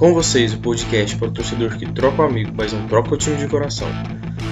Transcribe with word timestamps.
Com 0.00 0.14
vocês, 0.14 0.54
o 0.54 0.58
podcast 0.58 1.14
para 1.18 1.28
o 1.28 1.30
torcedor 1.30 1.76
que 1.76 1.84
troca 1.92 2.22
o 2.22 2.24
amigo, 2.24 2.50
mas 2.56 2.72
não 2.72 2.88
troca 2.88 3.12
o 3.12 3.18
time 3.18 3.36
de 3.36 3.46
coração. 3.46 3.86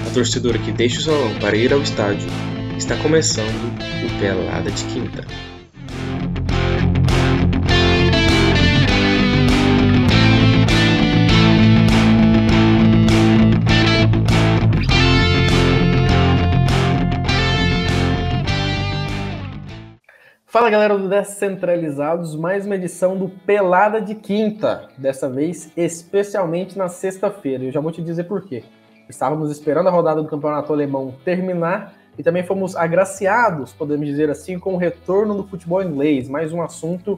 A 0.07 0.13
torcedora 0.13 0.59
que 0.59 0.71
deixa 0.71 0.99
o 0.99 1.01
salão 1.01 1.39
para 1.39 1.57
ir 1.57 1.73
ao 1.73 1.81
estádio. 1.81 2.29
Está 2.77 2.95
começando 2.97 3.75
o 4.05 4.19
Pelada 4.19 4.69
de 4.69 4.83
Quinta. 4.83 5.25
Fala 20.59 20.69
galera 20.69 20.97
do 20.97 21.07
Descentralizados, 21.07 22.35
mais 22.35 22.65
uma 22.65 22.75
edição 22.75 23.15
do 23.15 23.29
Pelada 23.29 24.01
de 24.01 24.13
Quinta, 24.13 24.89
dessa 24.97 25.29
vez 25.29 25.71
especialmente 25.77 26.77
na 26.77 26.89
sexta-feira. 26.89 27.63
Eu 27.63 27.71
já 27.71 27.79
vou 27.79 27.93
te 27.93 28.01
dizer 28.01 28.25
por 28.25 28.41
quê. 28.41 28.65
Estávamos 29.07 29.51
esperando 29.51 29.87
a 29.87 29.89
rodada 29.89 30.21
do 30.21 30.27
Campeonato 30.27 30.73
Alemão 30.73 31.15
terminar 31.23 31.93
e 32.17 32.23
também 32.23 32.43
fomos 32.43 32.75
agraciados, 32.75 33.71
podemos 33.71 34.05
dizer 34.05 34.29
assim, 34.29 34.59
com 34.59 34.73
o 34.73 34.77
retorno 34.77 35.33
do 35.33 35.47
futebol 35.47 35.81
inglês, 35.81 36.27
mais 36.27 36.51
um 36.51 36.61
assunto 36.61 37.17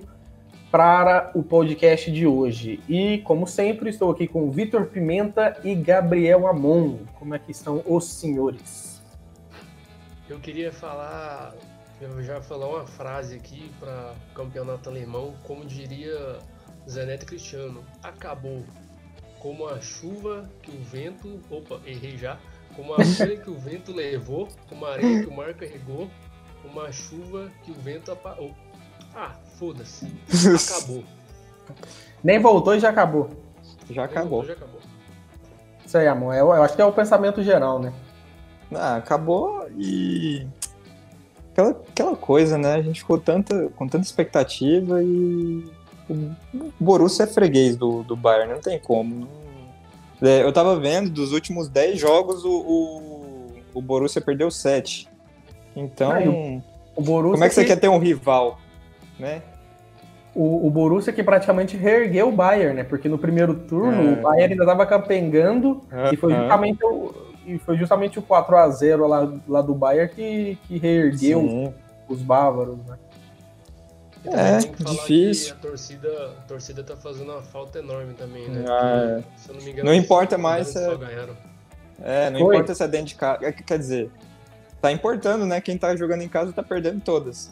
para 0.70 1.32
o 1.34 1.42
podcast 1.42 2.12
de 2.12 2.28
hoje. 2.28 2.80
E, 2.88 3.24
como 3.24 3.48
sempre, 3.48 3.90
estou 3.90 4.12
aqui 4.12 4.28
com 4.28 4.52
Vitor 4.52 4.86
Pimenta 4.86 5.58
e 5.64 5.74
Gabriel 5.74 6.46
Amon. 6.46 6.98
Como 7.18 7.34
é 7.34 7.40
que 7.40 7.50
estão 7.50 7.82
os 7.88 8.06
senhores? 8.06 9.02
Eu 10.30 10.38
queria 10.38 10.72
falar 10.72 11.56
eu 12.02 12.24
já 12.24 12.36
vou 12.36 12.44
falar 12.44 12.68
uma 12.68 12.86
frase 12.88 13.36
aqui 13.36 13.72
para 13.80 14.14
campeonato 14.34 14.90
alemão, 14.90 15.36
como 15.44 15.64
diria 15.64 16.40
Zanetti 16.90 17.26
Cristiano, 17.26 17.84
acabou. 18.02 18.64
Como 19.40 19.68
a 19.68 19.80
chuva 19.80 20.50
que 20.62 20.72
o 20.72 20.84
vento, 20.84 21.40
opa, 21.50 21.80
errei 21.86 22.18
já, 22.18 22.40
como 22.76 22.94
a 22.94 23.04
folha 23.04 23.38
que 23.38 23.50
o 23.50 23.58
vento 23.58 23.92
levou, 23.92 24.48
como 24.68 24.86
a 24.86 24.94
areia 24.94 25.24
que 25.24 25.30
o 25.30 25.36
mar 25.36 25.54
carregou, 25.54 26.10
como 26.62 26.82
a 26.82 26.92
chuva 26.92 27.52
que 27.64 27.72
o 27.72 27.76
vento 27.76 28.12
apagou. 28.12 28.56
Ah, 29.16 29.36
foda-se, 29.58 30.12
acabou. 30.56 31.04
Nem 32.24 32.40
voltou 32.40 32.76
e 32.76 32.80
já 32.80 32.90
acabou. 32.90 33.30
Já 33.90 34.06
acabou. 34.06 34.44
Voltou, 34.44 34.48
já 34.48 34.54
acabou. 34.54 34.82
Isso 35.86 35.98
aí, 35.98 36.08
amor. 36.08 36.34
Eu, 36.34 36.48
eu 36.48 36.64
acho 36.64 36.76
que 36.76 36.82
é 36.82 36.86
o 36.86 36.94
pensamento 36.94 37.44
geral, 37.44 37.80
né? 37.80 37.94
Ah, 38.74 38.96
acabou 38.98 39.68
e 39.76 40.48
aquela, 41.52 41.70
aquela 41.70 42.16
coisa, 42.16 42.58
né? 42.58 42.76
A 42.76 42.82
gente 42.82 43.02
ficou 43.02 43.18
tanta, 43.18 43.70
com 43.76 43.88
tanta 43.88 44.06
expectativa 44.06 45.02
e 45.04 45.66
o 46.10 46.32
Borussia 46.80 47.24
é 47.24 47.28
freguês 47.28 47.76
do, 47.76 48.04
do 48.04 48.16
Bayern, 48.16 48.54
não 48.54 48.62
tem 48.62 48.80
como. 48.80 49.28
É, 50.22 50.44
eu 50.44 50.52
tava 50.52 50.80
vendo, 50.80 51.10
dos 51.10 51.32
últimos 51.32 51.68
10 51.68 52.00
jogos, 52.00 52.44
o, 52.46 52.52
o, 52.52 53.50
o 53.74 53.82
Borussia 53.82 54.22
perdeu 54.22 54.52
7. 54.52 55.08
Então, 55.76 56.14
Não, 56.26 56.64
O 56.96 57.02
Borussia 57.02 57.34
como 57.34 57.44
é 57.44 57.50
que 57.50 57.56
você 57.56 57.66
quer 57.66 57.80
ter 57.80 57.88
um 57.90 57.98
rival, 57.98 58.60
né? 59.18 59.42
O, 60.34 60.68
o 60.68 60.70
Borussia 60.70 61.12
que 61.12 61.24
praticamente 61.24 61.76
reergueu 61.76 62.30
o 62.30 62.32
Bayern, 62.32 62.76
né? 62.76 62.84
Porque 62.84 63.10
no 63.10 63.18
primeiro 63.18 63.54
turno 63.54 64.10
É. 64.10 64.14
o 64.14 64.22
Bayern 64.22 64.54
ainda 64.54 64.66
tava 64.66 64.86
capengando 64.86 65.82
e 66.12 66.16
foi 66.16 66.34
justamente 66.34 66.84
o, 66.86 67.14
e 67.46 67.58
foi 67.60 67.78
justamente 67.78 68.20
o 68.20 68.22
4 68.22 68.56
a 68.58 68.70
0 68.70 69.08
lá, 69.08 69.32
lá 69.48 69.62
do 69.62 69.74
Bayern 69.74 70.14
que, 70.14 70.58
que 70.68 70.78
reergueu 70.78 71.40
Sim. 71.42 71.74
os 72.08 72.22
bávaros, 72.22 72.78
né? 72.86 72.98
É, 74.26 74.60
tem 74.60 74.72
que 74.72 74.84
falar 74.84 74.96
difícil. 74.98 75.56
que 75.56 75.60
a 75.66 75.70
torcida, 75.70 76.32
a 76.38 76.42
torcida 76.44 76.84
tá 76.84 76.96
fazendo 76.96 77.32
uma 77.32 77.42
falta 77.42 77.80
enorme 77.80 78.14
também, 78.14 78.48
né? 78.50 78.66
Ah, 78.68 79.22
Porque, 79.24 79.40
se 79.40 79.50
eu 79.50 79.56
não 79.56 79.64
me 79.64 79.72
engano, 79.72 79.90
Não 79.90 79.96
importa 79.96 80.38
mais 80.38 80.68
se- 80.68 80.86
só 80.86 80.96
ganharam. 80.96 81.36
É, 82.04 82.30
não 82.30 82.40
Foi. 82.40 82.56
importa 82.56 82.76
se 82.76 82.84
é 82.84 82.88
dentro 82.88 83.08
de 83.08 83.16
casa. 83.16 83.44
é, 83.46 83.52
Quer 83.52 83.80
dizer, 83.80 84.12
tá 84.80 84.92
importando, 84.92 85.46
né? 85.46 85.60
Quem 85.60 85.76
tá 85.78 85.96
jogando 85.96 86.22
em 86.22 86.30
casa 86.30 86.54
tá 86.54 86.62
perdendo 86.62 87.02
todas. 87.02 87.52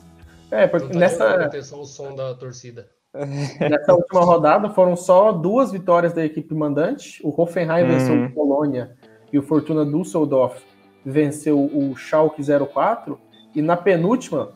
É, 0.51 0.67
porque 0.67 0.93
tá 0.93 0.99
nessa, 0.99 1.61
só 1.63 1.81
o 1.81 1.85
som 1.85 2.13
da 2.15 2.35
torcida. 2.35 2.87
nessa 3.59 3.91
última 3.95 4.21
rodada 4.21 4.69
foram 4.69 4.95
só 4.95 5.31
duas 5.31 5.71
vitórias 5.71 6.13
da 6.13 6.23
equipe 6.23 6.53
mandante. 6.53 7.19
O 7.23 7.33
Hoffenheim 7.41 7.83
Uhum. 7.83 7.89
venceu 7.89 8.25
o 8.25 8.31
Colônia 8.33 8.95
e 9.31 9.37
o 9.39 9.43
Fortuna 9.43 9.85
Düsseldorf 9.85 10.61
venceu 11.05 11.59
o 11.59 11.95
Schalke 11.95 12.41
04. 12.43 13.19
E 13.55 13.61
na 13.61 13.75
penúltima 13.77 14.49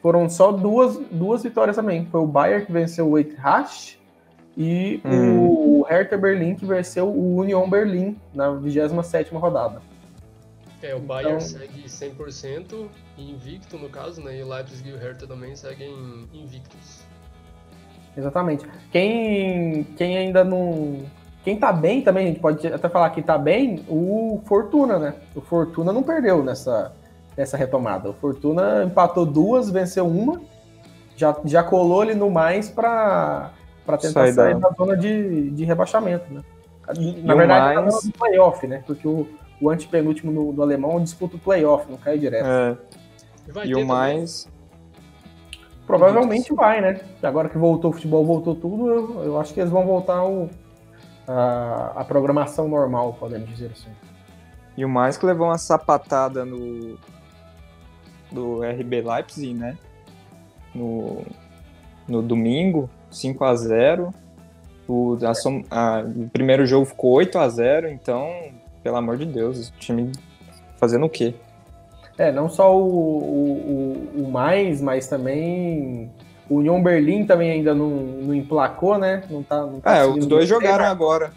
foram 0.00 0.28
só 0.28 0.52
duas, 0.52 0.96
duas 1.10 1.42
vitórias 1.42 1.76
também. 1.76 2.06
Foi 2.06 2.20
o 2.20 2.26
Bayern 2.26 2.64
que 2.66 2.72
venceu 2.72 3.08
o 3.08 3.18
Eintracht 3.18 3.98
e 4.56 5.00
o 5.04 5.82
Hertha 5.88 6.16
Berlim 6.16 6.54
que 6.54 6.64
venceu 6.64 7.08
o 7.08 7.36
Union 7.36 7.68
Berlim 7.68 8.16
na 8.34 8.48
27ª 8.48 9.38
rodada. 9.38 9.80
É, 10.82 10.94
o 10.94 11.00
Bayern 11.00 11.34
Então- 11.36 11.40
segue 11.40 11.88
100% 11.88 12.88
invicto, 13.16 13.76
no 13.76 13.88
caso, 13.88 14.22
né? 14.22 14.38
E 14.38 14.42
o 14.42 14.48
Leipzig 14.48 14.88
e 14.88 14.92
o 14.92 14.96
Hertha 14.98 15.26
também 15.26 15.56
seguem 15.56 15.92
invictos. 16.32 17.02
Exatamente. 18.16 18.64
Quem, 18.90 19.84
quem 19.96 20.16
ainda 20.18 20.44
não. 20.44 21.02
Quem 21.48 21.58
tá 21.58 21.72
bem 21.72 22.02
também, 22.02 22.24
a 22.24 22.28
gente 22.28 22.40
pode 22.40 22.66
até 22.66 22.90
falar 22.90 23.08
que 23.08 23.22
tá 23.22 23.38
bem, 23.38 23.82
o 23.88 24.42
Fortuna, 24.44 24.98
né? 24.98 25.14
O 25.34 25.40
Fortuna 25.40 25.94
não 25.94 26.02
perdeu 26.02 26.44
nessa, 26.44 26.92
nessa 27.34 27.56
retomada. 27.56 28.10
O 28.10 28.12
Fortuna 28.12 28.84
empatou 28.84 29.24
duas, 29.24 29.70
venceu 29.70 30.06
uma, 30.06 30.42
já, 31.16 31.34
já 31.46 31.62
colou 31.62 32.02
ali 32.02 32.14
no 32.14 32.30
mais 32.30 32.68
para 32.68 33.50
tentar 33.92 34.10
Sai 34.26 34.32
sair 34.32 34.56
da- 34.58 34.68
zona 34.76 34.94
de, 34.94 35.48
de 35.52 35.64
rebaixamento, 35.64 36.30
né? 36.30 36.42
Na 37.24 37.32
o 37.32 37.38
verdade, 37.38 37.74
tá 37.76 37.80
mais- 37.80 37.94
zona 37.94 38.12
do 38.12 38.18
playoff, 38.18 38.66
né? 38.66 38.82
Porque 38.86 39.08
o, 39.08 39.26
o 39.58 39.70
antepenúltimo 39.70 40.30
do, 40.30 40.52
do 40.52 40.62
alemão 40.62 41.02
disputa 41.02 41.36
o 41.36 41.38
playoff, 41.38 41.90
não 41.90 41.96
cai 41.96 42.18
direto. 42.18 42.44
É, 42.46 42.76
E, 43.48 43.52
vai 43.52 43.66
e 43.66 43.70
o 43.70 43.78
também- 43.78 43.86
mais. 43.86 44.46
Provavelmente 45.86 46.52
vai, 46.52 46.82
né? 46.82 47.00
Agora 47.22 47.48
que 47.48 47.56
voltou 47.56 47.88
o 47.90 47.94
futebol, 47.94 48.22
voltou 48.22 48.54
tudo, 48.54 48.86
eu, 48.90 49.24
eu 49.24 49.40
acho 49.40 49.54
que 49.54 49.60
eles 49.60 49.72
vão 49.72 49.86
voltar 49.86 50.16
ao, 50.18 50.50
a, 51.28 51.92
a 51.96 52.04
programação 52.04 52.66
normal, 52.68 53.14
podemos 53.20 53.48
dizer 53.50 53.70
assim. 53.72 53.90
E 54.76 54.84
o 54.84 54.88
mais 54.88 55.16
que 55.16 55.26
levou 55.26 55.46
uma 55.48 55.58
sapatada 55.58 56.44
no. 56.44 56.98
do 58.32 58.62
RB 58.62 59.02
Leipzig, 59.02 59.54
né? 59.54 59.76
No, 60.74 61.22
no 62.06 62.22
domingo, 62.22 62.88
5 63.10 63.44
a 63.44 63.54
0 63.54 64.12
o, 64.86 65.18
a 65.22 65.32
a- 65.70 66.02
o 66.02 66.30
primeiro 66.30 66.64
jogo 66.64 66.86
ficou 66.86 67.12
8 67.12 67.38
a 67.38 67.48
0 67.48 67.88
então, 67.88 68.30
pelo 68.82 68.96
amor 68.96 69.18
de 69.18 69.26
Deus, 69.26 69.68
o 69.68 69.72
time 69.72 70.12
fazendo 70.78 71.04
o 71.06 71.10
quê? 71.10 71.34
É, 72.16 72.32
não 72.32 72.48
só 72.48 72.76
o, 72.76 72.82
o, 72.88 74.22
o 74.24 74.30
mais, 74.30 74.80
mas 74.80 75.06
também 75.06 76.10
o 76.48 76.56
Union 76.56 76.82
Berlim 76.82 77.26
também 77.26 77.50
ainda 77.50 77.74
não, 77.74 77.88
não 77.88 78.34
emplacou, 78.34 78.98
né? 78.98 79.24
Não 79.30 79.42
tá, 79.42 79.60
não 79.60 79.80
tá 79.80 79.96
É, 79.96 80.06
os 80.06 80.26
dois 80.26 80.48
jogaram 80.48 80.84
mas 80.84 80.90
agora. 80.90 81.32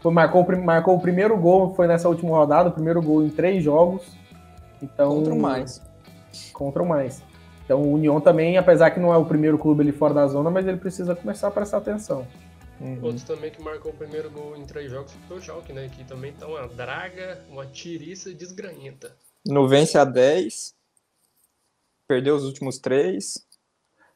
Foi, 0.00 0.12
marcou, 0.12 0.46
marcou 0.58 0.96
o 0.96 1.00
primeiro 1.00 1.36
gol, 1.36 1.74
foi 1.74 1.86
nessa 1.86 2.08
última 2.08 2.36
rodada, 2.36 2.68
o 2.68 2.72
primeiro 2.72 3.00
gol 3.00 3.22
em 3.22 3.30
três 3.30 3.62
jogos. 3.62 4.02
Então, 4.82 5.16
Contra 5.16 5.34
o 5.34 5.38
mais. 5.38 5.82
Contra 6.52 6.82
o 6.82 6.88
mais. 6.88 7.22
Então 7.64 7.80
o 7.80 7.94
Union 7.94 8.20
também, 8.20 8.58
apesar 8.58 8.90
que 8.90 9.00
não 9.00 9.14
é 9.14 9.16
o 9.16 9.24
primeiro 9.24 9.56
clube 9.56 9.82
ali 9.82 9.92
fora 9.92 10.12
da 10.12 10.26
zona, 10.26 10.50
mas 10.50 10.66
ele 10.66 10.76
precisa 10.76 11.14
começar 11.14 11.48
a 11.48 11.50
prestar 11.50 11.78
atenção. 11.78 12.26
Uhum. 12.80 12.98
Outro 13.00 13.24
também 13.24 13.50
que 13.50 13.62
marcou 13.62 13.92
o 13.92 13.94
primeiro 13.94 14.28
gol 14.28 14.56
em 14.56 14.64
três 14.64 14.90
jogos 14.90 15.12
foi 15.28 15.38
o 15.38 15.40
Schalke, 15.40 15.72
né? 15.72 15.88
Que 15.88 16.02
também 16.04 16.32
tá 16.32 16.46
uma 16.46 16.66
draga, 16.66 17.40
uma 17.48 17.64
tiriça 17.64 18.34
desgranhenta. 18.34 19.16
No 19.46 19.68
vence 19.68 19.96
a 19.96 20.04
10. 20.04 20.74
Perdeu 22.08 22.34
os 22.34 22.44
últimos 22.44 22.78
três. 22.78 23.46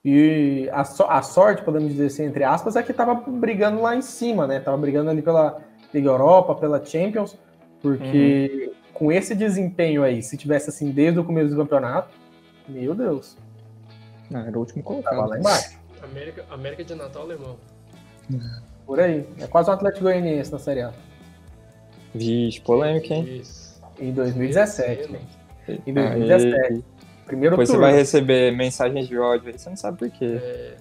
E 0.09 0.71
a, 0.73 0.85
so- 0.85 1.07
a 1.09 1.21
sorte, 1.21 1.65
podemos 1.65 1.91
dizer 1.91 2.07
assim, 2.07 2.25
entre 2.27 2.45
aspas, 2.45 2.77
é 2.77 2.83
que 2.85 2.93
tava 2.93 3.13
brigando 3.15 3.83
lá 3.83 3.97
em 3.97 4.01
cima, 4.03 4.47
né? 4.47 4.61
Tava 4.61 4.77
brigando 4.77 5.11
ali 5.11 5.21
pela 5.21 5.59
Liga 5.93 6.09
Europa, 6.09 6.55
pela 6.55 6.85
Champions, 6.85 7.37
porque 7.83 8.73
com 8.95 9.11
esse 9.11 9.35
desempenho 9.35 10.05
aí, 10.05 10.23
se 10.23 10.37
tivesse 10.37 10.71
assim 10.71 10.93
desde 10.93 11.19
o 11.19 11.25
começo 11.25 11.51
do 11.51 11.57
campeonato, 11.57 12.09
meu 12.69 12.95
Deus, 12.95 13.37
Ah, 14.33 14.45
era 14.47 14.57
o 14.57 14.61
último 14.61 14.85
tava 14.85 14.95
colocado. 15.03 15.29
lá 15.31 15.39
embaixo. 15.41 15.77
América, 16.01 16.45
América 16.51 16.85
de 16.85 16.95
Natal 16.95 17.23
alemão. 17.23 17.57
Por 18.87 19.01
aí. 19.01 19.27
É 19.41 19.47
quase 19.49 19.69
um 19.71 19.73
Atlético 19.73 20.05
Goianiense 20.05 20.53
na 20.53 20.59
Série 20.61 20.83
A. 20.83 20.93
Vixe, 22.15 22.61
polêmica, 22.61 23.13
hein? 23.13 23.41
Isso. 23.41 23.83
Em 23.99 24.13
2017, 24.13 25.01
Esse 25.03 25.13
né? 25.13 25.19
ano. 25.69 25.81
Em 25.85 25.93
2017. 25.95 26.85
Primeiro 27.27 27.55
depois 27.55 27.69
você 27.69 27.75
turno. 27.75 27.89
vai 27.89 27.97
receber 27.97 28.53
mensagens 28.53 29.09
de 29.09 29.19
ódio 29.19 29.49
aí, 29.49 29.59
você 29.59 29.69
não 29.69 29.77
sabe 29.77 29.99
por 29.99 30.11
quê. 30.11 30.41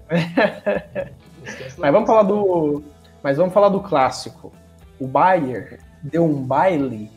É... 0.10 1.10
Mas 1.78 1.92
vamos 1.92 2.08
falar 2.08 2.24
do. 2.24 2.84
Mas 3.24 3.38
vamos 3.38 3.54
falar 3.54 3.70
do 3.70 3.82
clássico. 3.82 4.52
O 5.00 5.08
Bayern 5.08 5.80
deu 6.04 6.24
um 6.24 6.42
baile, 6.42 7.12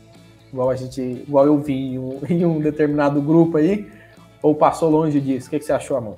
igual 0.51 0.71
a 0.71 0.75
gente. 0.75 0.99
Igual 1.01 1.45
eu 1.45 1.59
vi 1.59 1.93
em 1.93 1.99
um, 1.99 2.19
em 2.27 2.45
um 2.45 2.59
determinado 2.59 3.21
grupo 3.21 3.57
aí, 3.57 3.87
ou 4.41 4.55
passou 4.55 4.89
longe 4.89 5.21
disso? 5.21 5.47
O 5.47 5.49
que, 5.51 5.59
que 5.59 5.65
você 5.65 5.73
achou, 5.73 5.95
amor? 5.95 6.17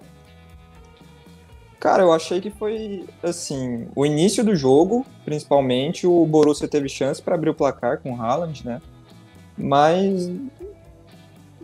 Cara, 1.82 2.04
eu 2.04 2.14
achei 2.14 2.40
que 2.40 2.52
foi 2.52 3.06
assim, 3.24 3.88
o 3.96 4.06
início 4.06 4.44
do 4.44 4.56
jogo, 4.56 5.04
principalmente, 5.26 6.06
o 6.06 6.26
Borussia 6.28 6.68
teve 6.68 6.88
chance 6.88 7.20
para 7.20 7.34
abrir 7.34 7.50
o 7.50 7.56
placar 7.56 7.98
com 7.98 8.14
o 8.14 8.22
Haaland, 8.22 8.64
né? 8.64 8.80
Mas 9.58 10.30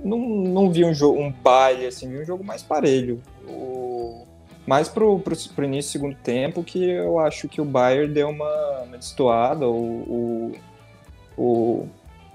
não, 0.04 0.20
não 0.20 0.72
vi 0.72 0.86
um 0.86 0.94
jogo, 0.94 1.20
um 1.20 1.32
baile 1.32 1.88
assim, 1.88 2.10
vi 2.10 2.20
um 2.20 2.26
jogo 2.26 2.44
mais 2.44 2.64
parelho. 2.64 3.22
O, 3.48 4.24
mais 4.66 4.90
pro, 4.90 5.20
pro, 5.20 5.36
pro 5.56 5.66
início 5.66 5.90
do 5.90 5.94
segundo 5.94 6.18
tempo 6.18 6.64
que 6.64 6.84
eu 6.84 7.20
acho 7.20 7.48
que 7.48 7.62
o 7.62 7.66
Bayern 7.66 8.14
deu 8.14 8.30
uma, 8.30 8.82
uma 8.82 8.98
destoada, 8.98 9.68
o, 9.68 10.52
o, 11.38 11.42
o 11.42 11.88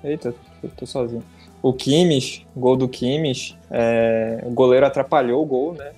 eita, 0.03 0.35
eu 0.62 0.70
tô 0.70 0.87
sozinho. 0.87 1.23
O 1.62 1.73
Kimmich, 1.73 2.47
gol 2.56 2.76
do 2.76 2.88
Kimmich, 2.88 3.56
é, 3.70 4.43
o 4.44 4.50
goleiro 4.50 4.87
atrapalhou 4.87 5.43
o 5.43 5.47
gol, 5.47 5.75
né? 5.75 5.93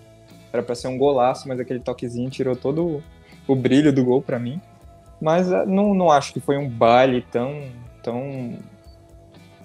Era 0.52 0.62
para 0.62 0.74
ser 0.74 0.88
um 0.88 0.98
golaço, 0.98 1.48
mas 1.48 1.58
aquele 1.58 1.80
toquezinho 1.80 2.28
tirou 2.28 2.54
todo 2.54 3.02
o 3.46 3.54
brilho 3.54 3.92
do 3.92 4.04
gol 4.04 4.20
para 4.20 4.38
mim. 4.38 4.60
Mas 5.20 5.50
é, 5.50 5.64
não, 5.64 5.94
não 5.94 6.10
acho 6.10 6.32
que 6.32 6.40
foi 6.40 6.58
um 6.58 6.68
baile 6.68 7.22
tão, 7.30 7.62
tão, 8.02 8.58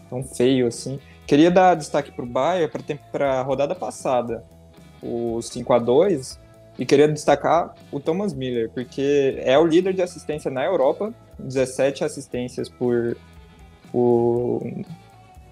tão 0.10 0.24
feio 0.24 0.68
assim. 0.68 1.00
Queria 1.30 1.52
dar 1.52 1.76
destaque 1.76 2.12
para 2.12 2.26
o 2.26 2.28
Bayern 2.28 2.72
para 3.12 3.40
a 3.40 3.44
rodada 3.44 3.76
passada, 3.76 4.44
o 5.00 5.40
5 5.40 5.74
a 5.74 5.78
2 5.78 6.40
e 6.80 6.88
queria 6.88 7.08
destacar 7.08 7.76
o 7.92 8.00
Thomas 8.00 8.34
Miller, 8.34 8.72
porque 8.72 9.36
é 9.38 9.56
o 9.56 9.64
líder 9.64 9.94
de 9.94 10.02
assistência 10.02 10.50
na 10.50 10.66
Europa, 10.66 11.14
17 11.38 12.04
assistências 12.04 12.68
por, 12.68 13.16
por 13.92 14.64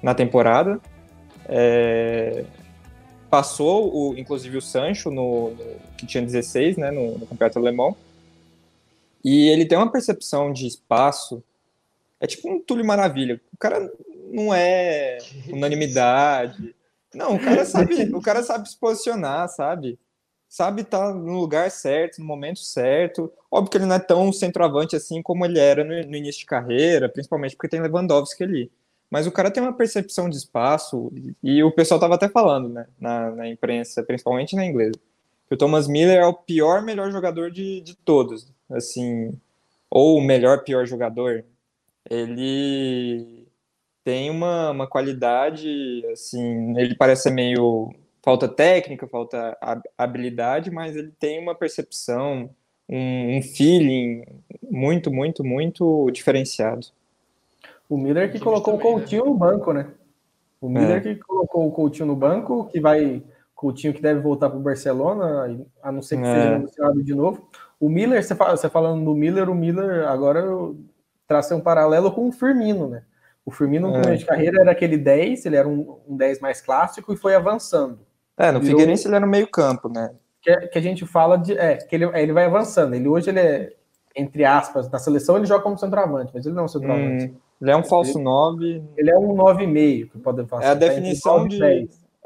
na 0.02 0.16
temporada. 0.16 0.82
É, 1.48 2.44
passou, 3.30 3.96
o, 3.96 4.18
inclusive, 4.18 4.58
o 4.58 4.62
Sancho, 4.64 5.12
no, 5.12 5.52
no 5.52 5.80
que 5.96 6.08
tinha 6.08 6.24
16, 6.24 6.78
né, 6.78 6.90
no, 6.90 7.20
no, 7.20 7.28
campeonato 7.28 7.60
alemão. 7.60 7.96
E 9.24 9.48
ele 9.50 9.64
tem 9.64 9.78
uma 9.78 9.92
percepção 9.92 10.52
de 10.52 10.66
espaço. 10.66 11.44
É 12.20 12.26
tipo 12.26 12.52
um 12.52 12.60
Túlio 12.60 12.84
Maravilha. 12.84 13.40
O 13.54 13.58
cara 13.58 13.92
não 14.32 14.54
é 14.54 15.18
unanimidade. 15.50 16.76
Não, 17.14 17.36
o 17.36 17.40
cara 17.40 17.66
sabe, 17.66 18.04
o 18.14 18.22
cara 18.22 18.44
sabe 18.44 18.70
se 18.70 18.78
posicionar, 18.78 19.48
sabe? 19.50 20.00
Sabe 20.50 20.82
estar 20.82 21.08
tá 21.08 21.14
no 21.14 21.40
lugar 21.40 21.70
certo, 21.72 22.20
no 22.20 22.26
momento 22.26 22.60
certo. 22.60 23.32
Óbvio 23.52 23.72
que 23.72 23.78
ele 23.78 23.86
não 23.86 23.96
é 23.96 24.00
tão 24.00 24.32
centroavante 24.32 24.96
assim 24.96 25.22
como 25.22 25.46
ele 25.46 25.60
era 25.60 25.84
no, 25.84 26.10
no 26.10 26.16
início 26.16 26.42
de 26.42 26.46
carreira, 26.46 27.10
principalmente 27.10 27.56
porque 27.56 27.68
tem 27.68 27.82
Lewandowski 27.82 28.44
ali. 28.44 28.72
Mas 29.10 29.26
o 29.26 29.32
cara 29.32 29.52
tem 29.52 29.64
uma 29.64 29.74
percepção 29.74 30.30
de 30.30 30.36
espaço, 30.36 31.12
e 31.42 31.64
o 31.64 31.72
pessoal 31.72 32.00
tava 32.00 32.16
até 32.16 32.28
falando, 32.28 32.68
né, 32.68 32.88
na, 33.00 33.32
na 33.32 33.48
imprensa, 33.48 34.04
principalmente 34.04 34.56
na 34.56 34.66
inglesa, 34.66 35.00
que 35.48 35.54
o 35.54 35.58
Thomas 35.58 35.88
Miller 35.88 36.20
é 36.20 36.26
o 36.26 36.34
pior 36.34 36.82
melhor 36.82 37.10
jogador 37.10 37.50
de, 37.50 37.80
de 37.82 37.96
todos, 37.96 38.52
assim, 38.70 39.34
ou 39.90 40.18
o 40.18 40.22
melhor 40.22 40.64
pior 40.66 40.86
jogador. 40.86 41.46
Ele 42.10 43.37
tem 44.08 44.30
uma, 44.30 44.72
uma 44.72 44.88
qualidade, 44.88 46.02
assim, 46.14 46.80
ele 46.80 46.96
parece 46.96 47.24
ser 47.24 47.32
meio 47.32 47.94
falta 48.24 48.48
técnica, 48.48 49.06
falta 49.06 49.58
habilidade, 49.98 50.72
mas 50.72 50.96
ele 50.96 51.12
tem 51.20 51.42
uma 51.42 51.54
percepção, 51.54 52.50
um, 52.88 53.38
um 53.38 53.42
feeling 53.42 54.24
muito, 54.72 55.12
muito, 55.12 55.44
muito 55.44 56.10
diferenciado. 56.12 56.88
O 57.90 57.98
Miller 57.98 58.32
que 58.32 58.40
colocou 58.40 58.78
também, 58.78 58.94
o 58.94 58.96
né? 58.96 59.00
Coutinho 59.02 59.24
né? 59.26 59.30
no 59.30 59.36
banco, 59.36 59.74
né? 59.74 59.92
O 60.62 60.70
Miller 60.70 60.98
é. 60.98 61.02
que 61.02 61.16
colocou 61.16 61.68
o 61.68 61.72
Coutinho 61.74 62.06
no 62.06 62.16
banco, 62.16 62.70
que 62.72 62.80
vai. 62.80 63.22
Coutinho 63.54 63.94
que 63.94 64.02
deve 64.02 64.22
voltar 64.22 64.50
para 64.50 64.58
o 64.58 64.64
Barcelona, 64.64 65.66
a 65.84 65.92
não 65.92 66.02
ser 66.02 66.16
que 66.16 66.24
é. 66.24 66.34
seja 66.34 66.56
anunciado 66.56 67.04
de 67.04 67.14
novo. 67.14 67.46
O 67.78 67.90
Miller, 67.90 68.24
você, 68.24 68.36
fala, 68.36 68.56
você 68.56 68.70
falando 68.70 69.04
do 69.04 69.14
Miller, 69.14 69.50
o 69.50 69.56
Miller 69.56 70.08
agora 70.08 70.40
eu 70.40 70.78
tracei 71.28 71.58
um 71.58 71.62
paralelo 71.62 72.10
com 72.10 72.30
o 72.30 72.32
Firmino, 72.32 72.88
né? 72.88 73.04
O 73.48 73.52
Firmino 73.52 73.88
no 73.88 73.96
é. 73.96 74.02
começo 74.02 74.20
de 74.20 74.26
carreira 74.26 74.60
era 74.60 74.72
aquele 74.72 74.98
10, 74.98 75.46
ele 75.46 75.56
era 75.56 75.66
um, 75.66 75.98
um 76.06 76.18
10 76.18 76.42
mais 76.42 76.60
clássico 76.60 77.14
e 77.14 77.16
foi 77.16 77.34
avançando. 77.34 77.98
É, 78.38 78.52
no 78.52 78.60
Virou... 78.60 78.78
Figueirense 78.78 79.08
ele 79.08 79.16
era 79.16 79.26
no 79.26 79.32
meio 79.32 79.48
campo, 79.48 79.88
né? 79.88 80.14
Que, 80.42 80.54
que, 80.68 80.78
a 80.78 80.82
gente 80.82 81.06
fala 81.06 81.38
de. 81.38 81.58
É, 81.58 81.78
que 81.78 81.96
ele, 81.96 82.04
ele 82.20 82.34
vai 82.34 82.44
avançando. 82.44 82.94
Ele 82.94 83.08
hoje 83.08 83.30
ele 83.30 83.40
é, 83.40 83.74
entre 84.14 84.44
aspas, 84.44 84.92
na 84.92 85.00
seleção 85.00 85.38
ele 85.38 85.46
joga 85.46 85.64
como 85.64 85.78
centroavante, 85.78 86.34
mas 86.36 86.46
ele 86.46 86.56
não 86.56 86.64
é 86.64 86.66
um 86.66 86.68
centroavante. 86.68 87.28
Hum. 87.28 87.36
Ele 87.62 87.72
é 87.72 87.78
um 87.78 87.86
falso 87.86 88.20
9. 88.20 88.84
Ele 88.98 89.10
é 89.10 89.18
um 89.18 89.34
9,5, 89.34 90.12
que 90.12 90.20
pode 90.20 90.46
fazer. 90.46 90.66
É 90.66 90.68
a 90.68 90.74
definição 90.74 91.48
de. 91.48 91.64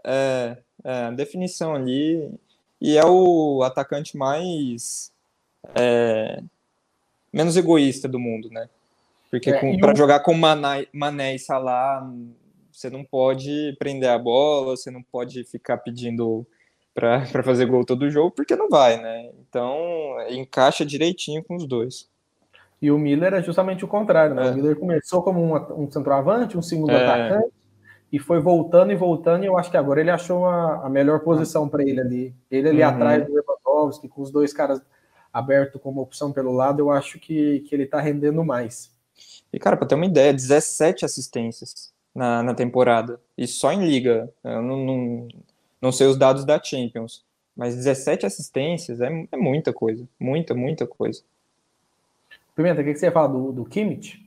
É, 0.04 0.58
é, 0.84 0.94
a 1.06 1.12
definição 1.12 1.76
ali. 1.76 2.34
E 2.82 2.98
é 2.98 3.06
o 3.06 3.62
atacante 3.62 4.18
mais. 4.18 5.12
É, 5.76 6.42
menos 7.32 7.56
egoísta 7.56 8.08
do 8.08 8.20
mundo, 8.20 8.50
né? 8.50 8.68
Porque 9.32 9.50
é, 9.50 9.78
para 9.80 9.96
jogar 9.96 10.20
com 10.20 10.34
Mané, 10.34 10.88
Mané 10.94 11.36
e 11.36 11.40
Salah, 11.40 12.06
você 12.70 12.90
não 12.90 13.04
pode 13.04 13.74
prender 13.80 14.10
a 14.10 14.20
bola, 14.20 14.76
você 14.76 14.92
não 14.92 15.02
pode 15.02 15.46
ficar 15.46 15.78
pedindo 15.78 16.46
para 16.94 17.24
fazer 17.42 17.66
gol 17.66 17.86
todo 17.86 18.12
jogo, 18.12 18.32
porque 18.32 18.58
não 18.58 18.70
vai, 18.70 19.02
né? 19.02 19.32
Então, 19.40 20.18
encaixa 20.30 20.86
direitinho 20.86 21.42
com 21.44 21.56
os 21.56 21.66
dois. 21.66 22.10
E 22.82 22.92
o 22.92 22.98
Miller 22.98 23.34
é 23.34 23.42
justamente 23.42 23.86
o 23.86 23.88
contrário, 23.88 24.36
né? 24.36 24.48
É. 24.48 24.52
O 24.52 24.56
Miller 24.56 24.76
começou 24.76 25.24
como 25.24 25.42
um, 25.42 25.84
um 25.84 25.90
centroavante, 25.90 26.58
um 26.58 26.62
segundo 26.62 26.92
é. 26.92 27.06
atacante, 27.06 27.54
e 28.12 28.20
foi 28.20 28.42
voltando 28.42 28.92
e 28.92 28.96
voltando, 28.96 29.46
e 29.46 29.48
eu 29.48 29.58
acho 29.58 29.72
que 29.72 29.78
agora 29.78 30.02
ele 30.02 30.10
achou 30.10 30.46
a, 30.46 30.86
a 30.86 30.90
melhor 30.90 31.22
posição 31.22 31.70
para 31.70 31.84
ele 31.84 32.02
ali. 32.02 32.36
Ele 32.50 32.68
ali 32.68 32.82
uhum. 32.82 32.90
atrás 32.90 33.26
do 33.26 33.34
Lewandowski, 33.34 34.10
com 34.10 34.22
os 34.22 34.30
dois 34.30 34.52
caras 34.52 34.82
abertos 35.32 35.82
como 35.82 36.02
opção 36.02 36.34
pelo 36.34 36.52
lado, 36.52 36.80
eu 36.82 36.92
acho 36.92 37.18
que, 37.18 37.62
que 37.62 37.74
ele 37.74 37.86
tá 37.86 38.02
rendendo 38.02 38.44
mais. 38.44 38.91
E, 39.54 39.60
cara, 39.60 39.76
para 39.76 39.88
ter 39.88 39.96
uma 39.96 40.06
ideia, 40.06 40.34
17 40.34 41.04
assistências 41.04 41.92
na, 42.16 42.42
na 42.44 42.54
temporada, 42.54 43.20
e 43.38 43.48
só 43.48 43.72
em 43.72 43.86
liga. 43.86 44.32
Eu 44.44 44.62
não, 44.62 44.78
não, 44.78 45.28
não 45.82 45.92
sei 45.92 46.08
os 46.08 46.18
dados 46.18 46.46
da 46.46 46.62
Champions, 46.62 47.24
mas 47.56 47.76
17 47.76 48.26
assistências 48.26 49.02
é, 49.02 49.10
é 49.32 49.38
muita 49.38 49.74
coisa, 49.74 50.08
muita, 50.20 50.54
muita 50.54 50.88
coisa. 50.88 51.22
Pimenta, 52.56 52.82
o 52.82 52.84
que, 52.84 52.96
você 52.96 53.08
ia 53.08 53.12
falar 53.12 53.28
do, 53.28 53.52
do 53.52 53.66
Kimmich? 53.66 54.26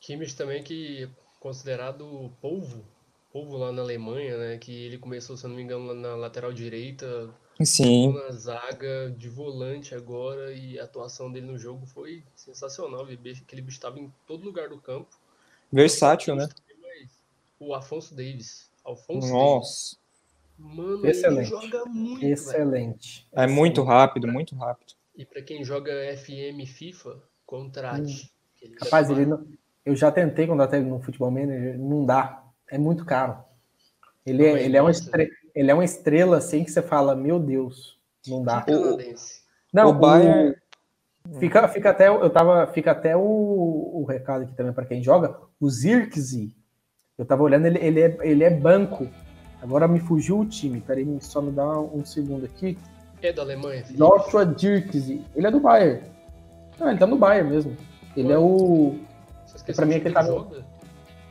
Kimmich 0.00 0.36
também 0.36 0.62
que 0.62 1.04
é 1.04 1.08
considerado 1.40 2.30
polvo, 2.40 2.82
polvo 3.34 3.56
lá 3.56 3.72
na 3.72 3.82
Alemanha, 3.82 4.38
né? 4.38 4.58
Que 4.58 4.84
ele 4.84 4.96
começou, 4.96 5.36
se 5.36 5.44
eu 5.44 5.48
não 5.48 5.56
me 5.56 5.62
engano, 5.64 5.92
na 5.92 6.14
lateral 6.14 6.52
direita, 6.52 7.28
Sim. 7.60 8.12
na 8.12 8.30
zaga, 8.30 9.12
de 9.18 9.28
volante 9.28 9.92
agora, 9.92 10.52
e 10.52 10.78
a 10.78 10.84
atuação 10.84 11.32
dele 11.32 11.46
no 11.46 11.58
jogo 11.58 11.84
foi 11.84 12.22
sensacional. 12.36 13.02
Aquele 13.02 13.60
bicho 13.60 13.76
estava 13.76 13.98
em 13.98 14.14
todo 14.24 14.44
lugar 14.44 14.68
do 14.68 14.78
campo. 14.80 15.18
Versátil, 15.72 16.36
né? 16.36 16.48
O 17.58 17.74
Afonso 17.74 18.14
Davis. 18.14 18.70
Alfonso 18.84 19.26
Nossa. 19.26 19.96
Davis. 19.96 20.04
Mano, 20.56 21.04
Excelente. 21.04 21.52
ele 21.52 21.60
joga 21.60 21.84
muito. 21.86 22.24
Excelente. 22.24 23.26
É 23.32 23.48
muito 23.48 23.82
rápido, 23.82 24.28
muito 24.28 24.54
rápido. 24.54 24.94
E 25.16 25.24
para 25.24 25.42
quem 25.42 25.64
joga 25.64 25.90
FM 26.16 26.64
FIFA, 26.68 27.20
contrate. 27.44 28.30
Hum. 28.62 28.74
Rapaz, 28.80 29.10
ele 29.10 29.26
não, 29.26 29.44
eu 29.84 29.96
já 29.96 30.12
tentei 30.12 30.46
contratar 30.46 30.78
ele 30.78 30.88
no 30.88 31.00
Futebol 31.00 31.32
Manager, 31.32 31.76
não 31.76 32.06
dá. 32.06 32.43
É 32.70 32.78
muito 32.78 33.04
caro. 33.04 33.38
Ele, 34.26 34.44
é, 34.44 34.62
ele, 34.62 34.76
é 34.76 34.80
uma 34.80 34.90
estrela, 34.90 35.30
ele 35.54 35.70
é 35.70 35.74
uma 35.74 35.84
estrela 35.84 36.36
assim 36.38 36.64
que 36.64 36.70
você 36.70 36.82
fala, 36.82 37.14
meu 37.14 37.38
Deus, 37.38 37.98
não 38.26 38.42
dá. 38.42 38.64
O, 38.68 38.98
não, 39.72 39.90
o 39.90 39.92
Bayern. 39.92 40.56
Fica, 41.38 41.66
fica 41.68 41.90
até, 41.90 42.08
eu 42.08 42.28
tava, 42.28 42.66
fica 42.66 42.90
até 42.90 43.16
o, 43.16 43.20
o 43.22 44.04
recado 44.06 44.42
aqui 44.42 44.54
também 44.54 44.72
para 44.72 44.84
quem 44.84 45.02
joga. 45.02 45.36
O 45.58 45.70
Zirkzee, 45.70 46.54
eu 47.16 47.24
tava 47.24 47.42
olhando, 47.42 47.66
ele, 47.66 47.78
ele, 47.78 48.00
é, 48.00 48.18
ele 48.20 48.44
é 48.44 48.50
banco. 48.50 49.08
Agora 49.62 49.88
me 49.88 50.00
fugiu 50.00 50.40
o 50.40 50.44
time. 50.44 50.80
Peraí, 50.80 51.06
só 51.20 51.40
me 51.40 51.50
dá 51.50 51.80
um 51.80 52.04
segundo 52.04 52.44
aqui. 52.44 52.76
É 53.22 53.32
da 53.32 53.40
Alemanha, 53.40 53.82
Felipe. 53.82 53.98
Joshua 53.98 54.44
Dirkzee. 54.44 55.24
Ele 55.34 55.46
é 55.46 55.50
do 55.50 55.60
Bayern. 55.60 56.02
Não, 56.78 56.90
ele 56.90 56.98
tá 56.98 57.06
no 57.06 57.16
Bayern 57.16 57.48
mesmo. 57.48 57.74
Ele 58.14 58.28
Ué? 58.28 58.34
é 58.34 58.38
o. 58.38 58.98
Pra 59.74 59.86
mim 59.86 59.94
é 59.94 60.00
que 60.00 60.08
ele 60.08 60.14
tá 60.14 60.22
no. 60.22 60.50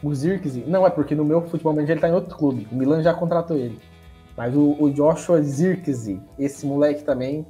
O 0.04 0.14
Zirkzee. 0.14 0.66
Não, 0.68 0.86
é 0.86 0.90
porque 0.90 1.16
no 1.16 1.24
meu 1.24 1.42
futebol 1.42 1.74
manager 1.74 1.94
ele 1.94 2.02
tá 2.02 2.10
em 2.10 2.14
outro 2.14 2.36
clube. 2.38 2.68
O 2.72 2.76
Milan 2.76 3.02
já 3.02 3.14
contratou 3.14 3.58
ele. 3.58 3.80
Mas 4.36 4.56
o, 4.56 4.76
o 4.80 4.92
Joshua 4.92 5.42
Zirkzee, 5.42 6.22
esse 6.38 6.66
moleque 6.66 7.04
também. 7.04 7.46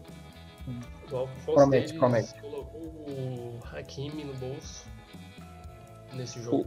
O 1.11 1.27
promete, 1.53 1.93
promete. 1.93 2.33
colocou 2.41 2.81
o 2.81 3.59
Hakimi 3.71 4.23
no 4.23 4.33
bolso 4.35 4.85
nesse 6.13 6.41
jogo. 6.41 6.65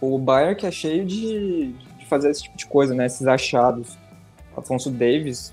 O, 0.00 0.14
o 0.14 0.18
Bayern 0.18 0.56
que 0.56 0.66
é 0.66 0.70
cheio 0.70 1.04
de, 1.04 1.72
de 1.72 2.06
fazer 2.06 2.30
esse 2.30 2.42
tipo 2.44 2.56
de 2.56 2.66
coisa, 2.66 2.94
né? 2.94 3.06
Esses 3.06 3.26
achados. 3.26 3.98
Afonso 4.56 4.90
Davis 4.90 5.52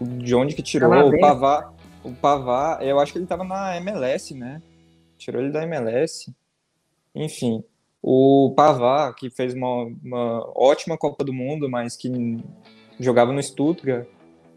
de 0.00 0.34
onde 0.34 0.54
que 0.54 0.62
tirou 0.62 1.08
o 1.08 1.20
Pavá. 1.20 1.72
O 2.02 2.12
Pavá, 2.12 2.78
eu 2.82 3.00
acho 3.00 3.12
que 3.12 3.18
ele 3.18 3.26
tava 3.26 3.44
na 3.44 3.76
MLS, 3.78 4.34
né? 4.34 4.62
Tirou 5.16 5.42
ele 5.42 5.50
da 5.50 5.62
MLS. 5.64 6.32
Enfim, 7.14 7.64
o 8.08 8.52
Pavá, 8.54 9.12
que 9.12 9.28
fez 9.28 9.52
uma, 9.52 9.90
uma 10.04 10.48
ótima 10.54 10.96
Copa 10.96 11.24
do 11.24 11.32
Mundo, 11.32 11.68
mas 11.68 11.96
que 11.96 12.38
jogava 13.00 13.32
no 13.32 13.42
Stuttgart. 13.42 14.06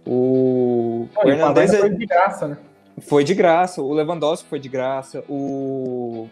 O, 0.05 1.07
Não, 1.15 1.23
o 1.23 1.27
e 1.27 1.31
Hernandez 1.31 1.73
é- 1.73 1.79
foi 1.79 1.89
de 1.89 2.05
graça, 2.05 2.47
né? 2.47 2.57
foi 3.01 3.23
de 3.23 3.33
graça, 3.33 3.81
o 3.81 3.91
Lewandowski 3.91 4.47
foi 4.47 4.59
de 4.59 4.69
graça, 4.69 5.23
o 5.27 6.27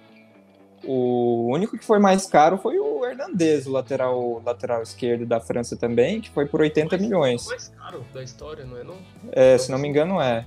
o 0.86 1.51
único 1.51 1.75
que 1.75 1.83
foi 1.83 1.97
mais 1.97 2.27
caro 2.27 2.57
foi 2.59 2.77
o 2.77 3.03
Hernandez, 3.03 3.65
o 3.65 3.71
lateral, 3.71 4.41
lateral 4.45 4.83
esquerdo 4.83 5.25
da 5.25 5.39
França 5.39 5.75
também, 5.75 6.21
que 6.21 6.29
foi 6.29 6.45
por 6.45 6.62
80 6.62 6.95
Mas 6.95 7.01
milhões. 7.01 7.47
O 7.47 7.50
mais 7.50 7.67
caro 7.69 8.05
da 8.13 8.24
história, 8.24 8.63
não 8.63 8.77
é 8.77 8.83
não? 8.83 8.95
É, 9.31 9.57
se 9.57 9.71
não 9.71 9.79
me 9.79 9.88
engano, 9.88 10.21
é. 10.21 10.45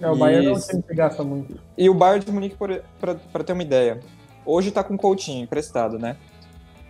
É, 0.00 0.10
o 0.10 0.16
Bayern 0.16 0.48
não 0.48 0.60
tem 0.60 0.82
que 0.82 0.94
gasta 0.94 1.22
muito. 1.22 1.58
E 1.78 1.88
o 1.88 1.94
Bayern 1.94 2.24
de 2.24 2.32
Munique, 2.32 2.56
para 2.56 3.44
ter 3.44 3.52
uma 3.52 3.62
ideia, 3.62 4.00
hoje 4.44 4.70
tá 4.70 4.82
com 4.82 4.94
o 4.94 4.98
Coutinho 4.98 5.44
emprestado, 5.44 5.98
né? 5.98 6.16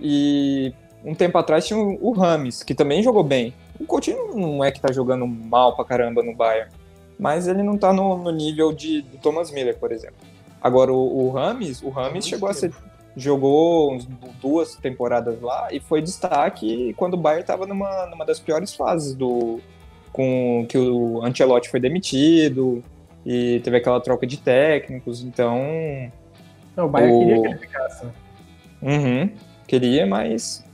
E 0.01 0.73
um 1.05 1.15
tempo 1.15 1.37
atrás 1.39 1.67
tinha 1.67 1.79
o 1.79 2.13
Rames, 2.13 2.63
que 2.63 2.75
também 2.75 3.03
jogou 3.03 3.25
bem. 3.25 3.55
O 3.79 3.85
Coutinho 3.85 4.35
não 4.35 4.63
é 4.63 4.71
que 4.71 4.81
tá 4.81 4.93
jogando 4.93 5.27
mal 5.27 5.75
pra 5.75 5.85
caramba 5.85 6.23
no 6.23 6.35
Bayern, 6.35 6.71
mas 7.19 7.49
ele 7.49 7.63
não 7.63 7.77
tá 7.77 7.93
no, 7.93 8.17
no 8.19 8.31
nível 8.31 8.73
de, 8.73 9.03
do 9.03 9.19
Thomas 9.19 9.51
Miller, 9.51 9.79
por 9.79 9.93
exemplo. 9.93 10.17
Agora, 10.61 10.93
o, 10.93 11.27
o 11.27 11.31
Rames, 11.31 11.83
o 11.83 11.91
Rames 11.91 12.27
chegou 12.27 12.49
a 12.49 12.55
ser 12.55 12.73
jogou 13.17 13.93
uns 13.93 14.07
duas 14.41 14.75
temporadas 14.77 15.41
lá 15.41 15.69
e 15.71 15.81
foi 15.81 16.01
destaque 16.01 16.95
quando 16.97 17.15
o 17.15 17.19
Bayern 17.19 17.43
estava 17.43 17.67
numa, 17.67 18.07
numa 18.07 18.25
das 18.25 18.41
piores 18.41 18.75
fases 18.75 19.15
do 19.15 19.61
com 20.11 20.67
que 20.69 20.77
o 20.77 21.23
Ancelotti 21.25 21.71
foi 21.71 21.81
demitido 21.81 22.83
e 23.25 23.61
teve 23.61 23.79
aquela 23.79 24.01
troca 24.01 24.27
de 24.27 24.37
técnicos, 24.39 25.23
então 25.23 26.11
Não, 26.77 26.87
o 26.87 26.89
Bayern 26.89 27.15
O- 27.15 27.19
queria 27.21 27.41
que 27.43 27.49
ele 27.49 27.59
ficasse, 27.59 28.05
né? 28.07 28.13
uhum, 28.83 29.31
queria, 29.67 30.07
mas 30.07 30.65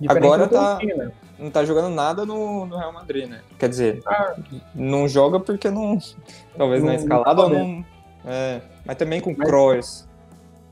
Diferente 0.00 0.24
Agora 0.24 0.48
tá- 0.48 0.78
né? 0.82 1.12
não 1.38 1.50
tá 1.50 1.64
jogando 1.64 1.90
nada 1.94 2.24
no, 2.26 2.66
no 2.66 2.76
Real 2.76 2.92
Madrid, 2.92 3.28
né? 3.28 3.40
Quer 3.58 3.68
dizer, 3.68 4.02
Ah. 4.06 4.34
não 4.74 5.06
joga 5.06 5.38
porque 5.38 5.70
não 5.70 5.98
talvez 6.56 6.80
Não- 6.82 6.86
na 6.88 6.94
não 6.96 7.00
escalada 7.02 7.42
ou 7.42 7.50
tá 7.50 7.54
não 7.56 7.84
é, 8.26 8.60
mas 8.84 8.96
também 8.96 9.20
com 9.20 9.34
Mas- 9.36 9.48
Kroos. 9.48 10.08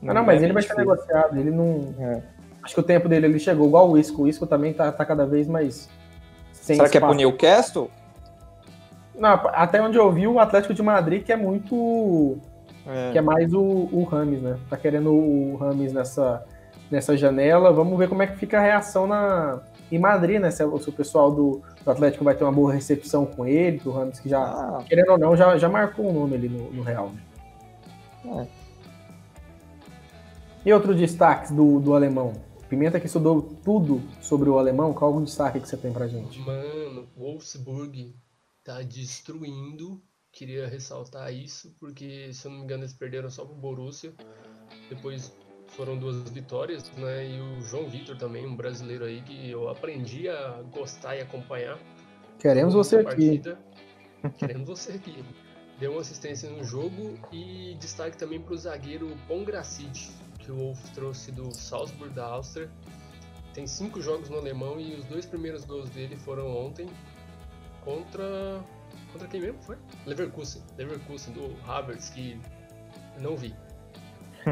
Ah, 0.05 0.13
não, 0.13 0.23
mas 0.25 0.41
é 0.41 0.45
ele 0.45 0.53
vai 0.53 0.61
ser 0.63 0.73
negociado. 0.75 1.37
Ele 1.39 1.49
não. 1.51 1.93
É. 1.97 2.21
Acho 2.61 2.73
que 2.73 2.79
o 2.79 2.83
tempo 2.83 3.07
dele 3.07 3.25
ele 3.27 3.39
chegou 3.39 3.67
igual 3.67 3.89
o 3.89 3.97
Isco. 3.97 4.23
O 4.23 4.27
Isco 4.27 4.45
também 4.45 4.73
tá, 4.73 4.91
tá 4.91 5.05
cada 5.05 5.25
vez 5.25 5.47
mais. 5.47 5.87
Sem 6.51 6.75
Será 6.75 6.89
que 6.89 6.97
é 6.97 6.99
pro 6.99 7.09
espaço. 7.11 7.17
Newcastle? 7.29 7.91
Não, 9.15 9.29
até 9.53 9.81
onde 9.81 9.97
eu 9.97 10.11
vi, 10.11 10.27
o 10.27 10.39
Atlético 10.39 10.73
de 10.73 10.81
Madrid 10.81 11.23
que 11.23 11.31
é 11.31 11.37
muito. 11.37 12.37
É. 12.85 13.11
que 13.11 13.17
é 13.17 13.21
mais 13.21 13.53
o, 13.53 13.61
o 13.61 14.03
Rames, 14.03 14.41
né? 14.41 14.59
Tá 14.69 14.75
querendo 14.77 15.11
o 15.13 15.55
Rames 15.55 15.93
nessa, 15.93 16.45
nessa 16.91 17.15
janela. 17.15 17.71
Vamos 17.71 17.97
ver 17.97 18.09
como 18.09 18.21
é 18.21 18.27
que 18.27 18.37
fica 18.37 18.57
a 18.57 18.61
reação 18.61 19.07
na, 19.07 19.61
em 19.91 19.99
Madrid, 19.99 20.39
né? 20.41 20.51
Se, 20.51 20.57
se 20.57 20.89
o 20.89 20.93
pessoal 20.93 21.31
do, 21.31 21.61
do 21.83 21.91
Atlético 21.91 22.23
vai 22.23 22.35
ter 22.35 22.43
uma 22.43 22.51
boa 22.51 22.73
recepção 22.73 23.25
com 23.25 23.45
ele, 23.45 23.79
que 23.79 23.87
o 23.87 23.91
Rames 23.91 24.19
que 24.19 24.27
já, 24.29 24.41
Ah, 24.43 24.83
querendo 24.87 25.11
ou 25.11 25.17
não, 25.17 25.35
já, 25.35 25.57
já 25.57 25.69
marcou 25.69 26.09
o 26.09 26.13
nome 26.13 26.35
ali 26.35 26.49
no, 26.49 26.71
no 26.73 26.83
Real. 26.83 27.11
né? 28.25 28.47
É. 28.49 28.63
E 30.65 30.71
outros 30.73 30.95
destaques 30.95 31.51
do, 31.51 31.79
do 31.79 31.93
alemão? 31.93 32.33
Pimenta 32.69 32.99
que 32.99 33.05
estudou 33.05 33.41
tudo 33.41 34.01
sobre 34.21 34.49
o 34.49 34.57
alemão, 34.57 34.93
qual 34.93 35.11
algum 35.11 35.23
destaque 35.23 35.59
que 35.59 35.67
você 35.67 35.77
tem 35.77 35.91
pra 35.93 36.07
gente? 36.07 36.39
Mano, 36.39 37.07
Wolfsburg 37.17 38.15
tá 38.63 38.81
destruindo. 38.81 40.01
Queria 40.33 40.67
ressaltar 40.67 41.31
isso, 41.31 41.73
porque 41.79 42.33
se 42.33 42.47
eu 42.47 42.51
não 42.51 42.57
me 42.57 42.63
engano 42.65 42.81
eles 42.81 42.93
perderam 42.93 43.29
só 43.29 43.45
pro 43.45 43.53
Borussia. 43.53 44.11
Depois 44.89 45.31
foram 45.67 45.95
duas 45.95 46.27
vitórias, 46.31 46.91
né? 46.97 47.29
E 47.29 47.39
o 47.39 47.61
João 47.61 47.87
Vitor 47.87 48.17
também, 48.17 48.45
um 48.45 48.55
brasileiro 48.55 49.05
aí 49.05 49.21
que 49.21 49.51
eu 49.51 49.69
aprendi 49.69 50.27
a 50.27 50.63
gostar 50.73 51.15
e 51.15 51.21
acompanhar. 51.21 51.77
Queremos 52.39 52.73
você 52.73 52.97
aqui. 52.97 53.41
Queremos 54.37 54.67
você 54.67 54.93
aqui. 54.93 55.23
Deu 55.79 55.91
uma 55.91 56.01
assistência 56.01 56.49
no 56.49 56.63
jogo 56.63 57.19
e 57.31 57.75
destaque 57.79 58.17
também 58.17 58.41
para 58.41 58.53
o 58.53 58.57
zagueiro 58.57 59.15
Pongracic, 59.27 60.11
que 60.39 60.51
o 60.51 60.57
Wolf 60.57 60.83
trouxe 60.95 61.31
do 61.31 61.53
Salzburg 61.53 62.11
da 62.13 62.25
Áustria. 62.25 62.71
Tem 63.53 63.67
cinco 63.67 64.01
jogos 64.01 64.29
no 64.29 64.37
alemão 64.37 64.79
e 64.79 64.95
os 64.95 65.05
dois 65.05 65.27
primeiros 65.27 65.63
gols 65.63 65.91
dele 65.91 66.15
foram 66.17 66.47
ontem 66.57 66.87
contra. 67.83 68.63
Contra 69.13 69.27
quem 69.27 69.39
mesmo 69.39 69.57
foi? 69.61 69.77
Leverkusen. 70.05 70.61
Leverkusen, 70.77 71.33
do 71.33 71.55
Havertz, 71.67 72.09
que 72.09 72.37
não 73.21 73.37
vi. 73.37 73.55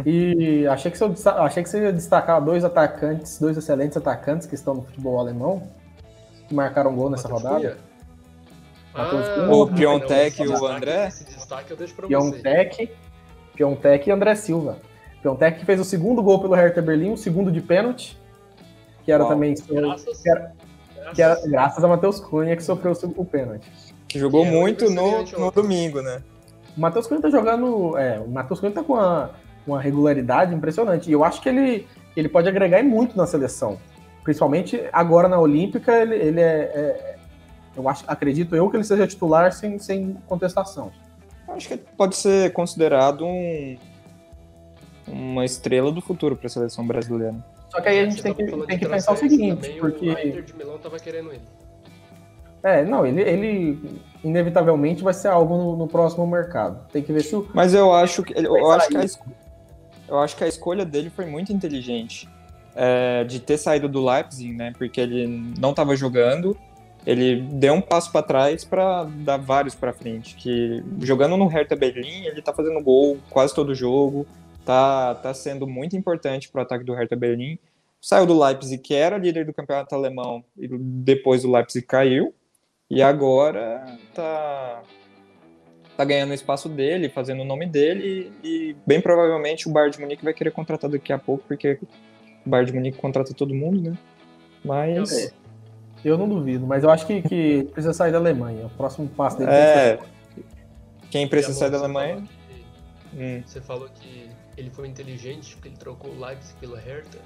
E 0.06 0.66
achei 0.68 0.90
que, 0.90 0.98
você, 0.98 1.28
achei 1.28 1.64
que 1.64 1.68
você 1.70 1.82
ia 1.84 1.92
destacar 1.92 2.42
dois 2.42 2.64
atacantes, 2.64 3.38
dois 3.40 3.58
excelentes 3.58 3.98
atacantes 3.98 4.48
que 4.48 4.56
estão 4.56 4.74
no 4.76 4.84
futebol 4.84 5.20
alemão, 5.20 5.68
que 6.48 6.54
marcaram 6.56 6.96
gol 6.96 7.10
nessa 7.10 7.28
Matheus 7.28 7.52
rodada. 7.52 7.78
Ah, 8.94 9.52
O 9.54 9.68
Piontek 9.68 10.42
e 10.42 10.48
o 10.48 10.52
destaque- 10.52 10.74
André? 10.76 11.08
Esse 11.08 11.26
destaque 11.26 11.72
eu 11.72 11.76
deixo 11.78 11.94
pra 11.94 12.08
você. 12.08 12.10
Piontek, 12.10 12.92
Piontek 13.54 14.10
e 14.10 14.14
André 14.14 14.36
Silva. 14.36 14.78
Piontek 15.22 15.60
que 15.60 15.66
fez 15.66 15.78
o 15.80 15.84
segundo 15.84 16.24
gol 16.24 16.40
pelo 16.40 16.56
Hertha 16.56 16.82
Berlim, 16.82 17.12
o 17.12 17.18
segundo 17.18 17.52
de 17.52 17.60
pênalti, 17.62 18.18
que 19.04 19.12
era 19.12 19.24
Uau. 19.24 19.34
também 19.34 19.54
Graças, 19.56 20.22
que 20.22 20.30
era- 20.30 20.54
graças- 20.96 21.16
que 21.16 21.22
era 21.22 21.48
graças 21.50 21.84
a 21.84 21.88
Matheus 21.90 22.20
Cunha 22.22 22.56
que 22.56 22.64
sofreu 22.64 22.94
o 23.18 23.26
pênalti. 23.26 23.91
Que 24.12 24.20
jogou 24.20 24.46
é 24.46 24.52
muito 24.52 24.90
no, 24.90 25.24
no 25.24 25.52
domingo, 25.52 26.02
né? 26.02 26.22
O 26.76 26.82
Matheus 26.82 27.08
Cunha 27.08 27.22
tá 27.22 27.30
jogando. 27.30 27.98
É, 27.98 28.20
o 28.20 28.28
Matheus 28.28 28.60
Cunha 28.60 28.72
tá 28.72 28.84
com 28.84 28.94
uma, 28.94 29.32
uma 29.66 29.82
regularidade 29.82 30.54
impressionante. 30.54 31.10
E 31.10 31.14
eu 31.14 31.24
acho 31.24 31.42
que 31.42 31.48
ele, 31.48 31.88
ele 32.16 32.28
pode 32.28 32.50
agregar 32.50 32.84
muito 32.84 33.16
na 33.16 33.26
seleção. 33.26 33.80
Principalmente 34.24 34.82
agora 34.92 35.30
na 35.30 35.40
Olímpica, 35.40 35.94
ele, 36.02 36.16
ele 36.16 36.42
é, 36.42 36.46
é- 36.46 37.16
Eu 37.76 37.88
acho, 37.88 38.04
acredito 38.06 38.54
eu 38.54 38.70
que 38.70 38.76
ele 38.76 38.84
seja 38.84 39.08
titular 39.08 39.52
sem, 39.54 39.80
sem 39.80 40.18
contestação. 40.28 40.92
Acho 41.48 41.70
que 41.70 41.78
pode 41.78 42.18
ser 42.18 42.52
considerado 42.52 43.26
um, 43.26 43.78
uma 45.08 45.46
estrela 45.46 45.92
do 45.92 46.02
futuro 46.02 46.36
para 46.36 46.48
a 46.48 46.50
seleção 46.50 46.86
brasileira. 46.86 47.36
Só 47.70 47.80
que 47.80 47.88
aí 47.88 48.00
a 48.00 48.06
gente 48.06 48.22
tem 48.22 48.34
que, 48.34 48.46
tem 48.46 48.78
que 48.78 48.88
pensar 48.88 49.14
o 49.14 49.18
seguinte, 49.18 49.56
também, 49.56 49.80
porque. 49.80 50.10
O 50.10 50.12
Inter 50.12 50.44
de 50.44 50.54
Milão 50.54 50.78
tava 50.78 51.00
querendo 51.00 51.30
ele. 51.32 51.42
É, 52.64 52.84
não, 52.84 53.06
ele, 53.06 53.22
ele 53.22 54.02
inevitavelmente 54.24 55.04
vai 55.04 55.14
ser 55.14 55.30
algo 55.30 55.58
no, 55.58 55.76
no 55.76 55.88
próximo 55.88 56.26
mercado. 56.28 56.88
Tem 56.92 57.02
que 57.02 57.12
ver 57.12 57.24
se 57.24 57.36
o. 57.36 57.50
Mas 57.54 57.74
eu 57.74 57.94
acho 57.94 58.24
que 58.24 58.34
eu 58.38 58.72
acho 58.72 58.88
que 58.90 58.98
a, 58.98 59.06
eu 60.08 60.20
acho 60.20 60.36
que 60.36 60.44
a 60.44 60.48
escolha 60.48 60.86
dele 60.86 61.10
foi 61.10 61.26
muito 61.26 61.52
inteligente 61.52 62.30
é, 62.76 63.24
de 63.24 63.40
ter 63.40 63.58
saído 63.58 63.90
do 63.90 64.04
Leipzig, 64.04 64.54
né? 64.54 64.74
Porque 64.78 65.02
ele 65.02 65.28
não 65.58 65.72
estava 65.72 65.96
jogando, 65.96 66.56
ele 67.06 67.42
deu 67.42 67.74
um 67.74 67.82
passo 67.82 68.12
para 68.12 68.22
trás 68.22 68.64
para 68.64 69.06
dar 69.06 69.38
vários 69.38 69.74
para 69.74 69.94
frente. 69.94 70.36
Que 70.36 70.84
jogando 71.00 71.38
no 71.38 71.48
Hertha 71.48 71.76
Berlim, 71.76 72.26
ele 72.26 72.42
tá 72.42 72.54
fazendo 72.54 72.82
gol 72.84 73.18
quase 73.30 73.56
todo 73.56 73.74
jogo, 73.74 74.28
tá 74.64 75.16
tá 75.16 75.34
sendo 75.34 75.66
muito 75.66 75.98
importante 75.98 76.50
para 76.50 76.60
o 76.60 76.62
ataque 76.64 76.84
do 76.84 76.94
Hertha 76.94 77.16
Berlim. 77.16 77.58
Saiu 78.00 78.26
do 78.26 78.40
Leipzig, 78.40 78.82
que 78.82 78.96
era 78.96 79.18
líder 79.18 79.46
do 79.46 79.54
campeonato 79.54 79.94
alemão, 79.94 80.44
e 80.58 80.68
depois 80.68 81.46
o 81.46 81.52
Leipzig 81.52 81.86
caiu. 81.86 82.34
E 82.92 83.02
agora 83.02 83.86
tá 84.14 84.84
tá 85.98 86.06
ganhando 86.06 86.32
o 86.32 86.34
espaço 86.34 86.68
dele, 86.68 87.10
fazendo 87.10 87.42
o 87.42 87.46
nome 87.46 87.66
dele 87.68 88.32
e, 88.44 88.48
e 88.48 88.76
bem 88.88 89.00
provavelmente 89.00 89.68
o 89.70 89.72
Bayern 89.72 89.94
de 89.94 90.00
Munique 90.02 90.24
vai 90.24 90.34
querer 90.34 90.52
contratar 90.52 90.90
daqui 90.90 91.14
a 91.14 91.18
pouco, 91.20 91.44
porque 91.48 91.80
o 92.46 92.50
Bayern 92.50 92.72
de 92.72 92.78
Munique 92.78 92.98
contrata 92.98 93.34
todo 93.34 93.54
mundo, 93.54 93.92
né? 93.92 93.98
Mas 94.64 95.28
É. 95.28 95.32
Eu 96.04 96.18
não 96.18 96.28
duvido, 96.28 96.66
mas 96.66 96.84
eu 96.84 96.90
acho 96.90 97.06
que, 97.06 97.22
que 97.22 97.36
ele 97.36 97.64
precisa 97.66 97.94
sair 97.94 98.12
da 98.12 98.18
Alemanha. 98.18 98.66
O 98.66 98.70
próximo 98.72 99.08
passo 99.10 99.38
dele 99.38 99.52
é, 99.52 100.00
quem 101.12 101.28
precisa 101.28 101.54
sair 101.60 101.70
da 101.70 101.78
Alemanha, 101.78 102.16
falou 102.16 102.28
que- 103.12 103.22
hum, 103.24 103.44
Você 103.46 103.62
falou 103.62 103.90
que 103.90 104.30
ele 104.58 104.70
foi 104.72 104.88
inteligente 104.88 105.54
porque 105.54 105.68
ele 105.68 105.78
trocou 105.78 106.10
o 106.10 106.20
Leipzig 106.20 106.56
pelo 106.60 106.76
Hertha. 106.76 107.20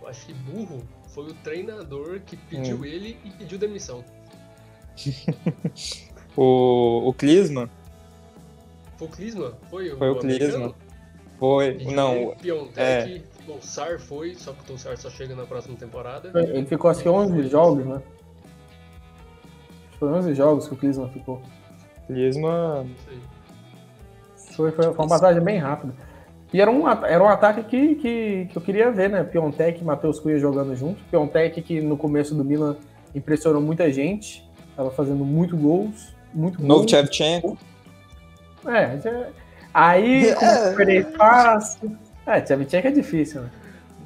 Eu 0.00 0.06
acho 0.08 0.24
que 0.26 0.32
burro 0.34 0.82
foi 1.08 1.24
o 1.24 1.34
treinador 1.34 2.20
que 2.24 2.36
pediu 2.36 2.78
Hum. 2.78 2.84
ele 2.84 3.16
e 3.24 3.30
pediu 3.30 3.58
demissão. 3.58 4.04
O, 6.36 7.08
o 7.08 7.14
Klinsmann 7.14 7.68
Foi 8.96 9.06
o 9.06 9.10
Klinsmann? 9.10 9.52
Foi 9.70 9.92
o 9.92 9.98
Foi 9.98 10.10
o? 10.10 10.18
Klinsmann. 10.18 10.74
foi, 11.38 11.72
Pediu 11.74 11.92
não, 11.92 12.14
ele, 12.14 12.36
Piontek, 12.36 13.24
o 13.48 13.60
Sar 13.60 13.98
foi, 13.98 14.34
só 14.34 14.52
que 14.52 14.60
o 14.60 14.64
Tossar 14.64 14.96
só 14.96 15.10
chega 15.10 15.34
na 15.34 15.44
próxima 15.44 15.76
temporada. 15.76 16.30
Ele 16.34 16.66
ficou 16.66 16.90
acho 16.90 17.02
que 17.02 17.08
11 17.08 17.48
jogos, 17.48 17.84
né? 17.84 18.02
Foi 19.98 20.08
11 20.08 20.34
jogos 20.34 20.68
que 20.68 20.74
o 20.74 20.76
Klinsmann 20.76 21.10
ficou. 21.10 21.42
Sei. 23.04 23.18
Foi, 24.54 24.70
foi, 24.70 24.84
foi 24.84 24.94
uma 24.94 25.08
passagem 25.08 25.42
bem 25.42 25.58
rápida. 25.58 25.94
E 26.52 26.60
era 26.60 26.70
um, 26.70 26.86
era 26.88 27.24
um 27.24 27.28
ataque 27.28 27.64
que, 27.64 27.94
que, 27.94 28.48
que 28.50 28.56
eu 28.56 28.60
queria 28.60 28.90
ver, 28.90 29.08
né? 29.08 29.24
Piontek 29.24 29.80
e 29.80 29.84
Matheus 29.84 30.20
Cunha 30.20 30.38
jogando 30.38 30.76
junto. 30.76 31.02
Piontek 31.04 31.62
que 31.62 31.80
no 31.80 31.96
começo 31.96 32.34
do 32.34 32.44
Milan 32.44 32.76
impressionou 33.14 33.62
muita 33.62 33.90
gente. 33.90 34.46
Tava 34.82 34.90
fazendo 34.90 35.24
muito 35.24 35.56
gols. 35.56 36.12
Muito 36.34 36.60
novo 36.60 36.80
gols. 36.80 36.90
Shevchenko, 36.90 37.56
É, 38.66 38.98
já- 38.98 39.28
aí 39.72 40.28
É. 40.30 40.74
perder 40.74 41.00
espaço. 41.08 41.78
É, 42.26 42.40
Tchevchenko 42.40 42.88
é 42.88 42.90
difícil, 42.90 43.42
né? 43.42 43.50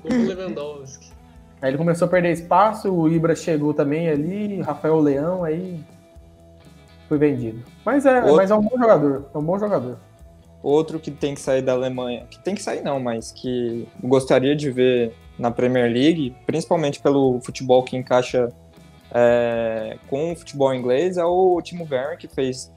Lewandowski. 0.05 1.13
Aí 1.63 1.71
ele 1.71 1.79
começou 1.79 2.07
a 2.07 2.11
perder 2.11 2.33
espaço, 2.33 2.93
o 2.93 3.09
Ibra 3.09 3.35
chegou 3.35 3.73
também 3.75 4.09
ali, 4.09 4.61
Rafael 4.61 4.99
Leão, 5.01 5.45
aí 5.45 5.81
foi 7.09 7.17
vendido. 7.19 7.63
Mas 7.85 8.05
é, 8.07 8.19
Outro- 8.21 8.37
mas 8.37 8.51
é 8.51 8.55
um 8.55 8.61
bom 8.63 8.79
jogador. 8.79 9.27
É 9.35 9.39
um 9.39 9.43
bom 9.43 9.59
jogador. 9.59 9.99
Outro 10.63 10.99
que 10.99 11.11
tem 11.11 11.35
que 11.35 11.41
sair 11.41 11.63
da 11.63 11.73
Alemanha, 11.73 12.27
que 12.31 12.39
tem 12.39 12.55
que 12.55 12.63
sair 12.63 12.83
não, 12.83 12.99
mas 13.01 13.31
que 13.33 13.87
gostaria 14.03 14.55
de 14.57 14.71
ver 14.71 15.15
na 15.39 15.51
Premier 15.51 15.91
League, 15.91 16.35
principalmente 16.47 17.01
pelo 17.01 17.41
futebol 17.41 17.83
que 17.83 17.97
encaixa 17.97 18.51
é, 19.13 19.99
com 20.09 20.33
o 20.33 20.37
futebol 20.37 20.75
inglês, 20.75 21.17
é 21.17 21.25
o 21.25 21.61
Timo 21.63 21.87
Werner, 21.91 22.19
que 22.19 22.29
fez, 22.29 22.73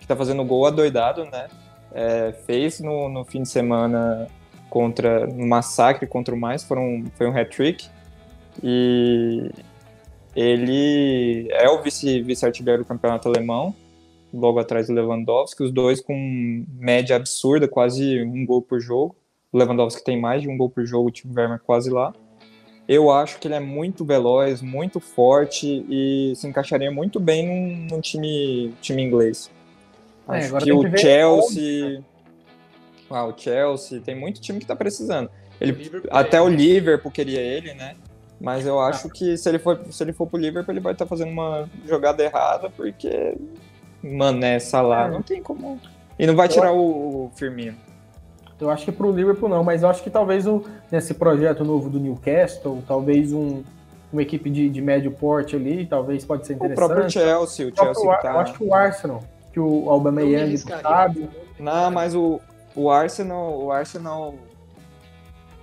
que 0.00 0.06
tá 0.06 0.16
fazendo 0.16 0.44
gol 0.44 0.66
adoidado, 0.66 1.24
né? 1.24 1.48
É, 1.92 2.32
fez 2.46 2.80
no, 2.80 3.08
no 3.08 3.24
fim 3.24 3.42
de 3.42 3.48
semana 3.48 4.26
contra, 4.68 5.26
no 5.26 5.46
massacre 5.46 6.06
contra 6.06 6.34
o 6.34 6.38
Mais, 6.38 6.62
foram, 6.62 7.04
foi 7.14 7.28
um 7.28 7.36
hat-trick, 7.36 7.88
e 8.62 9.50
ele 10.34 11.48
é 11.50 11.68
o 11.68 11.82
vice- 11.82 12.20
vice-artilheiro 12.22 12.82
do 12.82 12.86
campeonato 12.86 13.28
alemão, 13.28 13.74
logo 14.34 14.58
atrás 14.58 14.88
do 14.88 14.92
Lewandowski, 14.92 15.62
os 15.62 15.72
dois 15.72 16.00
com 16.00 16.64
média 16.74 17.16
absurda, 17.16 17.66
quase 17.66 18.22
um 18.22 18.44
gol 18.44 18.60
por 18.60 18.80
jogo. 18.80 19.16
O 19.50 19.56
Lewandowski 19.56 20.04
tem 20.04 20.20
mais 20.20 20.42
de 20.42 20.48
um 20.48 20.56
gol 20.58 20.68
por 20.68 20.84
jogo, 20.84 21.08
o 21.08 21.10
Timo 21.10 21.32
Werner 21.34 21.60
quase 21.60 21.88
lá. 21.88 22.12
Eu 22.88 23.10
acho 23.10 23.38
que 23.38 23.48
ele 23.48 23.54
é 23.54 23.60
muito 23.60 24.04
veloz, 24.04 24.62
muito 24.62 25.00
forte 25.00 25.84
e 25.88 26.32
se 26.36 26.46
encaixaria 26.46 26.90
muito 26.90 27.18
bem 27.18 27.46
num, 27.46 27.86
num 27.96 28.00
time, 28.00 28.72
time 28.80 29.02
inglês. 29.02 29.50
É, 30.28 30.36
Acho 30.38 30.46
agora 30.48 30.64
que 30.64 30.72
o 30.72 30.90
que 30.90 30.98
Chelsea. 30.98 32.04
Ah, 33.10 33.24
o 33.24 33.36
Chelsea 33.36 34.00
tem 34.00 34.14
muito 34.14 34.40
time 34.40 34.58
que 34.60 34.66
tá 34.66 34.76
precisando. 34.76 35.30
Ele, 35.60 35.72
O 35.72 35.76
Liverpool 35.76 36.10
até 36.12 36.36
é- 36.36 36.40
o 36.40 36.48
Liverpool 36.48 37.10
queria 37.10 37.40
ele, 37.40 37.74
né? 37.74 37.96
Mas 38.40 38.66
eu 38.66 38.78
acho 38.78 39.08
que 39.08 39.36
se 39.36 39.48
ele 39.48 39.58
for, 39.58 39.80
se 39.90 40.02
ele 40.04 40.12
for 40.12 40.26
pro 40.26 40.38
Liverpool, 40.38 40.72
ele 40.72 40.80
vai 40.80 40.92
estar 40.92 41.06
fazendo 41.06 41.30
uma 41.30 41.68
jogada 41.86 42.22
errada, 42.22 42.68
porque 42.68 43.34
Mané, 44.02 44.58
Salah, 44.58 45.06
É. 45.06 45.10
não 45.10 45.22
tem 45.22 45.42
como. 45.42 45.80
E 46.18 46.26
não 46.26 46.36
vai 46.36 46.46
tirar 46.48 46.72
o, 46.72 47.26
o 47.26 47.30
Firmino. 47.34 47.76
Eu 48.60 48.70
acho 48.70 48.84
que 48.84 48.92
pro 48.92 49.10
Liverpool 49.12 49.48
não, 49.48 49.62
mas 49.62 49.82
eu 49.82 49.88
acho 49.88 50.02
que 50.02 50.08
talvez 50.10 50.46
o, 50.46 50.64
nesse 50.90 51.12
projeto 51.14 51.62
novo 51.64 51.90
do 51.90 52.00
Newcastle, 52.00 52.82
talvez 52.88 53.32
um, 53.32 53.62
uma 54.12 54.22
equipe 54.22 54.48
de, 54.48 54.70
de 54.70 54.80
médio 54.80 55.10
porte 55.10 55.54
ali, 55.56 55.84
talvez 55.84 56.24
pode 56.24 56.46
ser 56.46 56.54
O 56.54 56.56
interessante. 56.56 56.76
próprio 56.76 57.10
Chelsea, 57.10 57.66
o 57.66 57.68
O 57.68 57.72
próprio 57.72 57.94
Chelsea 57.94 58.02
que 58.20 58.26
Eu 58.26 58.32
tá. 58.32 58.40
acho 58.40 58.54
que 58.54 58.64
o 58.64 58.74
Arsenal, 58.74 59.20
que 59.52 59.60
o 59.60 59.66
Eu 59.66 59.82
me 59.82 59.88
Aubameyang 59.88 60.56
sabe. 60.56 61.28
Não, 61.58 61.90
mas 61.90 62.14
o, 62.14 62.40
o 62.74 62.90
Arsenal, 62.90 63.58
o 63.64 63.70
Arsenal 63.70 64.34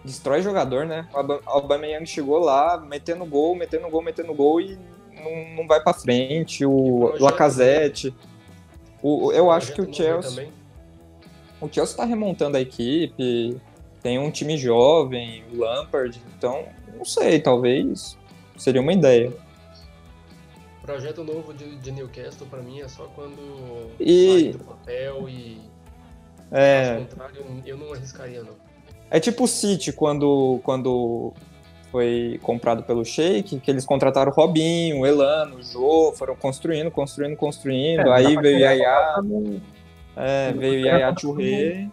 destrói 0.06 0.42
jogador, 0.42 0.86
né? 0.86 1.08
O 1.14 1.18
Aubame- 1.18 1.42
Aubameyang 1.46 2.06
chegou 2.06 2.40
lá, 2.40 2.78
metendo 2.78 3.26
gol, 3.26 3.56
metendo 3.56 3.90
gol, 3.90 4.02
metendo 4.04 4.34
gol 4.34 4.60
e 4.62 4.78
não, 5.16 5.56
não 5.62 5.68
vai 5.68 5.82
pra 5.82 5.94
frente. 5.94 6.66
O 6.66 7.14
Lacazette. 7.20 8.14
O, 9.02 9.28
o- 9.28 9.32
eu 9.32 9.50
acho 9.50 9.74
que 9.74 9.82
o 9.82 9.92
Chelsea. 9.94 10.50
O 11.66 11.70
Chelsea 11.72 11.96
tá 11.98 12.06
remontando 12.06 12.58
a 12.58 12.62
equipe, 12.62 13.58
tem 14.02 14.20
um 14.20 14.30
time 14.32 14.58
jovem, 14.58 15.44
o 15.54 15.58
Lampard, 15.60 16.20
então 16.38 16.66
não 16.96 17.06
sei, 17.06 17.40
talvez 17.40 18.18
seria 18.58 18.82
uma 18.82 18.94
ideia. 18.94 19.32
Projeto 20.82 21.24
novo 21.24 21.54
de, 21.54 21.78
de 21.78 21.92
Newcastle 21.92 22.46
pra 22.48 22.62
mim 22.62 22.82
é 22.82 22.88
só 22.88 23.06
quando 23.16 23.90
E- 24.00 24.42
sai 24.44 24.52
do 24.52 24.64
papel 24.66 25.30
e 25.30 25.58
É, 26.52 26.96
caso 26.96 27.00
contrário 27.08 27.46
eu 27.66 27.78
não 27.78 27.94
arriscaria 27.94 28.44
não. 28.44 28.54
É 29.10 29.20
tipo 29.20 29.46
o 29.46 29.48
City 29.48 29.94
quando, 29.94 30.60
quando 30.64 31.32
foi 31.92 32.40
comprado 32.42 32.84
pelo 32.84 33.06
Sheik, 33.06 33.60
que 33.60 33.70
eles 33.72 33.86
contrataram 33.86 34.32
o 34.32 34.36
Robinho, 34.36 35.02
o 35.02 35.06
Elano, 35.06 35.58
o 35.58 35.64
Jô, 35.64 36.12
foram 36.14 36.36
construindo, 36.36 36.90
construindo, 36.90 37.38
construindo. 37.38 38.08
É, 38.08 38.12
aí 38.12 38.36
veio 38.36 38.58
o 38.58 38.60
Yaya, 38.60 39.22
é, 40.16 40.52
veio 40.54 40.86
Yaya 40.86 41.14
Touré. 41.14 41.88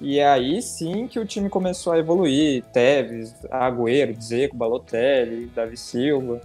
E 0.00 0.20
aí 0.20 0.62
sim 0.62 1.08
que 1.08 1.18
o 1.18 1.26
time 1.26 1.48
começou 1.48 1.92
a 1.92 1.98
evoluir. 1.98 2.62
Tevez, 2.72 3.34
Agüero, 3.50 4.14
Dzeko, 4.14 4.56
Balotelli, 4.56 5.46
Davi 5.46 5.76
Silva. 5.76 6.40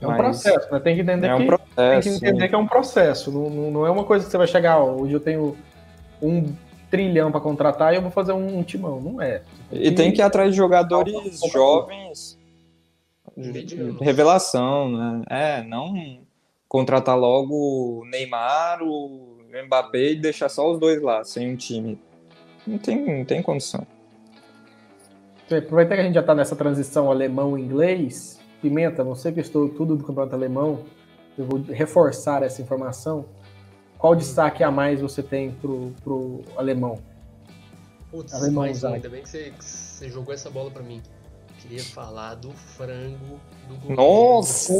É 0.00 0.06
um 0.06 0.10
Mas 0.10 0.18
processo, 0.18 0.72
né? 0.72 0.80
Tem 0.80 0.96
que 0.96 1.02
entender 1.02 1.26
É 1.28 1.34
um 1.34 1.40
que 1.40 1.46
processo. 1.46 1.76
tem 1.76 2.00
que 2.00 2.08
entender 2.26 2.48
que 2.48 2.54
é 2.54 2.58
um 2.58 2.66
processo. 2.66 3.30
Não, 3.30 3.70
não, 3.70 3.86
é 3.86 3.90
uma 3.90 4.04
coisa 4.04 4.24
que 4.24 4.30
você 4.30 4.38
vai 4.38 4.46
chegar, 4.46 4.80
ó, 4.80 4.96
hoje 4.96 5.12
eu 5.12 5.20
tenho 5.20 5.56
um 6.20 6.52
trilhão 6.90 7.30
para 7.30 7.40
contratar 7.40 7.92
e 7.92 7.96
eu 7.96 8.02
vou 8.02 8.10
fazer 8.10 8.32
um, 8.32 8.62
timão. 8.62 9.00
Não 9.00 9.22
é. 9.22 9.42
E 9.70 9.92
tem 9.92 10.10
que 10.12 10.20
ir 10.20 10.22
atrás 10.22 10.50
de 10.50 10.56
jogadores 10.56 11.38
jovens, 11.52 12.38
Medianos. 13.36 14.00
revelação, 14.00 14.90
né? 14.90 15.22
É, 15.30 15.62
não 15.62 15.94
contratar 16.66 17.18
logo 17.18 17.54
o 17.54 18.04
Neymar, 18.06 18.82
o 18.82 19.29
Mbappé 19.52 20.12
e 20.12 20.16
deixar 20.16 20.48
só 20.48 20.70
os 20.70 20.78
dois 20.78 21.02
lá, 21.02 21.24
sem 21.24 21.52
um 21.52 21.56
time. 21.56 21.98
Não 22.66 22.78
tem, 22.78 23.18
não 23.18 23.24
tem 23.24 23.42
condição. 23.42 23.86
Aproveitar 25.46 25.96
que 25.96 26.00
a 26.00 26.04
gente 26.04 26.14
já 26.14 26.22
tá 26.22 26.34
nessa 26.34 26.54
transição 26.54 27.10
alemão-inglês, 27.10 28.38
Pimenta, 28.62 29.02
você 29.02 29.32
que 29.32 29.40
estou 29.40 29.68
tudo 29.68 29.96
do 29.96 30.04
campeonato 30.04 30.36
alemão, 30.36 30.84
eu 31.36 31.44
vou 31.44 31.60
reforçar 31.60 32.42
essa 32.42 32.62
informação. 32.62 33.24
Qual 33.98 34.14
destaque 34.14 34.62
a 34.62 34.70
mais 34.70 35.00
você 35.00 35.22
tem 35.22 35.50
pro, 35.52 35.92
pro 36.04 36.42
alemão? 36.56 36.98
Putz, 38.10 38.34
Alemão 38.34 38.62
mais 38.62 38.76
um, 38.76 38.78
usado. 38.78 38.94
ainda 38.94 39.08
bem 39.08 39.22
que 39.22 39.28
você, 39.28 39.52
que 39.56 39.64
você 39.64 40.08
jogou 40.08 40.34
essa 40.34 40.50
bola 40.50 40.70
pra 40.70 40.82
mim. 40.82 41.02
Queria 41.62 41.84
falar 41.84 42.34
do 42.34 42.50
frango 42.52 43.38
do 43.68 43.74
goleiro 43.76 44.02
Nossa! 44.02 44.72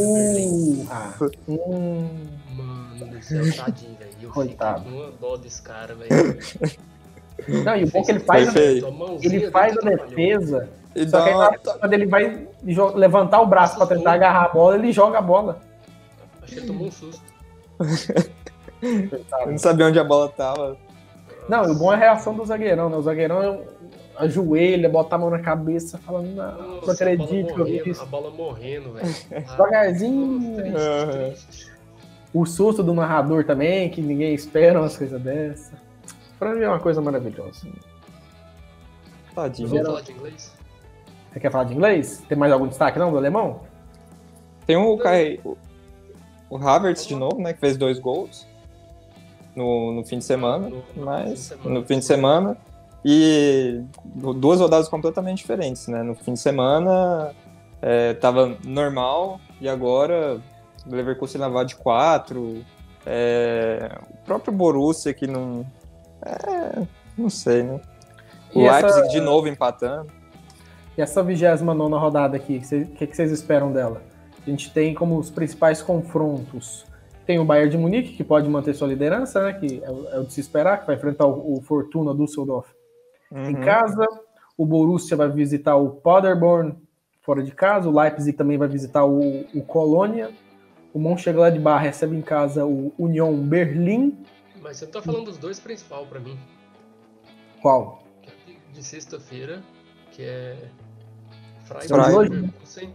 Ah, 0.91 1.13
hum, 1.47 2.09
Mano 2.57 3.07
do 3.07 3.23
céu, 3.23 3.57
tadinho, 3.57 3.97
velho. 3.97 4.11
Eu 4.23 4.31
Coitado. 4.31 4.85
fiquei 4.85 4.99
com 4.99 5.05
uma 5.05 5.13
dó 5.13 5.37
desse 5.37 5.63
cara, 5.63 5.95
velho. 5.95 6.39
Não, 7.65 7.77
e 7.77 7.85
o 7.85 7.91
bom 7.91 8.01
é 8.01 8.03
que 8.03 8.11
ele 8.11 8.21
faz, 8.21 8.57
ele 8.57 8.81
dele 9.21 9.51
faz 9.51 9.77
a 9.77 9.81
defesa, 9.81 10.69
E 10.95 11.09
só 11.09 11.23
que 11.23 11.31
aí, 11.31 11.59
quando 11.81 11.93
ele 11.93 12.07
vai 12.07 12.47
levantar 12.95 13.41
o 13.41 13.47
braço 13.47 13.77
para 13.77 13.87
tentar 13.87 14.13
agarrar 14.13 14.45
a 14.47 14.49
bola, 14.49 14.77
ele 14.77 14.93
joga 14.93 15.19
a 15.19 15.23
bola. 15.23 15.61
Acho 16.43 16.53
que 16.53 16.59
ele 16.61 16.67
tomou 16.67 16.87
um 16.87 16.91
susto. 16.91 17.23
Eu 18.83 19.51
não 19.51 19.59
sabia 19.59 19.87
onde 19.87 19.99
a 19.99 20.05
bola 20.05 20.29
tava. 20.31 20.77
Não, 21.49 21.67
e 21.67 21.71
o 21.71 21.75
bom 21.75 21.93
é 21.93 21.97
a 21.97 21.99
reação 21.99 22.35
do 22.35 22.45
zagueirão, 22.45 22.89
né? 22.89 22.97
O 22.97 23.03
zagueirão 23.03 23.63
ajoelha, 24.21 24.89
bota 24.89 25.15
a 25.15 25.19
mão 25.19 25.31
na 25.31 25.39
cabeça, 25.41 25.99
falando, 25.99 26.29
não, 26.35 26.59
não 26.59 26.75
Nossa, 26.77 26.93
acredito 26.93 27.51
a 27.51 27.55
que 27.55 27.61
eu 27.61 27.65
vi 27.65 27.91
isso. 27.91 28.03
a 28.03 28.07
bola 28.07 28.31
morrendo, 28.31 28.93
velho. 28.93 29.07
Ah, 29.33 29.41
Devagarzinho. 29.53 31.35
O 32.33 32.47
susto 32.47 32.83
do 32.83 32.95
narrador 32.95 33.45
também, 33.45 33.91
que 33.91 34.01
ninguém 34.01 34.33
espera 34.35 34.81
umas 34.81 34.97
coisas 34.97 35.21
dessas. 35.21 35.73
Pra 36.39 36.55
mim 36.55 36.63
é 36.63 36.69
uma 36.69 36.79
coisa 36.81 37.01
maravilhosa. 37.01 37.67
Tadinho. 39.35 39.69
Vamos 39.69 39.87
falar 39.87 40.01
de 40.03 40.13
inglês? 40.13 40.53
Você 41.33 41.41
quer 41.41 41.51
falar 41.51 41.65
de 41.65 41.75
inglês? 41.75 42.25
Tem 42.29 42.37
mais 42.39 42.53
algum 42.53 42.67
destaque 42.67 42.99
não 42.99 43.11
do 43.11 43.19
alemão? 43.19 43.61
Tem 44.67 44.77
o, 44.77 44.97
Kai, 44.99 45.41
o, 45.45 45.57
o 46.49 46.57
Havertz 46.57 47.07
de 47.07 47.15
novo, 47.15 47.41
né? 47.41 47.53
Que 47.53 47.61
fez 47.61 47.77
dois 47.77 47.99
gols 47.99 48.47
no, 49.55 49.93
no 49.93 50.05
fim 50.05 50.19
de 50.19 50.25
semana. 50.25 50.69
No- 50.69 50.83
no 50.97 51.05
mas 51.05 51.25
fim 51.29 51.35
de 51.35 51.39
semana. 51.41 51.81
no 51.81 51.87
fim 51.87 51.99
de 51.99 52.05
semana. 52.05 52.57
E 53.05 53.83
duas 54.37 54.61
rodadas 54.61 54.89
completamente 54.89 55.39
diferentes, 55.39 55.87
né? 55.89 56.03
No 56.03 56.15
fim 56.15 56.35
de 56.35 56.41
semana 56.41 57.33
é, 57.81 58.13
tava 58.15 58.57
normal 58.65 59.41
e 59.61 59.69
agora 59.69 60.41
o 60.87 60.95
Leverkusen 60.95 61.41
levar 61.41 61.65
de 61.65 61.77
4. 61.77 62.63
o 64.13 64.25
próprio 64.25 64.53
Borussia 64.53 65.15
que 65.15 65.27
não. 65.27 65.65
É, 66.23 66.83
não 67.17 67.31
sei, 67.31 67.63
né? 67.63 67.81
O 68.55 68.61
E 68.61 68.67
essa- 68.67 68.87
Leipzig 68.87 69.09
de 69.09 69.21
novo 69.21 69.49
empatando. 69.49 70.13
E 70.99 71.01
essa 71.01 71.23
29 71.23 71.95
rodada 71.97 72.37
aqui, 72.37 72.59
o 72.59 72.87
que, 72.95 73.07
que, 73.07 73.17
vocês 73.17 73.31
esperam 73.33 73.73
dela? 73.73 74.03
A 74.47 74.51
gente 74.51 74.71
tem 74.73 74.93
como 74.93 75.17
os 75.19 75.31
principais 75.31 75.81
confrontos. 75.81 76.85
Tem 77.25 77.39
o 77.39 77.45
Bayern 77.45 77.71
de 77.71 77.79
Munique, 77.79 78.13
que 78.15 78.25
pode 78.25 78.49
manter 78.49 78.75
sua 78.75 78.89
liderança, 78.89 79.41
né? 79.43 79.53
Que 79.55 79.83
é, 79.83 79.91
o- 79.91 80.09
é 80.11 80.19
o 80.19 80.25
de 80.25 80.33
se 80.35 80.41
esperar, 80.41 80.81
que 80.81 80.87
vai 80.87 80.97
enfrentar 80.97 81.27
o, 81.27 81.55
o 81.57 81.63
Fortuna 81.63 82.15
Düsseldorf 82.15 82.69
em 83.33 83.55
Uhum. 83.57 83.61
casa. 83.65 84.07
O 84.57 84.67
Borussia 84.67 85.17
vai 85.17 85.31
visitar 85.31 85.77
o 85.77 85.91
Paderborn 85.91 86.75
fora 87.23 87.43
de 87.43 87.53
casa. 87.53 87.89
O 87.89 87.99
Leipzig 87.99 88.37
também 88.37 88.59
vai 88.59 88.69
visitar 88.69 89.05
o, 89.05 89.41
o 89.55 89.63
Colônia. 89.63 90.31
O 90.93 90.99
Mönchengladbach 90.99 91.83
recebe 91.83 92.17
em 92.17 92.23
casa 92.23 92.67
o 92.67 92.93
Union 92.99 93.35
Berlim. 93.37 94.25
Mas 94.61 94.77
você 94.79 94.85
não 94.87 94.93
tá 94.93 95.01
falando 95.03 95.25
dos 95.27 95.39
dois 95.39 95.59
principais 95.61 96.07
pra 96.09 96.19
mim. 96.21 96.39
Qual? 97.63 98.03
é 98.27 98.73
de- 98.73 98.83
sexta-feira, 98.85 99.63
que 100.13 100.23
é 100.23 100.69
Freiburg 101.65 102.33
e? 102.33 102.37
Leverkusen, 102.41 102.95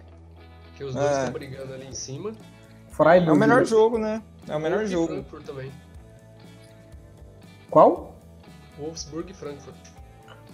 que 0.75 0.83
os 0.83 0.93
dois 0.93 1.07
É. 1.07 1.17
estão 1.19 1.33
brigando 1.33 1.73
ali 1.73 1.87
em 1.87 1.93
cima. 1.93 2.33
Freiburg. 2.89 3.29
É 3.29 3.33
o 3.33 3.35
melhor 3.35 3.65
jogo, 3.65 3.97
né? 3.97 4.21
É 4.47 4.55
o 4.55 4.59
melhor 4.59 4.79
Wolfsburg 4.79 4.91
jogo. 4.91 5.07
Frankfurt 5.29 5.43
também. 5.45 5.71
Qual? 7.69 8.15
Wolfsburg 8.77 9.31
e 9.31 9.33
Frankfurt. 9.33 9.75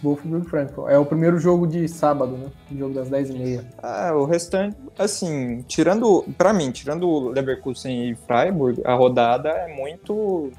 Wolfsburg 0.04 0.50
Frankfurt. 0.50 0.92
É 0.92 0.98
o 0.98 1.06
primeiro 1.06 1.38
jogo 1.40 1.68
de 1.68 1.88
sábado, 1.88 2.32
né? 2.38 2.48
O 2.72 2.78
jogo 2.78 2.94
das 2.94 3.10
10h30. 3.10 3.64
Ah, 3.82 4.12
o 4.14 4.26
restante, 4.26 4.76
assim, 4.98 5.62
tirando, 5.68 6.26
pra 6.38 6.52
mim, 6.54 6.72
tirando 6.72 7.08
o 7.08 7.30
Leverkusen 7.30 8.12
e 8.12 8.16
Freiburg, 8.16 8.82
a 8.84 8.94
rodada 8.94 9.50
é 9.50 9.76
muito 9.76 10.52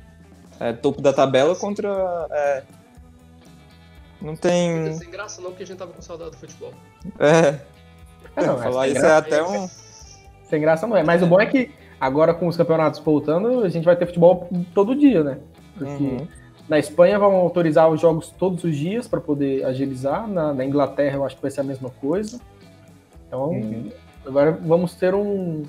é, 0.61 0.73
topo 0.73 1.01
da 1.01 1.13
tabela 1.13 1.57
contra. 1.57 1.89
É, 2.31 2.63
não 4.21 4.37
tem. 4.37 4.91
Não 4.91 4.95
sem 4.95 5.11
graça 5.11 5.41
não, 5.41 5.51
porque 5.51 5.65
a 5.65 5.67
gente 5.67 5.79
tava 5.79 5.93
com 5.93 6.01
saudade 6.01 6.31
do 6.31 6.37
futebol. 6.37 6.73
É. 7.19 7.59
É, 8.37 8.47
não, 8.47 8.59
falar 8.59 8.87
é 8.87 8.91
isso 8.93 9.05
é 9.05 9.17
até 9.17 9.43
um. 9.43 9.69
Sem 10.45 10.61
graça 10.61 10.87
não 10.87 10.97
é. 10.97 11.03
Mas 11.03 11.23
o 11.23 11.27
bom 11.27 11.41
é 11.41 11.47
que 11.47 11.71
agora 12.01 12.33
com 12.33 12.47
os 12.47 12.57
campeonatos 12.57 13.01
voltando, 13.01 13.65
a 13.65 13.69
gente 13.69 13.85
vai 13.85 13.97
ter 13.97 14.07
futebol 14.07 14.49
todo 14.75 14.95
dia, 14.95 15.25
né? 15.25 15.39
Porque 15.77 16.03
Uhum. 16.05 16.29
Na 16.69 16.79
Espanha 16.79 17.19
vão 17.19 17.35
autorizar 17.37 17.91
os 17.91 18.01
jogos 18.01 18.31
todos 18.31 18.65
os 18.65 18.77
dias 18.77 19.09
para 19.09 19.21
poder 19.21 19.65
agilizar. 19.65 20.29
Na, 20.29 20.55
na 20.55 20.65
Inglaterra 20.65 21.17
eu 21.17 21.25
acho 21.25 21.37
que 21.37 21.43
vai 21.43 21.51
ser 21.51 21.61
a 21.61 21.65
mesma 21.65 21.91
coisa. 21.91 22.41
Então, 23.27 23.51
Uhum. 23.51 23.91
agora 24.27 24.53
vamos 24.53 24.95
ter 24.95 25.15
um, 25.15 25.65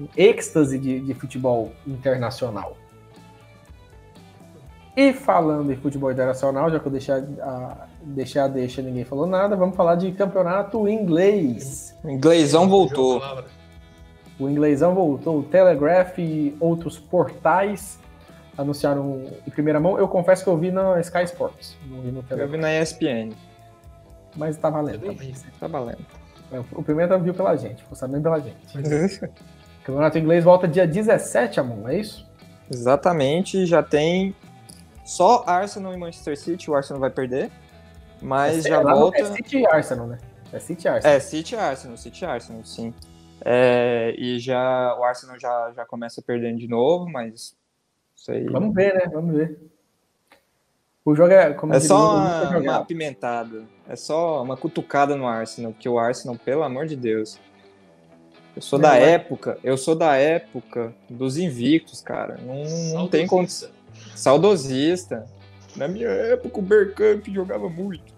um 0.00 0.08
êxtase 0.16 0.78
de, 0.78 1.00
de 1.00 1.14
futebol 1.14 1.72
internacional. 1.86 2.76
E 4.96 5.12
falando 5.12 5.72
em 5.72 5.76
futebol 5.76 6.10
internacional, 6.10 6.70
já 6.70 6.80
que 6.80 6.86
eu 6.86 6.90
deixei 6.90 7.14
a, 7.14 7.86
deixei 8.02 8.40
a 8.40 8.48
deixa 8.48 8.82
ninguém 8.82 9.04
falou 9.04 9.26
nada, 9.26 9.56
vamos 9.56 9.76
falar 9.76 9.94
de 9.94 10.10
campeonato 10.12 10.88
inglês. 10.88 11.96
O 12.02 12.10
inglêsão 12.10 12.68
voltou. 12.68 13.20
Palavra. 13.20 13.44
O 14.38 14.48
inglesão 14.48 14.94
voltou, 14.94 15.38
o 15.38 15.42
Telegraph 15.42 16.18
e 16.18 16.56
outros 16.58 16.98
portais 16.98 17.99
anunciaram 18.60 19.24
em 19.46 19.50
primeira 19.50 19.80
mão. 19.80 19.98
Eu 19.98 20.06
confesso 20.06 20.44
que 20.44 20.50
eu 20.50 20.56
vi 20.56 20.70
na 20.70 21.00
Sky 21.00 21.24
Sports, 21.24 21.76
não 21.86 22.00
vi 22.02 22.10
no 22.10 22.24
Eu 22.30 22.48
vi 22.48 22.56
na 22.56 22.72
ESPN. 22.78 23.32
mas 24.36 24.56
tá 24.56 24.68
valendo. 24.68 25.16
Tá 25.58 25.66
valendo. 25.66 26.04
É, 26.52 26.58
O 26.72 26.82
Pimenta 26.82 27.18
viu 27.18 27.32
pela 27.32 27.56
gente, 27.56 27.82
ficou 27.82 27.96
sabendo 27.96 28.22
pela 28.22 28.38
gente. 28.38 28.60
O 29.80 29.82
campeonato 29.82 30.18
inglês 30.18 30.44
volta 30.44 30.68
dia 30.68 30.86
17, 30.86 31.58
Amon, 31.58 31.88
é 31.88 31.96
isso? 31.96 32.30
Exatamente, 32.70 33.64
já 33.64 33.82
tem 33.82 34.36
só 35.06 35.42
Arsenal 35.46 35.94
e 35.94 35.96
Manchester 35.96 36.38
City, 36.38 36.70
o 36.70 36.74
Arsenal 36.74 37.00
vai 37.00 37.10
perder. 37.10 37.50
Mas 38.20 38.66
é, 38.66 38.68
já 38.68 38.82
volta. 38.82 39.18
É 39.18 39.24
City 39.24 39.56
e 39.60 39.66
Arsenal, 39.66 40.06
né? 40.06 40.18
É 40.52 40.58
City 40.60 40.84
e 40.84 40.88
Arsenal. 40.88 41.16
É, 41.16 41.18
City 41.18 41.54
e 41.54 41.58
Arsenal, 41.58 41.96
City 41.96 42.24
e 42.24 42.26
Arsenal, 42.26 42.64
sim. 42.64 42.94
É, 43.42 44.14
e 44.18 44.38
já 44.38 44.94
o 44.98 45.02
Arsenal 45.02 45.40
já, 45.40 45.72
já 45.74 45.86
começa 45.86 46.20
perdendo 46.20 46.58
de 46.58 46.68
novo, 46.68 47.08
mas 47.10 47.56
aí. 48.28 48.44
Vamos 48.46 48.74
ver, 48.74 48.94
né? 48.94 49.10
Vamos 49.12 49.34
ver. 49.34 49.58
O 51.04 51.14
jogo 51.14 51.32
é, 51.32 51.52
como 51.54 51.72
É 51.72 51.80
só 51.80 52.16
uma, 52.16 52.58
uma 52.58 52.76
apimentada. 52.76 53.62
É 53.88 53.96
só 53.96 54.42
uma 54.42 54.56
cutucada 54.56 55.16
no 55.16 55.26
Arsenal, 55.26 55.72
porque 55.72 55.88
o 55.88 55.98
Arsenal, 55.98 56.36
pelo 56.44 56.62
amor 56.62 56.86
de 56.86 56.96
Deus. 56.96 57.38
Eu 58.54 58.62
sou 58.62 58.78
É, 58.78 58.82
da 58.82 58.90
Ar- 58.90 59.00
época, 59.02 59.58
eu 59.64 59.76
sou 59.78 59.94
da 59.94 60.16
época 60.16 60.92
dos 61.08 61.38
invictos, 61.38 62.00
cara. 62.02 62.38
Não, 62.44 62.94
não 62.94 63.08
tem 63.08 63.26
condição. 63.26 63.70
Saudosista. 64.14 65.24
Saudosista. 65.24 65.40
Na 65.76 65.86
minha 65.88 66.08
época 66.08 66.58
o 66.58 66.62
Bergkamp 66.62 67.26
jogava 67.28 67.68
muito. 67.68 68.12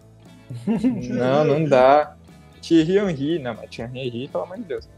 não, 0.66 1.44
não 1.44 1.64
dá. 1.64 2.16
Thierry 2.60 2.98
Henry, 2.98 3.38
não, 3.38 3.54
mas 3.54 3.68
Thierry 3.70 3.98
Henry, 4.00 4.28
pelo 4.28 4.44
amor 4.44 4.56
de 4.56 4.64
Deus. 4.64 4.88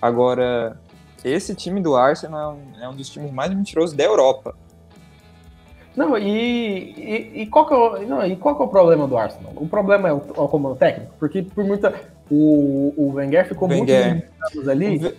Agora, 0.00 0.78
esse 1.24 1.54
time 1.54 1.80
do 1.80 1.96
Arsenal 1.96 2.52
é 2.52 2.54
um, 2.54 2.84
é 2.84 2.88
um 2.88 2.94
dos 2.94 3.08
times 3.08 3.30
mais 3.32 3.54
mentirosos 3.54 3.94
da 3.94 4.04
Europa. 4.04 4.54
Não, 5.96 6.16
e, 6.16 6.94
e, 6.96 7.42
e 7.42 7.46
qual 7.46 7.66
que 7.66 7.74
é 7.74 7.76
o, 7.76 8.08
não, 8.08 8.26
e 8.26 8.34
qual 8.36 8.56
que 8.56 8.62
é 8.62 8.64
o 8.64 8.68
problema 8.68 9.06
do 9.06 9.16
Arsenal? 9.16 9.52
O 9.56 9.68
problema 9.68 10.08
é 10.08 10.12
o, 10.12 10.22
é 10.36 10.40
o 10.40 10.48
comando 10.48 10.76
técnico, 10.76 11.12
porque 11.18 11.42
por 11.42 11.64
muita. 11.64 11.94
O, 12.30 12.94
o 12.96 13.12
Wenger 13.14 13.46
ficou 13.46 13.68
Wenger. 13.68 14.08
muitos 14.08 14.56
anos 14.56 14.68
ali 14.68 15.14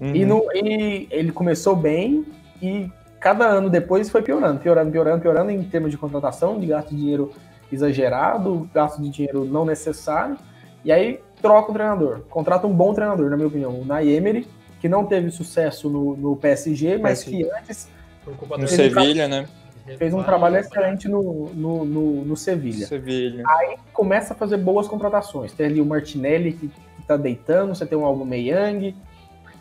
Uhum. 0.00 0.14
e, 0.14 0.24
não, 0.24 0.42
e 0.54 1.08
ele 1.10 1.32
começou 1.32 1.74
bem 1.74 2.24
e 2.62 2.90
cada 3.18 3.46
ano 3.46 3.68
depois 3.68 4.08
foi 4.08 4.22
piorando, 4.22 4.60
piorando, 4.60 4.90
piorando, 4.92 5.20
piorando 5.20 5.50
em 5.50 5.62
termos 5.64 5.90
de 5.90 5.98
contratação, 5.98 6.58
de 6.58 6.66
gasto 6.66 6.90
de 6.90 6.96
dinheiro 6.96 7.32
exagerado, 7.72 8.68
gasto 8.72 9.02
de 9.02 9.08
dinheiro 9.10 9.44
não 9.44 9.64
necessário, 9.64 10.36
e 10.84 10.92
aí 10.92 11.20
troca 11.42 11.70
o 11.70 11.74
treinador, 11.74 12.20
contrata 12.30 12.66
um 12.66 12.72
bom 12.72 12.94
treinador, 12.94 13.28
na 13.28 13.36
minha 13.36 13.48
opinião, 13.48 13.72
o 13.72 13.84
Nay 13.84 14.08
Emery, 14.08 14.46
que 14.80 14.88
não 14.88 15.04
teve 15.04 15.30
sucesso 15.30 15.88
no, 15.90 16.16
no 16.16 16.36
PSG, 16.36 16.98
mas 16.98 17.24
PSG. 17.24 17.44
que 17.44 17.50
antes 17.58 17.88
No 18.26 18.32
do- 18.64 18.68
Sevilha, 18.68 19.28
né? 19.28 19.46
fez 19.96 20.12
um 20.12 20.22
trabalho 20.22 20.56
excelente 20.58 21.08
no, 21.08 21.48
no, 21.54 21.84
no, 21.84 22.24
no 22.24 22.36
Sevilha. 22.36 22.86
Sevilha. 22.86 23.42
começa 23.92 24.34
a 24.34 24.36
fazer 24.36 24.58
boas 24.58 24.86
contratações. 24.86 25.52
Tem 25.52 25.66
ali 25.66 25.80
o 25.80 25.86
Martinelli 25.86 26.52
que, 26.52 26.68
que 26.68 27.02
tá 27.06 27.16
deitando, 27.16 27.74
você 27.74 27.86
tem 27.86 27.96
o 27.96 28.04
Aubameyang, 28.04 28.94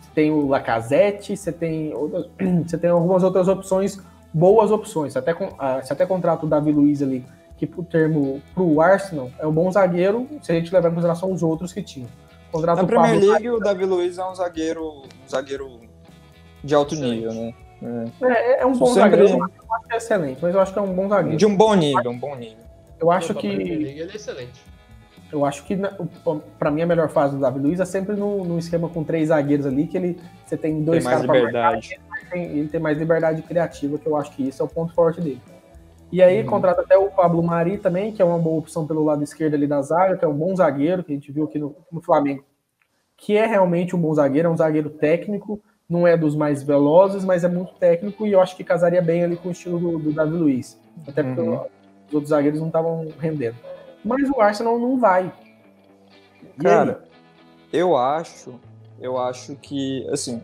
você 0.01 0.09
tem 0.13 0.29
o 0.31 0.45
Lacazette, 0.47 1.35
você 1.37 1.51
tem 1.51 1.93
outras, 1.93 2.27
você 2.67 2.77
tem 2.77 2.89
algumas 2.89 3.23
outras 3.23 3.47
opções, 3.47 3.97
boas 4.33 4.69
opções. 4.69 5.13
Você 5.13 5.19
até, 5.19 5.33
con- 5.33 5.55
ah, 5.57 5.79
você 5.81 5.93
até 5.93 6.05
contrata 6.05 6.45
o 6.45 6.49
Davi 6.49 6.73
Luiz 6.73 7.01
ali, 7.01 7.23
que 7.57 7.65
pro 7.65 7.81
termo 7.83 8.41
pro 8.53 8.81
Arsenal 8.81 9.31
é 9.39 9.47
um 9.47 9.51
bom 9.53 9.71
zagueiro, 9.71 10.27
se 10.41 10.51
a 10.51 10.55
gente 10.55 10.73
levar 10.73 10.89
em 10.89 10.93
consideração 10.93 11.31
os 11.31 11.41
outros 11.41 11.71
que 11.71 11.81
tinham. 11.81 12.09
Contrata 12.57 12.81
Na 12.81 12.87
Premier 12.87 13.13
Pablo 13.15 13.29
League, 13.31 13.49
o 13.49 13.59
Davi 13.59 13.85
Luiz 13.85 14.17
é 14.17 14.25
um 14.25 14.35
zagueiro, 14.35 14.83
um 15.03 15.29
zagueiro 15.29 15.81
de 16.63 16.75
alto 16.75 16.95
nível, 16.95 17.33
né? 17.33 17.53
É, 18.21 18.61
é 18.61 18.65
um 18.65 18.73
bom 18.75 18.87
Sempre- 18.87 19.27
zagueiro, 19.27 19.37
eu 19.39 19.73
acho 19.75 19.87
que 19.87 19.93
é 19.93 19.97
excelente, 19.97 20.39
mas 20.41 20.53
eu 20.55 20.59
acho 20.61 20.73
que 20.73 20.79
é 20.79 20.81
um 20.81 20.93
bom 20.93 21.07
zagueiro. 21.07 21.37
De 21.37 21.45
um 21.45 21.55
bom 21.55 21.75
nível, 21.75 22.11
um 22.11 22.17
bom 22.17 22.35
nível. 22.35 22.57
Eu 22.99 23.11
acho 23.11 23.33
Premier 23.33 23.57
que 23.59 23.65
League 23.75 23.99
ele 23.99 24.11
é 24.11 24.15
excelente. 24.15 24.65
Eu 25.31 25.45
acho 25.45 25.63
que 25.65 25.77
pra 26.57 26.71
mim 26.71 26.81
a 26.81 26.85
melhor 26.85 27.09
fase 27.09 27.35
do 27.35 27.41
Davi 27.41 27.59
Luiz 27.59 27.79
é 27.79 27.85
sempre 27.85 28.15
no, 28.15 28.43
no 28.45 28.57
esquema 28.57 28.87
com 28.89 29.03
três 29.03 29.27
zagueiros 29.27 29.65
ali, 29.65 29.85
que 29.85 29.97
ele 29.97 30.19
você 30.45 30.55
tem 30.57 30.75
Tem 30.75 30.83
dois 30.83 31.03
mais 31.03 31.17
caras 31.17 31.29
pra 31.29 31.43
marcar, 31.43 31.71
liberdade. 31.75 31.99
tem- 32.31 32.43
ele 32.57 32.67
tem 32.69 32.79
mais 32.79 32.97
liberdade 32.97 33.41
criativa, 33.41 33.97
que 33.97 34.07
eu 34.07 34.15
acho 34.15 34.31
que 34.31 34.47
isso 34.47 34.61
é 34.61 34.65
o 34.65 34.69
ponto 34.69 34.93
forte 34.93 35.19
dele. 35.21 35.41
E 36.11 36.21
aí 36.23 36.41
Uhum. 36.41 36.47
contrata 36.47 36.81
até 36.81 36.97
o 36.97 37.11
Pablo 37.11 37.43
Mari 37.43 37.77
também, 37.77 38.11
que 38.13 38.21
é 38.21 38.25
uma 38.25 38.39
boa 38.39 38.59
opção 38.59 38.87
pelo 38.87 39.03
lado 39.03 39.23
esquerdo 39.23 39.55
ali 39.55 39.67
da 39.67 39.81
zaga, 39.81 40.15
que 40.17 40.23
é 40.23 40.27
um 40.27 40.33
bom 40.33 40.55
zagueiro, 40.55 41.03
que 41.03 41.11
a 41.11 41.15
gente 41.15 41.31
viu 41.31 41.43
aqui 41.45 41.59
no, 41.59 41.75
no 41.91 42.01
Flamengo, 42.01 42.43
que 43.17 43.35
é 43.35 43.45
realmente 43.45 43.95
um 43.95 43.99
bom 43.99 44.13
zagueiro, 44.13 44.47
é 44.47 44.51
um 44.51 44.55
zagueiro 44.57 44.89
técnico, 44.89 45.61
não 45.89 46.05
é 46.07 46.15
dos 46.15 46.35
mais 46.35 46.63
velozes, 46.63 47.25
mas 47.25 47.43
é 47.43 47.47
muito 47.49 47.73
técnico 47.75 48.25
e 48.25 48.31
eu 48.31 48.41
acho 48.41 48.55
que 48.55 48.63
casaria 48.63 49.01
bem 49.01 49.23
ali 49.23 49.35
com 49.35 49.49
o 49.49 49.51
estilo 49.51 49.79
do, 49.79 49.99
do 49.99 50.13
Davi 50.13 50.31
Luiz. 50.35 50.79
Até 51.07 51.23
porque 51.23 51.41
Uhum. 51.41 51.61
os 52.07 52.13
outros 52.13 52.29
zagueiros 52.29 52.59
não 52.59 52.67
estavam 52.67 53.07
rendendo. 53.19 53.55
Mas 54.03 54.29
o 54.29 54.39
Arsenal 54.39 54.79
não 54.79 54.97
vai. 54.99 55.31
E 56.43 56.63
Cara, 56.63 57.03
eu 57.73 57.97
acho, 57.97 58.59
eu 58.99 59.17
acho 59.17 59.55
que, 59.57 60.07
assim, 60.09 60.41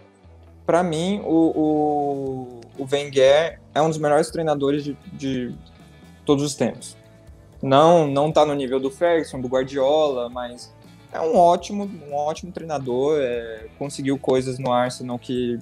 pra 0.65 0.84
mim, 0.84 1.21
o, 1.26 1.52
o, 1.56 2.62
o 2.77 2.88
Wenger 2.91 3.59
é 3.73 3.81
um 3.81 3.89
dos 3.89 3.97
melhores 3.97 4.29
treinadores 4.29 4.83
de, 4.83 4.97
de 5.13 5.55
todos 6.25 6.43
os 6.43 6.55
tempos. 6.55 6.95
Não, 7.62 8.07
não 8.07 8.31
tá 8.31 8.45
no 8.45 8.53
nível 8.53 8.79
do 8.79 8.91
Ferguson, 8.91 9.39
do 9.39 9.47
Guardiola, 9.47 10.29
mas 10.29 10.73
é 11.12 11.19
um 11.21 11.38
ótimo, 11.38 11.89
um 12.09 12.13
ótimo 12.13 12.51
treinador. 12.51 13.17
é, 13.21 13.67
conseguiu 13.79 14.17
coisas 14.17 14.59
no 14.59 14.71
Arsenal 14.71 15.17
que 15.17 15.59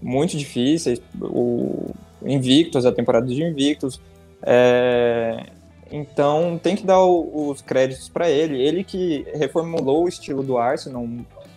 muito 0.00 0.36
difíceis, 0.36 1.00
o 1.20 1.90
Invictus, 2.24 2.86
a 2.86 2.92
temporada 2.92 3.26
de 3.26 3.42
Invictus. 3.42 4.00
é, 4.44 5.46
então 5.90 6.58
tem 6.60 6.74
que 6.74 6.84
dar 6.86 7.00
o- 7.02 7.50
os 7.50 7.60
créditos 7.60 8.08
para 8.08 8.30
ele. 8.30 8.60
Ele 8.60 8.82
que 8.82 9.26
reformulou 9.34 10.04
o 10.04 10.08
estilo 10.08 10.42
do 10.42 10.56
Arsenal, 10.56 11.06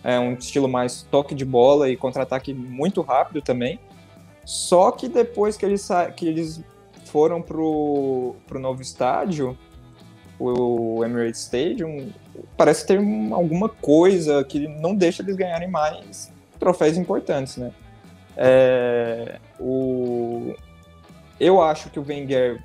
é 0.04 0.18
um 0.20 0.34
estilo 0.34 0.68
mais 0.68 1.02
toque 1.10 1.34
de 1.34 1.44
bola 1.44 1.88
e 1.90 1.96
contra-ataque 1.96 2.52
muito 2.52 3.00
rápido 3.00 3.40
também. 3.40 3.80
Só 4.46 4.92
que 4.92 5.08
depois 5.08 5.56
que 5.56 5.66
eles, 5.66 5.88
que 6.16 6.26
eles 6.28 6.62
foram 7.04 7.42
pro, 7.42 8.36
pro 8.46 8.60
novo 8.60 8.80
estádio, 8.80 9.58
o 10.38 11.04
Emirates 11.04 11.42
Stadium, 11.42 12.10
parece 12.56 12.86
ter 12.86 13.00
um- 13.00 13.34
alguma 13.34 13.68
coisa 13.68 14.44
que 14.44 14.68
não 14.68 14.94
deixa 14.94 15.22
eles 15.22 15.34
ganharem 15.34 15.68
mais 15.68 16.32
troféus 16.60 16.96
importantes, 16.96 17.56
né? 17.56 17.72
É, 18.36 19.40
o, 19.58 20.54
eu 21.40 21.60
acho 21.60 21.90
que 21.90 21.98
o 21.98 22.04
Wenger 22.06 22.62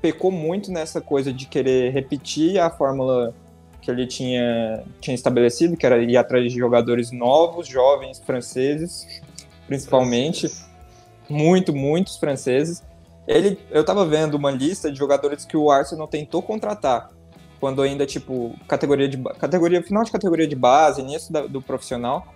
pecou 0.00 0.30
muito 0.30 0.70
nessa 0.70 1.00
coisa 1.00 1.32
de 1.32 1.46
querer 1.46 1.92
repetir 1.92 2.58
a 2.58 2.70
fórmula 2.70 3.34
que 3.82 3.90
ele 3.90 4.06
tinha, 4.06 4.84
tinha 5.00 5.14
estabelecido, 5.14 5.76
que 5.76 5.84
era 5.84 5.98
ir 5.98 6.16
atrás 6.16 6.44
de 6.50 6.58
jogadores 6.58 7.10
novos, 7.10 7.66
jovens, 7.68 8.20
franceses, 8.20 9.20
principalmente, 9.66 10.50
muito, 11.28 11.74
muitos 11.74 12.16
franceses. 12.16 12.82
Ele, 13.26 13.58
eu 13.70 13.84
tava 13.84 14.06
vendo 14.06 14.34
uma 14.34 14.50
lista 14.50 14.90
de 14.90 14.98
jogadores 14.98 15.44
que 15.44 15.56
o 15.56 15.70
Arsenal 15.70 16.06
tentou 16.06 16.40
contratar, 16.42 17.10
quando 17.58 17.82
ainda, 17.82 18.06
tipo, 18.06 18.54
categoria 18.68 19.08
de 19.08 19.16
categoria 19.38 19.82
final 19.82 20.04
de 20.04 20.12
categoria 20.12 20.46
de 20.46 20.54
base, 20.54 21.00
início 21.00 21.32
da- 21.32 21.46
do 21.46 21.60
profissional. 21.60 22.26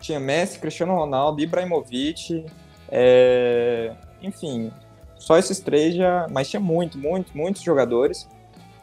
Tinha 0.00 0.18
Messi, 0.18 0.58
Cristiano 0.58 0.94
Ronaldo, 0.94 1.40
Ibrahimovic, 1.40 2.44
é, 2.90 3.92
enfim, 4.22 4.70
só 5.16 5.38
esses 5.38 5.60
três 5.60 5.94
já. 5.94 6.26
Mas 6.30 6.48
tinha 6.48 6.60
muito, 6.60 6.98
muito, 6.98 7.36
muitos 7.36 7.62
jogadores. 7.62 8.28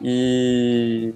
E 0.00 1.14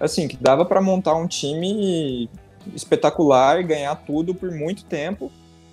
assim, 0.00 0.28
que 0.28 0.36
dava 0.36 0.64
para 0.64 0.80
montar 0.80 1.14
um 1.14 1.26
time 1.26 2.28
espetacular 2.74 3.60
e 3.60 3.64
ganhar 3.64 3.94
tudo 3.96 4.34
por 4.34 4.50
muito 4.50 4.84
tempo. 4.84 5.30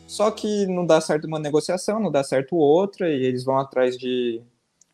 Só 0.08 0.30
que 0.32 0.68
não 0.68 0.86
dá 0.86 1.02
certo 1.02 1.26
uma 1.26 1.39
negociação, 1.39 2.00
não 2.00 2.12
dá 2.12 2.24
certo 2.24 2.56
outra, 2.56 3.10
e 3.10 3.24
eles 3.24 3.44
vão 3.44 3.58
atrás 3.58 3.98
de 3.98 4.41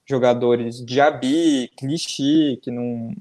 jogadores 0.06 0.84
de 0.84 1.02
Abi, 1.02 1.70
Clichy, 1.78 2.60
que 2.62 2.72
não. 2.72 3.14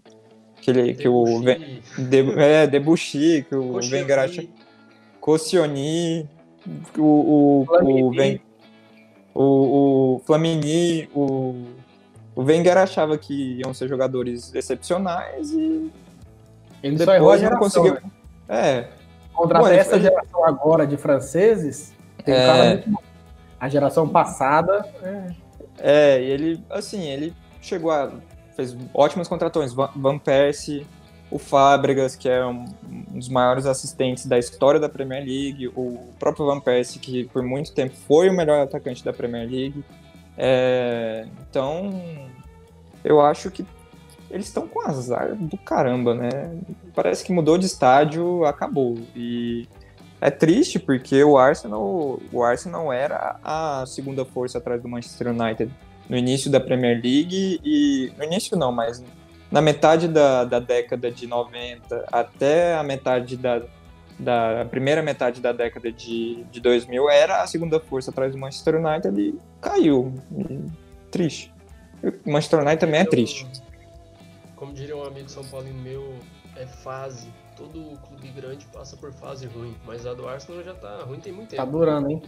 Que, 0.61 0.71
ele, 0.71 0.95
que 0.95 1.09
o. 1.09 1.41
De, 1.41 2.41
é, 2.41 2.67
Debuchy, 2.67 3.45
que 3.49 3.55
o 3.55 3.75
Wenger 3.75 4.19
acha. 4.19 4.45
Koscielny, 5.21 6.29
o. 6.97 7.03
O, 7.03 7.67
o, 7.73 8.13
o, 9.35 10.15
o 10.15 10.19
Flamini, 10.27 11.09
o. 11.15 11.55
O 12.35 12.43
Wenger 12.43 12.79
achava 12.79 13.19
que 13.19 13.59
iam 13.59 13.75
ser 13.75 13.89
jogadores 13.89 14.55
excepcionais 14.55 15.53
e. 15.53 15.91
Ele 16.83 16.97
depois 16.97 17.43
não 17.43 17.59
conseguiu. 17.59 17.95
Né? 17.95 18.01
É. 18.49 18.89
Contra 19.35 19.59
Bom, 19.59 19.69
essa 19.69 19.97
ele... 19.97 20.10
geração 20.41 20.47
agora 20.47 20.87
de 20.87 20.97
franceses, 20.97 21.95
tem 22.25 22.35
é... 22.35 22.43
um 22.43 22.47
cara 22.47 22.65
muito 22.71 22.91
bom. 22.91 23.03
A 23.59 23.69
geração 23.69 24.09
passada. 24.09 24.85
É... 25.03 25.35
é, 25.79 26.23
e 26.23 26.31
ele, 26.31 26.65
assim, 26.71 27.03
ele 27.03 27.35
chegou 27.61 27.91
a. 27.91 28.11
fez 28.57 28.77
ótimas 28.95 29.29
contratações. 29.29 29.73
Van 29.73 30.19
Persie, 30.19 30.87
o 31.31 31.39
Fábregas, 31.39 32.17
que 32.17 32.29
é 32.29 32.45
um, 32.45 32.65
um, 32.89 33.19
dos 33.19 33.29
maiores 33.29 33.67
assistentes 33.67 34.27
da 34.27 34.39
história 34.39 34.81
da 34.81 34.89
Premier 34.89 35.25
League, 35.25 35.69
o 35.69 36.09
próprio 36.19 36.47
Van 36.47 36.61
Persie, 36.61 36.99
que 36.99 37.25
por 37.25 37.43
muito 37.43 37.73
tempo 37.73 37.95
foi 38.09 38.29
o 38.29 38.33
melhor 38.33 38.63
atacante 38.63 39.05
da 39.05 39.13
Premier 39.13 39.49
League. 39.49 39.85
É, 40.39 41.27
então, 41.43 41.91
eu 43.05 43.21
acho 43.21 43.51
que 43.51 43.65
eles 44.31 44.47
estão 44.47 44.67
com 44.67 44.81
azar 44.81 45.35
do 45.35 45.59
caramba, 45.59 46.15
né? 46.15 46.57
Parece 46.95 47.25
que 47.25 47.33
mudou 47.33 47.59
de 47.59 47.67
estádio, 47.67 48.45
acabou. 48.45 48.97
E 49.15 49.69
é 50.21 50.31
triste 50.31 50.79
porque 50.79 51.23
o 51.25 51.39
Arsenal, 51.39 52.21
o 52.33 52.43
Arsenal 52.43 52.93
era 52.93 53.39
a 53.43 53.85
segunda 53.87 54.25
força 54.25 54.59
atrás 54.59 54.83
do 54.83 54.89
Manchester 54.89 55.29
United 55.29 55.73
no 56.09 56.17
início 56.17 56.51
da 56.51 56.61
Premier 56.61 57.01
League 57.03 57.61
e 57.65 58.13
no 58.17 58.25
início 58.25 58.57
não, 58.57 58.73
mas 58.73 59.03
na 59.51 59.61
metade 59.61 60.09
da, 60.09 60.45
da 60.45 60.59
década 60.59 61.11
de 61.11 61.27
90 61.27 62.07
até 62.11 62.75
a 62.75 62.83
metade 62.83 63.37
da, 63.37 63.63
da 64.19 64.67
primeira 64.71 65.03
metade 65.03 65.41
da 65.41 65.53
década 65.53 65.91
de, 65.91 66.45
de 66.51 66.61
2000 66.61 67.09
era 67.11 67.43
a 67.43 67.47
segunda 67.47 67.81
força 67.81 68.11
atrás 68.11 68.33
do 68.33 68.39
Manchester 68.39 68.77
United 68.77 69.21
e 69.21 69.39
caiu. 69.61 70.15
E, 70.37 70.61
triste. 71.11 71.53
O 72.03 72.31
Manchester 72.31 72.61
United 72.61 72.79
também 72.79 73.01
é 73.01 73.05
triste 73.05 73.47
como 74.61 74.75
diria 74.75 74.95
um 74.95 75.03
amigo 75.03 75.27
São 75.31 75.43
Paulino 75.43 75.81
meu, 75.81 76.15
é 76.55 76.67
fase. 76.67 77.33
Todo 77.61 77.99
clube 78.09 78.29
grande 78.31 78.65
passa 78.73 78.97
por 78.97 79.13
fase 79.13 79.47
ruim, 79.47 79.77
mas 79.87 80.07
a 80.07 80.15
do 80.15 80.27
Arsenal 80.27 80.65
já 80.65 80.73
tá 80.73 81.05
ruim 81.07 81.21
tem 81.21 81.31
muito 81.31 81.51
tá 81.51 81.57
tempo. 81.57 81.67
Tá 81.67 81.71
durando, 81.71 82.11
hein? 82.11 82.23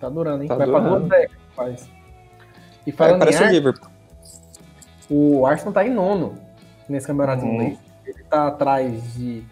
Tá 0.00 0.08
durando, 0.08 0.42
hein? 0.42 0.48
Tá 0.48 0.54
Vai 0.54 0.66
durando. 0.66 0.88
pra 0.88 0.98
duas 0.98 1.08
décadas, 1.10 1.36
faz. 1.54 1.90
E 2.86 2.92
falando 2.92 3.16
é, 3.16 3.18
parece 3.18 3.44
em 3.44 3.46
o 3.46 3.50
Liverpool. 3.50 3.90
O 5.10 5.46
Arsenal 5.46 5.74
tá 5.74 5.86
em 5.86 5.92
nono 5.92 6.38
nesse 6.88 7.06
campeonato 7.06 7.44
uhum. 7.44 7.52
inglês. 7.52 7.78
Ele 8.06 8.24
tá 8.30 8.46
atrás 8.46 9.14
de 9.14 9.44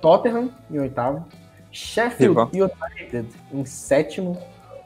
Tottenham 0.00 0.50
em 0.70 0.78
oitavo, 0.78 1.26
Sheffield 1.70 2.50
United 2.54 3.28
em 3.52 3.64
sétimo, 3.66 4.38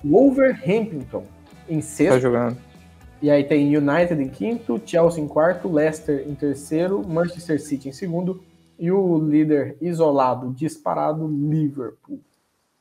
Wolverhampton 0.04 1.22
em 1.68 1.80
sexto. 1.80 2.14
Tá 2.14 2.18
jogando. 2.18 2.56
E 3.22 3.30
aí 3.30 3.44
tem 3.44 3.76
United 3.76 4.20
em 4.20 4.28
quinto, 4.28 4.82
Chelsea 4.84 5.22
em 5.22 5.28
quarto, 5.28 5.70
Leicester 5.70 6.24
em 6.26 6.34
terceiro, 6.34 7.06
Manchester 7.06 7.62
City 7.62 7.88
em 7.88 7.92
segundo 7.92 8.42
e 8.80 8.90
o 8.90 9.18
líder 9.18 9.76
isolado, 9.80 10.52
disparado, 10.52 11.28
Liverpool. 11.28 12.18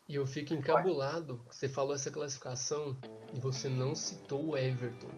E 0.07 0.15
eu 0.15 0.25
fico 0.25 0.53
encabulado, 0.53 1.39
você 1.51 1.69
falou 1.69 1.93
essa 1.93 2.09
classificação 2.09 2.97
e 3.33 3.39
você 3.39 3.69
não 3.69 3.93
citou 3.93 4.49
o 4.49 4.57
Everton. 4.57 5.09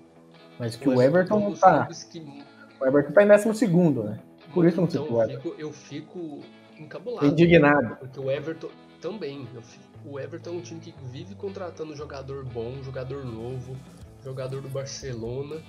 Mas 0.60 0.76
que 0.76 0.90
o, 0.90 0.96
o 0.98 1.02
Everton 1.02 1.40
não 1.40 1.54
tá. 1.54 1.88
Que... 2.12 2.20
O 2.80 2.86
Everton 2.86 3.14
tá 3.14 3.24
em 3.24 3.28
décimo 3.28 3.54
segundo, 3.54 4.04
né? 4.04 4.20
Por 4.54 4.66
isso 4.66 4.78
não 4.78 4.84
então, 4.84 5.04
citou 5.04 5.18
o 5.18 5.24
Everton. 5.24 5.54
Eu 5.58 5.72
fico 5.72 6.42
encabulado. 6.78 7.28
Indignado. 7.28 7.96
Porque 7.98 8.20
o 8.20 8.30
Everton 8.30 8.70
também. 9.00 9.48
Fico... 9.62 9.86
o 10.04 10.20
Everton 10.20 10.50
é 10.50 10.54
um 10.54 10.62
time 10.62 10.82
que 10.82 10.94
vive 11.06 11.36
contratando 11.36 11.96
jogador 11.96 12.44
bom, 12.44 12.74
jogador 12.84 13.24
novo 13.24 13.78
jogador 14.24 14.62
do 14.62 14.70
Barcelona. 14.70 15.62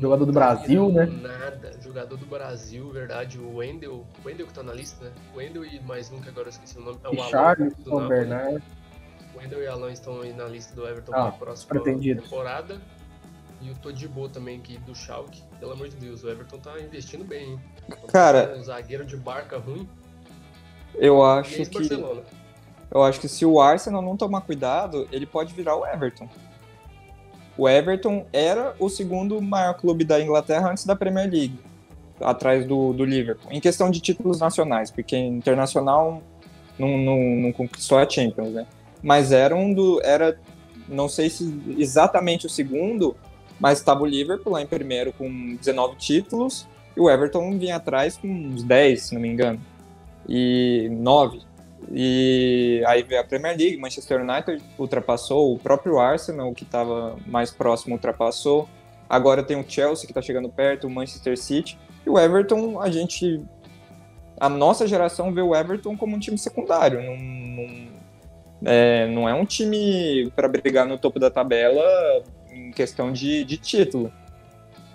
Jogador 0.00 0.24
do 0.24 0.32
tá 0.32 0.40
Brasil, 0.40 0.90
né? 0.90 1.06
Nada, 1.06 1.72
jogador 1.80 2.16
do 2.16 2.26
Brasil, 2.26 2.90
verdade. 2.90 3.38
O 3.38 3.56
Wendel, 3.56 3.92
o 3.92 4.06
Wendel 4.26 4.46
que 4.46 4.54
tá 4.54 4.62
na 4.62 4.72
lista, 4.72 5.04
né? 5.04 5.12
O 5.34 5.38
Wendel 5.38 5.64
e 5.64 5.80
mais 5.80 6.10
um 6.10 6.20
que 6.20 6.28
agora 6.28 6.46
eu 6.46 6.50
esqueci 6.50 6.78
o 6.78 6.82
nome. 6.82 6.98
É 7.04 7.08
o 7.08 7.22
Alan. 7.22 8.08
Bernard. 8.08 8.62
O 9.34 9.38
Wendel 9.38 9.62
e 9.62 9.66
Alan 9.66 9.92
estão 9.92 10.20
aí 10.20 10.32
na 10.32 10.44
lista 10.44 10.74
do 10.74 10.86
Everton 10.86 11.12
ah, 11.12 11.16
para 11.16 11.28
a 11.28 11.32
próxima 11.32 11.68
pretendido. 11.68 12.22
temporada. 12.22 12.80
E 13.60 13.70
o 13.70 13.74
Todibo 13.76 14.28
também, 14.28 14.60
que 14.60 14.76
do 14.78 14.94
Schalke. 14.94 15.42
Pelo 15.60 15.72
amor 15.72 15.88
de 15.88 15.96
Deus, 15.96 16.24
o 16.24 16.28
Everton 16.28 16.58
tá 16.58 16.80
investindo 16.80 17.24
bem, 17.24 17.52
hein? 17.52 17.60
Cara... 18.08 18.56
Um 18.58 18.64
zagueiro 18.64 19.04
de 19.04 19.16
barca 19.16 19.56
ruim. 19.56 19.88
Eu 20.96 21.22
acho 21.22 21.64
que... 21.66 21.88
Eu 22.90 23.02
acho 23.02 23.20
que 23.20 23.28
se 23.28 23.46
o 23.46 23.60
Arsenal 23.60 24.02
não 24.02 24.16
tomar 24.16 24.40
cuidado, 24.40 25.08
ele 25.12 25.26
pode 25.26 25.54
virar 25.54 25.76
o 25.76 25.86
Everton. 25.86 26.28
O 27.56 27.68
Everton 27.68 28.26
era 28.32 28.74
o 28.78 28.88
segundo 28.88 29.40
maior 29.40 29.74
clube 29.74 30.04
da 30.04 30.20
Inglaterra 30.20 30.70
antes 30.70 30.84
da 30.84 30.96
Premier 30.96 31.30
League, 31.30 31.58
atrás 32.20 32.66
do, 32.66 32.92
do 32.92 33.04
Liverpool, 33.04 33.52
em 33.52 33.60
questão 33.60 33.90
de 33.90 34.00
títulos 34.00 34.40
nacionais, 34.40 34.90
porque 34.90 35.16
internacional 35.16 36.22
não, 36.78 36.96
não, 36.96 37.18
não 37.18 37.52
conquistou 37.52 37.98
a 37.98 38.08
Champions, 38.08 38.52
né? 38.52 38.66
Mas 39.02 39.32
era 39.32 39.54
um 39.54 39.72
do. 39.72 40.00
Era, 40.02 40.38
não 40.88 41.08
sei 41.08 41.28
se 41.28 41.60
exatamente 41.76 42.46
o 42.46 42.48
segundo, 42.48 43.16
mas 43.58 43.78
estava 43.78 44.02
o 44.02 44.06
Liverpool 44.06 44.52
lá 44.52 44.62
em 44.62 44.66
primeiro 44.66 45.12
com 45.12 45.56
19 45.56 45.96
títulos, 45.96 46.66
e 46.96 47.00
o 47.00 47.10
Everton 47.10 47.58
vinha 47.58 47.76
atrás 47.76 48.16
com 48.16 48.28
uns 48.28 48.62
10, 48.62 49.02
se 49.02 49.14
não 49.14 49.20
me 49.20 49.28
engano. 49.28 49.60
E 50.28 50.88
9. 50.90 51.40
E 51.90 52.82
aí 52.86 53.02
veio 53.02 53.20
a 53.20 53.24
Premier 53.24 53.56
League, 53.56 53.76
Manchester 53.76 54.20
United 54.20 54.62
ultrapassou, 54.78 55.54
o 55.54 55.58
próprio 55.58 55.98
Arsenal, 55.98 56.52
que 56.52 56.64
estava 56.64 57.16
mais 57.26 57.50
próximo, 57.50 57.94
ultrapassou. 57.94 58.68
Agora 59.08 59.42
tem 59.42 59.58
o 59.58 59.64
Chelsea, 59.66 60.06
que 60.06 60.12
está 60.12 60.22
chegando 60.22 60.48
perto, 60.48 60.86
o 60.86 60.90
Manchester 60.90 61.36
City. 61.36 61.78
E 62.06 62.10
o 62.10 62.18
Everton, 62.18 62.80
a 62.80 62.90
gente. 62.90 63.40
A 64.40 64.48
nossa 64.48 64.86
geração 64.86 65.32
vê 65.32 65.42
o 65.42 65.54
Everton 65.54 65.96
como 65.96 66.16
um 66.16 66.18
time 66.18 66.38
secundário. 66.38 67.02
Não, 67.02 67.16
não, 67.16 67.90
é, 68.64 69.06
não 69.08 69.28
é 69.28 69.34
um 69.34 69.44
time 69.44 70.30
para 70.34 70.48
brigar 70.48 70.86
no 70.86 70.98
topo 70.98 71.18
da 71.18 71.30
tabela 71.30 71.82
em 72.50 72.70
questão 72.72 73.12
de, 73.12 73.44
de 73.44 73.56
título. 73.56 74.12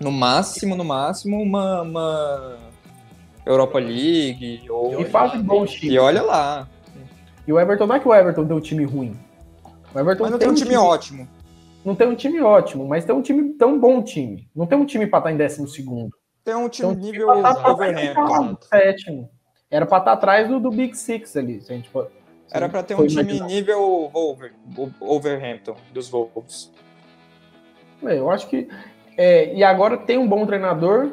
No 0.00 0.12
máximo, 0.12 0.76
no 0.76 0.84
máximo, 0.84 1.40
uma, 1.40 1.82
uma 1.82 2.58
Europa 3.46 3.78
League. 3.78 4.62
Ou, 4.68 5.00
e 5.00 5.04
faz 5.06 5.40
bom 5.40 5.64
time. 5.64 5.94
E 5.94 5.98
olha 5.98 6.22
lá. 6.22 6.68
E 7.48 7.52
o 7.52 7.58
Everton 7.58 7.86
não 7.86 7.94
é 7.94 7.98
que 7.98 8.06
o 8.06 8.14
Everton 8.14 8.46
tem 8.46 8.54
um 8.54 8.60
time 8.60 8.84
ruim. 8.84 9.18
O 9.94 9.98
Everton 9.98 10.24
mas 10.24 10.32
não 10.32 10.38
tem, 10.38 10.50
um 10.50 10.54
time, 10.54 10.68
time, 10.68 10.76
ótimo. 10.76 11.28
Não 11.82 11.94
tem 11.94 12.06
um 12.06 12.14
time 12.14 12.42
ótimo, 12.42 12.86
mas 12.86 13.06
tem 13.06 13.14
um 13.14 13.22
time 13.22 13.54
tão 13.54 13.80
bom 13.80 14.02
time. 14.02 14.46
Não 14.54 14.66
tem 14.66 14.76
um 14.76 14.84
time 14.84 15.06
para 15.06 15.20
estar 15.20 15.32
em 15.32 15.36
décimo 15.38 15.66
segundo. 15.66 16.14
Tem 16.44 16.54
um 16.54 16.68
time, 16.68 16.94
tem 16.94 16.98
um 16.98 17.00
nível 17.00 17.30
Overhampton. 17.30 18.58
Sétimo. 18.68 19.30
Era 19.70 19.86
para 19.86 19.96
estar 19.96 20.12
atrás 20.12 20.46
do, 20.46 20.60
do 20.60 20.70
Big 20.70 20.94
Six 20.94 21.38
ali. 21.38 21.62
Se 21.62 21.72
a 21.72 21.76
gente 21.76 21.88
for, 21.88 22.10
Era 22.52 22.68
para 22.68 22.82
ter 22.82 22.94
um 22.94 23.06
time 23.06 23.22
imaginar. 23.22 23.46
nível 23.46 24.10
Wolver, 24.12 24.52
Overhampton, 25.00 25.74
dos 25.94 26.10
Wolves. 26.10 26.70
É, 28.02 28.18
eu 28.18 28.30
acho 28.30 28.46
que. 28.46 28.68
É, 29.16 29.54
e 29.54 29.64
agora 29.64 29.96
tem 29.96 30.18
um 30.18 30.28
bom 30.28 30.44
treinador, 30.44 31.12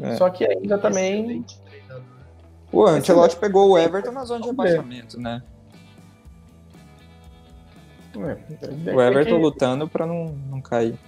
é. 0.00 0.14
só 0.14 0.30
que 0.30 0.44
ainda 0.44 0.78
também. 0.78 1.22
Excelente 1.22 1.63
o 2.74 2.86
Ancelotti 2.86 3.36
pegou 3.36 3.70
o 3.70 3.78
Everton 3.78 4.12
na 4.12 4.24
zona 4.24 4.40
de 4.40 4.48
rebaixamento, 4.48 5.20
né? 5.20 5.42
É, 8.16 8.92
o 8.92 9.00
Everton 9.00 9.36
que... 9.36 9.42
lutando 9.42 9.88
para 9.88 10.06
não, 10.06 10.36
não 10.48 10.60
cair. 10.60 10.98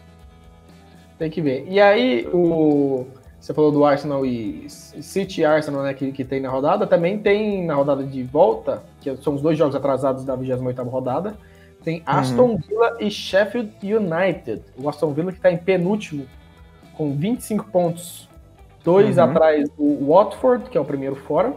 Tem 1.18 1.30
que 1.30 1.40
ver. 1.40 1.66
E 1.68 1.80
aí, 1.80 2.28
o 2.32 3.06
você 3.46 3.54
falou 3.54 3.70
do 3.70 3.84
Arsenal 3.84 4.26
e 4.26 4.68
City 4.68 5.44
Arsenal, 5.44 5.84
né, 5.84 5.94
que, 5.94 6.10
que 6.10 6.24
tem 6.24 6.40
na 6.40 6.48
rodada, 6.48 6.84
também 6.84 7.16
tem 7.16 7.64
na 7.64 7.74
rodada 7.74 8.02
de 8.02 8.24
volta, 8.24 8.82
que 9.00 9.16
são 9.18 9.36
os 9.36 9.40
dois 9.40 9.56
jogos 9.56 9.76
atrasados 9.76 10.24
da 10.24 10.36
28ª 10.36 10.90
rodada, 10.90 11.38
tem 11.84 12.02
Aston 12.04 12.42
uhum. 12.42 12.56
Villa 12.56 12.96
e 12.98 13.08
Sheffield 13.08 13.72
United. 13.84 14.64
O 14.76 14.88
Aston 14.88 15.12
Villa 15.12 15.30
que 15.30 15.38
está 15.38 15.52
em 15.52 15.56
penúltimo 15.56 16.26
com 16.94 17.14
25 17.14 17.66
pontos 17.70 18.28
Dois 18.86 19.18
uhum. 19.18 19.24
atrás 19.24 19.68
o 19.76 20.06
Watford, 20.06 20.70
que 20.70 20.78
é 20.78 20.80
o 20.80 20.84
primeiro 20.84 21.16
fora, 21.16 21.52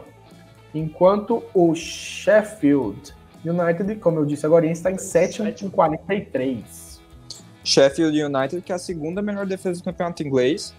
enquanto 0.73 1.43
o 1.53 1.75
Sheffield 1.75 3.13
United, 3.45 3.97
como 3.97 4.17
eu 4.17 4.25
disse 4.25 4.47
agora, 4.47 4.65
está 4.65 4.91
em 4.91 4.97
sétimo 4.97 5.53
com 5.61 5.69
43. 5.69 6.99
Sheffield 7.63 8.19
United, 8.19 8.63
que 8.63 8.71
é 8.71 8.75
a 8.75 8.79
segunda 8.79 9.21
melhor 9.21 9.45
defesa 9.45 9.79
do 9.79 9.85
campeonato 9.85 10.23
inglês. 10.23 10.73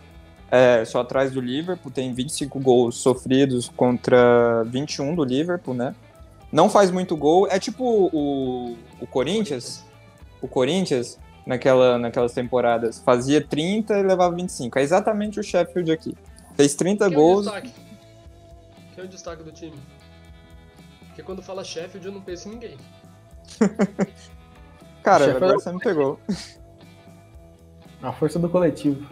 É, 0.51 0.85
só 0.85 1.03
atrás 1.03 1.31
do 1.31 1.41
Liverpool, 1.41 1.93
tem 1.93 2.13
25 2.13 2.59
gols 2.59 2.97
sofridos 2.97 3.69
contra 3.69 4.65
21 4.65 5.15
do 5.15 5.23
Liverpool, 5.23 5.73
né? 5.73 5.95
Não 6.51 6.69
faz 6.69 6.91
muito 6.91 7.17
gol. 7.17 7.47
É 7.49 7.61
tipo 7.61 7.85
o, 8.13 8.77
o 9.01 9.07
Corinthians. 9.07 9.85
O 10.43 10.49
Corinthians, 10.49 11.17
naquela, 11.47 11.97
naquelas 11.97 12.33
temporadas, 12.33 12.99
fazia 12.99 13.41
30 13.41 13.97
e 13.97 14.03
levava 14.03 14.35
25. 14.35 14.81
É 14.81 14.83
exatamente 14.83 15.39
o 15.39 15.45
Sheffield 15.45 15.93
aqui. 15.93 16.17
Fez 16.61 16.75
30 16.75 17.09
Quem 17.09 17.17
gols. 17.17 17.47
É 17.47 17.51
o 17.51 17.53
destaque? 17.53 17.75
Quem 18.95 19.05
é 19.05 19.07
o 19.07 19.09
destaque 19.09 19.43
do 19.43 19.53
time? 19.53 19.79
Porque 21.07 21.23
quando 21.23 21.43
fala 21.43 21.65
Sheffield 21.65 22.07
eu 22.07 22.13
não 22.13 22.21
penso 22.21 22.49
em 22.49 22.53
ninguém. 22.53 22.79
Cara, 25.03 25.25
Sheffield- 25.25 25.45
agora 25.45 25.59
você 25.59 25.73
me 25.73 25.81
pegou. 25.81 26.19
A 28.03 28.13
força 28.13 28.39
do 28.39 28.49
coletivo. 28.49 29.07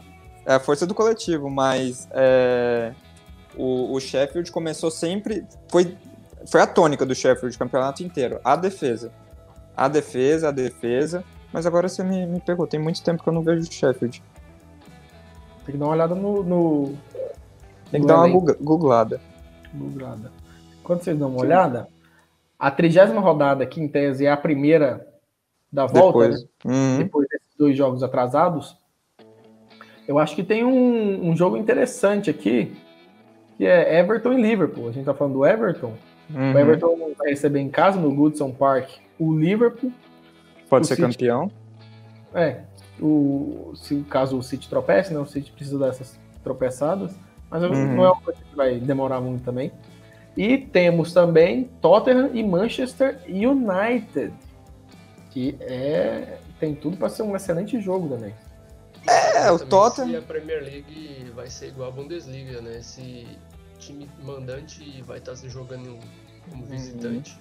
É 0.47 0.55
a 0.55 0.61
força 0.61 0.87
do 0.87 0.95
coletivo, 0.95 1.51
mas 1.51 2.09
é, 2.11 2.95
o, 3.55 3.93
o 3.93 4.01
Sheffield 4.01 4.51
começou 4.51 4.91
sempre. 4.91 5.47
Foi, 5.71 5.95
foi 6.47 6.63
a 6.63 6.67
tônica 6.67 7.05
do 7.05 7.15
Sheffield 7.15 7.55
o 7.55 7.59
campeonato 7.59 8.03
inteiro. 8.03 8.41
A 8.43 8.57
defesa. 8.57 9.13
A 9.77 9.89
defesa, 9.89 10.49
a 10.49 10.51
defesa. 10.51 11.23
Mas 11.53 11.67
agora 11.67 11.87
você 11.87 12.03
me, 12.03 12.27
me 12.27 12.41
pegou. 12.41 12.67
Tem 12.67 12.81
muito 12.81 13.03
tempo 13.03 13.23
que 13.23 13.29
eu 13.29 13.33
não 13.33 13.43
vejo 13.43 13.69
o 13.69 13.73
Sheffield. 13.73 14.23
Tem 15.67 15.73
que 15.75 15.79
dar 15.79 15.85
uma 15.85 15.93
olhada 15.93 16.15
no. 16.15 16.43
no... 16.43 16.99
Tem 17.91 18.01
que 18.01 18.07
dar 18.07 18.23
uma 18.25 18.29
googlada. 18.61 19.21
Googlada. 19.75 20.31
Quando 20.83 21.03
vocês 21.03 21.19
dão 21.19 21.29
uma 21.31 21.41
olhada, 21.41 21.89
a 22.59 22.71
trigésima 22.71 23.21
rodada 23.21 23.63
aqui, 23.65 23.81
em 23.81 23.89
tese, 23.89 24.27
é 24.27 24.31
a 24.31 24.37
primeira 24.37 25.07
da 25.73 25.87
volta, 25.87 26.29
Depois. 26.29 26.43
né? 26.43 26.49
Uhum. 26.65 26.99
depois 26.99 27.29
desses 27.29 27.55
dois 27.59 27.77
jogos 27.77 28.03
atrasados. 28.03 28.77
Eu 30.07 30.19
acho 30.19 30.35
que 30.35 30.43
tem 30.43 30.65
um, 30.65 31.29
um 31.29 31.37
jogo 31.37 31.57
interessante 31.57 32.31
aqui, 32.31 32.75
que 33.57 33.67
é 33.67 33.99
Everton 33.99 34.33
e 34.33 34.41
Liverpool. 34.43 34.89
A 34.89 34.93
gente 34.93 35.05
tá 35.05 35.13
falando 35.13 35.35
do 35.35 35.47
Everton. 35.47 35.93
Uhum. 36.35 36.55
O 36.55 36.59
Everton 36.59 36.97
vai 37.19 37.29
receber 37.31 37.61
em 37.61 37.69
casa, 37.69 37.99
no 38.01 38.15
Goodson 38.15 38.51
Park, 38.51 38.89
o 39.19 39.35
Liverpool. 39.37 39.93
Pode 40.71 40.85
o 40.85 40.89
ser 40.89 40.97
City- 40.97 41.09
campeão. 41.13 41.51
É, 42.35 42.61
o, 43.01 43.73
se 43.75 44.01
caso 44.09 44.39
o 44.39 44.43
City 44.43 44.69
tropece, 44.69 45.13
né? 45.13 45.21
O 45.21 45.27
City 45.27 45.51
precisa 45.53 45.79
dessas 45.79 46.19
tropeçadas, 46.43 47.15
mas 47.51 47.63
Uhum. 47.63 47.95
não 47.97 48.05
é 48.05 48.11
uma 48.13 48.21
coisa 48.21 48.41
que 48.41 48.57
vai 48.57 48.79
demorar 48.79 49.21
muito 49.21 49.45
também. 49.45 49.73
E 50.37 50.59
temos 50.59 51.13
também 51.13 51.65
Tottenham 51.81 52.31
e 52.33 52.43
Manchester 52.45 53.21
United, 53.29 54.33
que 55.31 55.57
é 55.61 56.39
tem 56.61 56.75
tudo 56.75 56.97
para 56.97 57.09
ser 57.09 57.23
um 57.23 57.35
excelente 57.37 57.81
jogo 57.81 58.09
também. 58.09 58.35
É, 59.07 59.51
o 59.51 59.55
Também 59.59 59.69
Tottenham- 59.69 60.11
Se 60.11 60.17
a 60.17 60.23
Premier 60.23 60.63
League 60.63 61.31
vai 61.35 61.49
ser 61.49 61.69
igual 61.69 61.89
a 61.89 61.93
Bundesliga, 61.93 62.61
né? 62.61 62.79
Esse 62.79 63.27
time 63.79 64.09
mandante 64.23 65.03
vai 65.03 65.19
estar 65.19 65.35
se 65.37 65.49
jogando 65.49 65.99
como 66.51 66.63
Uhum. 66.65 66.69
visitante. 66.69 67.39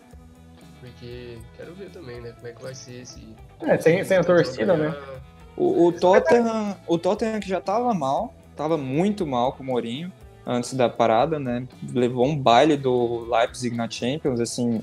Porque 0.80 1.40
quero 1.58 1.74
ver 1.74 1.90
também, 1.90 2.22
né? 2.22 2.32
Como 2.36 2.48
é 2.48 2.52
que 2.52 2.62
vai 2.62 2.76
ser 2.76 3.02
esse. 3.02 3.28
É, 3.62 3.78
sem- 3.80 4.04
sem 4.04 4.18
a 4.18 4.24
torcida, 4.24 4.78
né? 4.78 4.90
ganhar. 4.92 5.22
O, 5.58 5.88
o 5.88 5.92
Tottenham, 5.92 6.78
o 6.88 6.98
Tottenham 7.00 7.40
que 7.40 7.50
já 7.50 7.60
tava 7.60 7.92
mal, 7.96 8.34
tava 8.58 8.78
muito 8.78 9.26
mal 9.26 9.54
com 9.54 9.64
o 9.64 9.66
Mourinho 9.66 10.12
antes 10.46 10.74
da 10.74 10.90
parada, 10.90 11.40
né? 11.40 11.68
Levou 11.94 12.26
um 12.26 12.36
baile 12.36 12.76
do 12.76 13.26
Leipzig 13.30 13.76
na 13.76 13.90
Champions, 13.90 14.40
assim, 14.40 14.82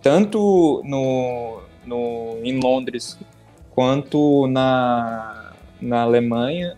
tanto 0.00 0.82
no, 0.84 1.60
no 1.84 2.38
em 2.44 2.60
Londres 2.60 3.18
quanto 3.70 4.46
na, 4.46 5.52
na 5.80 6.02
Alemanha. 6.02 6.76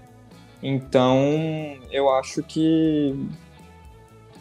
Então, 0.62 1.76
eu 1.92 2.10
acho 2.10 2.42
que 2.42 3.14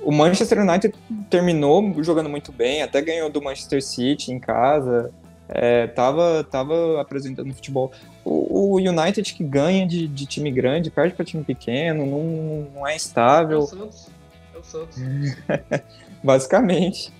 o 0.01 0.12
Manchester 0.12 0.62
United 0.62 0.95
terminou 1.30 2.01
jogando 2.03 2.30
muito 2.30 2.51
bem, 2.51 2.82
até 2.82 3.01
ganhou 3.01 3.30
do 3.30 3.41
Manchester 3.41 3.84
City 3.84 4.32
em 4.32 4.39
casa. 4.39 5.12
É, 5.49 5.88
tava, 5.88 6.43
tava 6.43 6.99
apresentando 7.01 7.53
futebol. 7.53 7.91
O, 8.25 8.73
o 8.73 8.75
United 8.77 9.33
que 9.33 9.43
ganha 9.43 9.88
de, 9.88 10.07
de 10.07 10.25
time 10.25 10.51
grande, 10.51 10.91
perde 10.91 11.13
para 11.15 11.23
time 11.23 11.43
pequeno, 11.43 12.05
não, 12.05 12.69
não 12.75 12.88
é 12.88 12.91
É 12.91 12.93
o 12.93 12.97
estável, 12.97 13.62
Santos. 13.62 14.07
É 14.53 14.57
o 14.57 14.63
Santos. 14.63 14.97
basicamente. 16.23 17.13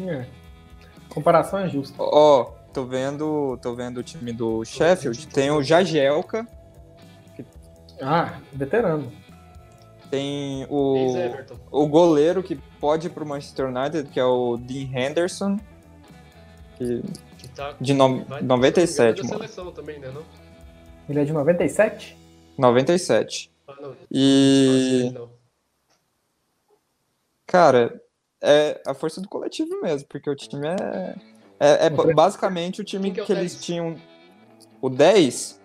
É. 0.00 0.26
Comparação 1.08 1.60
é 1.60 1.68
justa. 1.68 1.94
Ó, 1.98 2.52
tô 2.72 2.84
vendo, 2.84 3.58
tô 3.62 3.74
vendo 3.74 3.98
o 3.98 4.02
time 4.02 4.32
do 4.32 4.64
Sheffield, 4.64 5.26
tem 5.28 5.50
o 5.50 5.62
Jagielka, 5.62 6.46
Ah, 8.00 8.38
veterano. 8.52 9.12
tem 10.10 10.66
o, 10.68 10.96
o 11.70 11.86
goleiro 11.86 12.42
que 12.42 12.56
pode 12.80 13.06
ir 13.06 13.10
pro 13.10 13.24
Manchester 13.26 13.66
United, 13.68 14.08
que 14.10 14.18
é 14.18 14.24
o 14.24 14.56
Dean 14.56 14.88
Henderson, 14.94 15.58
que, 16.82 17.02
Que 17.38 17.48
tá, 17.48 17.74
de 17.80 17.94
no, 17.94 18.24
vai- 18.24 18.42
97, 18.42 19.22
da 19.22 19.28
mano. 19.28 19.38
seleção 19.38 19.72
também, 19.72 19.98
né? 19.98 20.10
Não? 20.14 20.22
Ele 21.08 21.20
é 21.20 21.24
de 21.24 21.32
97? 21.32 22.16
97. 22.58 23.50
Ah, 23.68 23.74
não. 23.80 23.96
E, 24.10 25.10
Não. 25.14 25.28
cara, 27.46 28.00
é 28.42 28.80
a 28.86 28.94
força 28.94 29.20
do 29.20 29.28
coletivo 29.28 29.80
mesmo, 29.82 30.06
porque 30.08 30.28
o 30.30 30.34
time 30.36 30.66
é. 30.66 31.14
É, 31.60 31.86
é 31.86 31.90
ba- 31.90 32.12
basicamente 32.12 32.80
o 32.80 32.84
time 32.84 33.10
que 33.12 33.20
é 33.20 33.22
o 33.22 33.26
que 33.26 33.32
eles 33.32 33.52
10? 33.54 33.64
tinham. 33.64 33.96
O 34.80 34.88
10. 34.88 35.60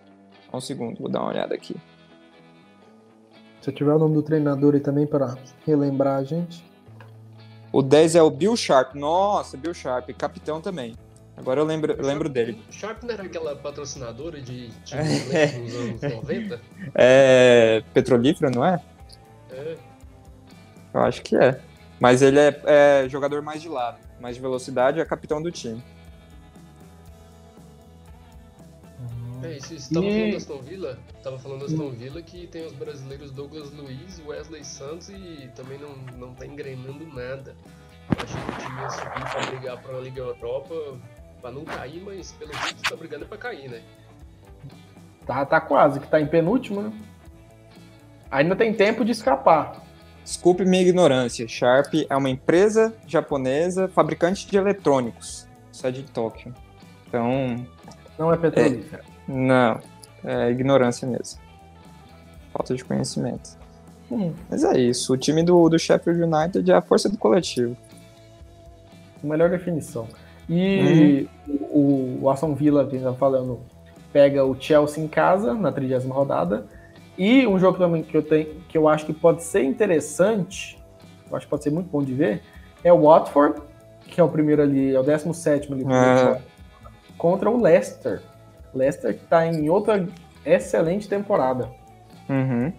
Um 0.52 0.60
segundo, 0.60 0.98
vou 0.98 1.08
dar 1.10 1.20
uma 1.20 1.28
olhada 1.30 1.54
aqui. 1.54 1.76
Se 3.60 3.70
eu 3.70 3.74
tiver 3.74 3.92
o 3.92 3.98
nome 3.98 4.14
do 4.14 4.22
treinador 4.22 4.74
aí 4.74 4.80
também 4.80 5.06
para 5.06 5.36
relembrar 5.66 6.18
a 6.18 6.24
gente. 6.24 6.64
O 7.72 7.82
10 7.82 8.14
é 8.14 8.22
o 8.22 8.30
Bill 8.30 8.56
Sharp. 8.56 8.94
Nossa, 8.94 9.56
Bill 9.56 9.74
Sharp, 9.74 10.08
capitão 10.16 10.60
também. 10.60 10.94
Agora 11.38 11.60
eu 11.60 11.64
lembro, 11.64 11.92
eu 11.92 12.04
lembro 12.04 12.28
dele. 12.28 12.60
Sharp 12.70 13.02
não 13.04 13.10
era 13.14 13.22
aquela 13.22 13.54
patrocinadora 13.54 14.40
de 14.40 14.70
time 14.84 15.02
É. 15.32 15.58
nos 15.58 15.74
anos 15.74 16.02
90? 16.02 16.60
É 16.94 17.82
petrolífera, 17.94 18.50
não 18.50 18.64
é? 18.64 18.82
É. 19.52 19.76
Eu 20.92 21.00
acho 21.02 21.22
que 21.22 21.36
é. 21.36 21.60
Mas 22.00 22.22
ele 22.22 22.38
é, 22.40 22.60
é 22.64 23.08
jogador 23.08 23.40
mais 23.42 23.62
de 23.62 23.68
lado, 23.68 23.98
mais 24.20 24.36
de 24.36 24.42
velocidade, 24.42 25.00
é 25.00 25.04
capitão 25.04 25.40
do 25.42 25.50
time. 25.50 25.82
É 29.42 29.52
isso, 29.56 29.78
você 29.78 29.94
tava 29.94 30.06
E- 30.06 30.10
falando 30.12 30.30
da 30.32 30.36
Aston 30.36 30.58
Villa? 30.62 30.98
Tava 31.22 31.38
falando 31.38 31.60
da 31.60 31.66
Aston 31.66 31.90
Villa 31.90 32.20
que 32.22 32.46
tem 32.48 32.66
os 32.66 32.72
brasileiros 32.72 33.30
Douglas 33.30 33.70
Luiz, 33.72 34.20
Wesley 34.26 34.64
Santos 34.64 35.08
e 35.08 35.48
também 35.54 35.78
não, 35.78 35.94
não 36.18 36.34
tá 36.34 36.44
engrenando 36.44 37.06
nada. 37.06 37.54
Eu 38.10 38.24
achei 38.24 38.40
que 38.40 38.50
o 38.50 38.64
time 38.66 38.80
ia 38.80 38.90
subir 38.90 39.30
pra 39.30 39.46
brigar 39.46 39.82
pra 39.82 40.00
Liga 40.00 40.20
Europa 40.22 40.74
pra 41.40 41.50
não 41.50 41.64
cair, 41.64 42.02
mas 42.04 42.32
pelo 42.32 42.52
visto 42.52 42.82
tá 42.88 42.96
brigando 42.96 43.26
pra 43.26 43.38
cair, 43.38 43.68
né? 43.70 43.80
Tá, 45.26 45.44
tá 45.44 45.60
quase, 45.60 46.00
que 46.00 46.06
tá 46.08 46.20
em 46.20 46.26
penúltimo, 46.26 46.82
né? 46.82 46.92
Ainda 48.30 48.56
tem 48.56 48.72
tempo 48.74 49.04
de 49.04 49.12
escapar. 49.12 49.82
Desculpe 50.24 50.64
minha 50.64 50.82
ignorância. 50.82 51.46
Sharp 51.48 51.94
é 52.08 52.16
uma 52.16 52.28
empresa 52.28 52.94
japonesa 53.06 53.88
fabricante 53.88 54.46
de 54.46 54.56
eletrônicos, 54.58 55.46
sede 55.72 56.02
de 56.02 56.10
Tóquio. 56.10 56.54
Então, 57.06 57.66
Não 58.18 58.32
é 58.32 58.36
petrolífera. 58.36 59.02
não, 59.26 59.80
é 60.24 60.50
ignorância 60.50 61.08
mesmo. 61.08 61.40
Falta 62.52 62.74
de 62.74 62.84
conhecimento. 62.84 63.56
Hum, 64.10 64.34
Mas 64.50 64.64
é 64.64 64.78
isso. 64.78 65.12
O 65.12 65.16
time 65.16 65.42
do, 65.42 65.68
do 65.68 65.78
Sheffield 65.78 66.22
United 66.22 66.70
é 66.70 66.74
a 66.74 66.82
força 66.82 67.08
do 67.08 67.16
coletivo. 67.16 67.76
melhor 69.22 69.48
definição. 69.50 70.06
E 70.48 71.28
o, 71.46 72.20
o 72.22 72.30
Aston 72.30 72.54
Villa, 72.54 72.86
que 72.86 72.96
a 72.96 72.98
gente 72.98 73.08
tá 73.08 73.14
falando, 73.14 73.60
pega 74.12 74.44
o 74.44 74.56
Chelsea 74.58 75.02
em 75.04 75.08
casa 75.08 75.52
na 75.54 75.70
30 75.70 75.98
rodada. 76.08 76.66
E 77.16 77.46
um 77.46 77.58
jogo 77.58 77.78
também 77.78 78.02
que 78.02 78.16
eu 78.16 78.22
tenho, 78.22 78.60
que 78.68 78.78
eu 78.78 78.88
acho 78.88 79.04
que 79.04 79.12
pode 79.12 79.42
ser 79.42 79.64
interessante, 79.64 80.78
eu 81.28 81.36
acho 81.36 81.46
que 81.46 81.50
pode 81.50 81.64
ser 81.64 81.70
muito 81.70 81.90
bom 81.90 82.02
de 82.02 82.14
ver, 82.14 82.42
é 82.82 82.92
o 82.92 83.02
Watford, 83.02 83.60
que 84.06 84.20
é 84.20 84.24
o 84.24 84.28
primeiro 84.28 84.62
ali, 84.62 84.94
é 84.94 85.00
o 85.00 85.02
17 85.02 85.72
ali, 85.72 85.84
É. 85.92 86.40
contra 87.18 87.50
o 87.50 87.60
Leicester. 87.60 88.22
Leicester 88.72 89.18
que 89.18 89.24
tá 89.26 89.46
em 89.46 89.68
outra 89.68 90.06
excelente 90.46 91.08
temporada. 91.08 91.68
Uhum. 92.28 92.72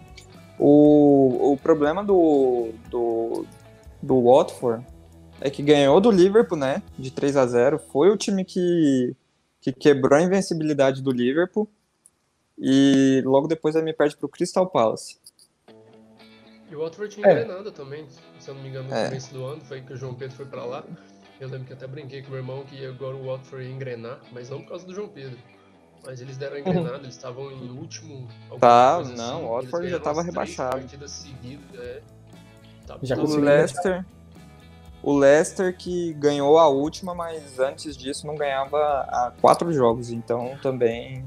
O, 0.58 1.52
o 1.52 1.56
problema 1.56 2.02
do, 2.02 2.70
do, 2.90 3.44
do 4.02 4.22
Watford 4.24 4.84
é 5.40 5.50
que 5.50 5.62
ganhou 5.62 6.00
do 6.00 6.10
Liverpool, 6.10 6.58
né? 6.58 6.82
De 6.98 7.10
3 7.10 7.36
a 7.36 7.46
0 7.46 7.78
Foi 7.78 8.10
o 8.10 8.16
time 8.16 8.44
que, 8.44 9.14
que 9.60 9.72
quebrou 9.72 10.18
a 10.18 10.22
invencibilidade 10.22 11.02
do 11.02 11.10
Liverpool. 11.10 11.68
E 12.58 13.22
logo 13.24 13.46
depois 13.48 13.74
aí 13.74 13.82
me 13.82 13.92
perde 13.92 14.16
pro 14.16 14.28
Crystal 14.28 14.66
Palace. 14.66 15.18
E 16.70 16.76
o 16.76 16.80
Watford 16.80 17.14
tinha 17.14 17.26
É. 17.26 17.32
engrenado 17.42 17.72
também, 17.72 18.06
se 18.38 18.48
eu 18.48 18.54
não 18.54 18.62
me 18.62 18.68
engano, 18.68 18.88
no 18.88 18.94
É. 18.94 19.06
começo 19.06 19.32
do 19.32 19.44
ano, 19.44 19.60
foi 19.62 19.80
que 19.80 19.92
o 19.92 19.96
João 19.96 20.14
Pedro 20.14 20.36
foi 20.36 20.46
pra 20.46 20.64
lá. 20.64 20.84
Eu 21.40 21.48
lembro 21.48 21.66
que 21.66 21.72
até 21.72 21.86
brinquei 21.86 22.22
com 22.22 22.28
meu 22.30 22.38
irmão 22.38 22.62
que 22.64 22.84
agora 22.84 23.16
o 23.16 23.24
Watford 23.26 23.64
ia 23.66 23.72
engrenar, 23.72 24.20
mas 24.30 24.50
não 24.50 24.60
por 24.60 24.68
causa 24.68 24.86
do 24.86 24.94
João 24.94 25.08
Pedro. 25.08 25.38
Mas 26.04 26.20
eles 26.20 26.36
deram 26.36 26.58
engrenada, 26.58 26.98
eles 26.98 27.14
estavam 27.14 27.50
em 27.50 27.70
último. 27.70 28.28
Tá, 28.60 29.02
não, 29.16 29.36
assim, 29.38 29.44
o 29.44 29.48
Watford 29.54 29.70
já 29.88 29.98
ganharam 29.98 30.04
tava 30.04 30.20
as 30.20 30.26
três 30.26 30.26
rebaixado. 30.26 30.80
partidas 30.80 31.10
seguidas, 31.10 31.80
é. 31.80 32.02
Tá 32.86 32.98
Já 33.02 33.16
O 33.16 33.26
bem. 33.26 34.04
O 35.02 35.16
Leicester 35.16 35.74
que 35.76 36.12
ganhou 36.14 36.58
a 36.58 36.68
última, 36.68 37.14
mas 37.14 37.58
antes 37.58 37.96
disso 37.96 38.26
não 38.26 38.34
ganhava 38.36 38.76
há 38.78 39.32
quatro 39.40 39.72
jogos, 39.72 40.10
então 40.10 40.52
também. 40.62 41.24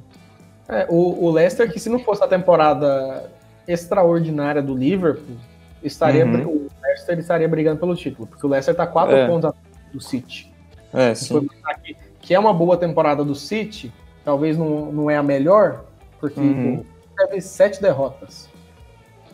É, 0.69 0.85
o, 0.89 1.25
o 1.25 1.31
Leicester, 1.31 1.71
que 1.71 1.79
se 1.79 1.89
não 1.89 1.99
fosse 1.99 2.23
a 2.23 2.27
temporada 2.27 3.29
extraordinária 3.67 4.61
do 4.61 4.75
Liverpool, 4.75 5.35
estaria, 5.81 6.25
Uhum. 6.25 6.45
o 6.47 6.67
Leicester 6.83 7.17
estaria 7.19 7.47
brigando 7.47 7.79
pelo 7.79 7.95
título, 7.95 8.27
porque 8.27 8.45
o 8.45 8.49
Leicester 8.49 8.75
tá 8.75 8.85
quatro 8.87 9.15
É. 9.15 9.27
pontos 9.27 9.45
atrás 9.45 9.65
do 9.91 9.99
City. 9.99 10.53
É, 10.93 11.15
for 11.15 11.41
pensar 11.41 11.79
que, 12.21 12.33
é 12.33 12.39
uma 12.39 12.53
boa 12.53 12.77
temporada 12.77 13.23
do 13.25 13.33
City, 13.35 13.91
talvez 14.23 14.57
não, 14.57 14.91
não 14.91 15.09
é 15.09 15.17
a 15.17 15.23
melhor, 15.23 15.83
porque 16.19 16.39
Uhum. 16.39 16.85
teve 17.17 17.41
sete 17.41 17.81
derrotas, 17.81 18.47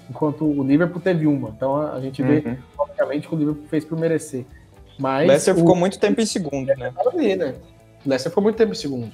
enquanto 0.10 0.44
o 0.46 0.64
Liverpool 0.64 1.02
teve 1.02 1.28
uma. 1.28 1.50
Então 1.50 1.78
a 1.78 2.00
gente 2.00 2.22
vê, 2.24 2.40
Uhum. 2.46 2.58
obviamente, 2.78 3.28
que 3.28 3.36
o 3.36 3.38
Liverpool 3.38 3.68
fez 3.68 3.86
por 3.86 3.98
merecer. 4.00 4.46
O 4.98 5.02
Mas 5.02 5.28
Leicester 5.28 5.54
o, 5.56 5.58
ficou 5.60 5.76
muito 5.76 6.00
tempo 6.00 6.20
em 6.20 6.26
segundo, 6.26 6.68
né? 6.76 6.92
Tava 6.96 7.10
ali, 7.12 7.36
né? 7.36 7.56
O 8.06 8.10
Leicester 8.10 8.32
ficou 8.32 8.44
muito 8.44 8.56
tempo 8.56 8.72
em 8.72 8.76
segundo. 8.76 9.12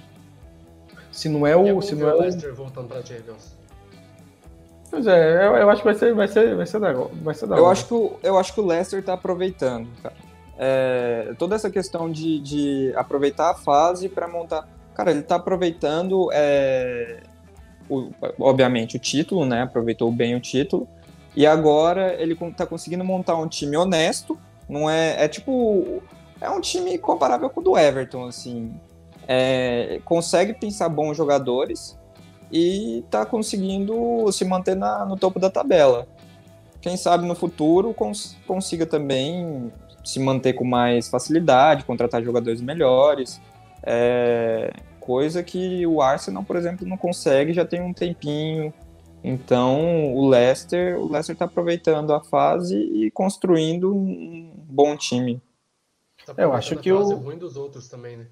Se 1.12 1.30
não 1.30 1.46
é 1.46 1.56
o. 1.56 1.82
Se 1.82 1.96
não 1.96 2.10
é 2.10 2.14
o 2.14 2.18
o 2.18 2.22
Leicester 2.22 2.54
voltando 2.54 2.88
pra 2.88 3.02
Champions. 3.04 3.54
Pois 4.92 5.08
é, 5.08 5.46
eu, 5.48 5.56
eu 5.58 5.70
acho 5.70 5.82
que 5.82 5.88
vai 5.88 5.96
ser, 5.96 6.14
vai 6.14 6.28
ser, 6.28 6.56
vai 6.56 6.66
ser 6.66 6.80
da, 6.80 6.94
vai 6.94 7.34
ser 7.34 7.48
da 7.48 7.58
Eu 7.58 7.64
hora. 7.64 7.72
acho 7.74 7.88
que 7.88 7.94
o, 7.94 8.14
eu 8.24 8.38
acho 8.38 8.54
que 8.54 8.60
o 8.62 8.66
Leicester 8.66 9.04
tá 9.04 9.14
aproveitando, 9.14 9.88
cara. 10.02 10.16
É, 10.58 11.34
toda 11.38 11.56
essa 11.56 11.70
questão 11.70 12.10
de, 12.10 12.40
de 12.40 12.94
aproveitar 12.96 13.52
a 13.52 13.56
fase 13.56 14.08
para 14.08 14.28
montar. 14.28 14.68
Cara, 14.94 15.12
ele 15.12 15.22
tá 15.24 15.36
aproveitando, 15.36 16.30
é, 16.32 17.18
o- 17.90 18.10
obviamente, 18.40 18.96
o 18.96 19.00
título, 19.00 19.46
né? 19.46 19.62
Aproveitou 19.64 20.12
bem 20.12 20.36
o 20.36 20.40
título. 20.40 20.88
E 21.36 21.46
agora 21.46 22.16
ele 22.22 22.36
con- 22.36 22.52
tá 22.52 22.66
conseguindo 22.66 23.04
montar 23.04 23.36
um 23.38 23.48
time 23.48 23.76
honesto. 23.78 24.38
Não 24.70 24.90
é. 24.90 25.24
É 25.24 25.28
tipo. 25.28 26.02
É 26.42 26.50
um 26.50 26.60
time 26.62 26.98
comparável 26.98 27.50
com 27.50 27.62
o 27.62 27.64
do 27.64 27.78
Everton, 27.78 28.26
assim. 28.28 28.74
É, 29.28 30.00
consegue 30.06 30.54
pensar 30.54 30.88
bons 30.90 31.18
jogadores 31.18 31.98
e 32.52 33.04
tá 33.10 33.26
conseguindo 33.26 34.32
se 34.32 34.46
manter 34.46 34.76
na- 34.76 35.06
no 35.06 35.18
topo 35.18 35.40
da 35.40 35.50
tabela 35.50 36.08
quem 36.80 36.96
sabe 36.96 37.26
no 37.26 37.34
futuro 37.34 37.92
cons- 37.96 38.38
consiga 38.46 38.86
também 38.86 39.72
se 40.04 40.20
manter 40.20 40.54
com 40.54 40.64
mais 40.64 41.08
facilidade, 41.10 41.84
contratar 41.84 42.22
jogadores 42.24 42.62
melhores. 42.62 43.42
É, 43.82 44.72
coisa 45.06 45.44
que 45.44 45.86
o 45.86 46.02
Arsenal, 46.02 46.44
por 46.44 46.56
exemplo, 46.56 46.88
não 46.88 46.98
consegue 46.98 47.54
já 47.54 47.64
tem 47.66 47.82
um 47.82 47.94
tempinho. 47.94 48.74
Então 49.24 50.14
o 50.16 50.28
Leicester, 50.30 50.98
o 51.00 51.12
Leicester 51.12 51.34
está 51.34 51.46
aproveitando 51.46 52.14
a 52.14 52.22
fase 52.24 52.76
e 52.78 53.10
construindo 53.12 53.94
um 53.96 54.52
bom 54.56 54.96
time. 54.98 55.42
Tá 56.26 56.34
Eu 56.38 56.54
acho 56.54 56.76
que 56.78 56.92
o- 56.92 57.16
ruim 57.16 57.38
dos 57.38 57.56
outros 57.56 57.88
também, 57.88 58.18
né? 58.18 58.26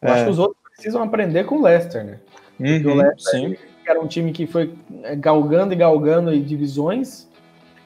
Eu 0.00 0.08
acho 0.12 0.22
É. 0.22 0.24
que 0.24 0.30
os 0.30 0.38
outros 0.38 0.58
precisam 0.76 1.02
aprender 1.02 1.44
com 1.44 1.56
o 1.56 1.62
Leicester, 1.62 2.04
né? 2.04 2.20
Porque 2.56 2.86
o 2.86 2.90
Uhum, 2.90 2.96
Leicester 2.98 3.58
era 3.86 4.00
um 4.00 4.06
time 4.06 4.32
que 4.32 4.46
foi 4.46 4.74
é, 5.02 5.16
galgando 5.16 5.72
e 5.72 5.76
galgando 5.76 6.32
em 6.32 6.42
divisões. 6.42 7.28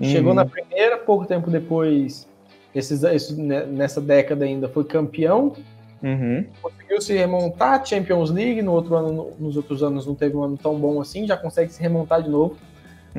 Chegou 0.03 0.30
Uhum. 0.30 0.37
na 0.37 0.45
primeira, 0.45 0.99
pouco 0.99 1.24
tempo 1.24 1.51
depois, 1.51 2.28
esses, 2.74 3.03
esses- 3.03 3.37
né, 3.37 3.64
nessa 3.64 3.99
década 4.01 4.45
ainda, 4.45 4.68
foi 4.68 4.84
campeão. 4.84 5.55
Uhum. 6.03 6.44
Conseguiu 6.62 7.01
se 7.01 7.14
remontar, 7.14 7.84
Champions 7.86 8.30
League, 8.30 8.61
no 8.62 8.72
outro 8.72 8.94
ano, 8.97 9.12
no- 9.12 9.30
nos 9.47 9.57
outros 9.57 9.82
anos 9.82 10.07
não 10.07 10.14
teve 10.14 10.36
um 10.36 10.42
ano 10.42 10.57
tão 10.57 10.78
bom 10.78 11.01
assim, 11.01 11.26
já 11.26 11.36
consegue 11.36 11.72
se 11.72 11.80
remontar 11.82 12.22
de 12.22 12.28
novo. 12.28 12.57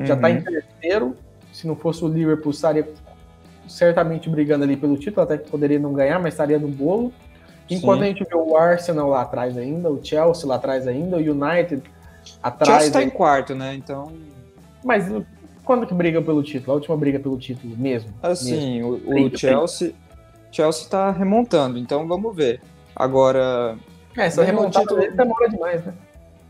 Já 0.04 0.16
tá 0.16 0.28
Uhum. 0.28 0.34
em 0.36 0.40
terceiro. 0.42 1.16
Se 1.52 1.66
não 1.66 1.74
fosse 1.74 2.04
o 2.04 2.08
Liverpool, 2.08 2.52
estaria 2.52 2.88
certamente 3.66 4.28
brigando 4.30 4.64
ali 4.64 4.76
pelo 4.76 4.96
título, 4.96 5.22
até 5.22 5.36
que 5.38 5.50
poderia 5.50 5.78
não 5.78 5.92
ganhar, 5.92 6.18
mas 6.20 6.34
estaria 6.34 6.58
no 6.58 6.68
bolo. 6.68 7.12
Enquanto 7.68 7.98
Sim. 8.00 8.04
a 8.04 8.08
gente 8.08 8.24
vê 8.24 8.34
o 8.36 8.56
Arsenal 8.56 9.08
lá 9.10 9.22
atrás 9.22 9.56
ainda, 9.58 9.90
o 9.90 10.02
Chelsea 10.02 10.48
lá 10.48 10.54
atrás 10.54 10.86
ainda, 10.86 11.16
o 11.16 11.20
United 11.20 11.82
O 11.82 11.82
atrás. 12.42 12.84
Chelsea 12.84 12.92
tá 12.92 13.02
em 13.02 13.10
quarto, 13.10 13.54
né? 13.54 13.74
Então, 13.74 14.10
Mas 14.84 15.04
quando 15.64 15.86
que 15.86 15.92
briga 15.92 16.22
pelo 16.22 16.42
título? 16.42 16.72
A 16.72 16.74
última 16.76 16.96
briga 16.96 17.18
pelo 17.18 17.36
título 17.36 17.76
mesmo. 17.76 18.10
mesmo. 18.10 18.14
assim, 18.22 18.82
o, 18.82 18.94
o 18.94 19.00
Trinta, 19.00 19.36
Chelsea, 19.36 19.92
Chelsea 20.50 20.88
tá 20.88 21.10
remontando, 21.10 21.78
então 21.78 22.06
vamos 22.06 22.34
ver. 22.34 22.60
Agora, 22.94 23.76
É, 24.16 24.28
o 24.28 24.42
remontada 24.44 24.80
título- 24.84 25.00
dele 25.00 25.12
demora 25.16 25.48
demais, 25.48 25.84
né? 25.84 25.94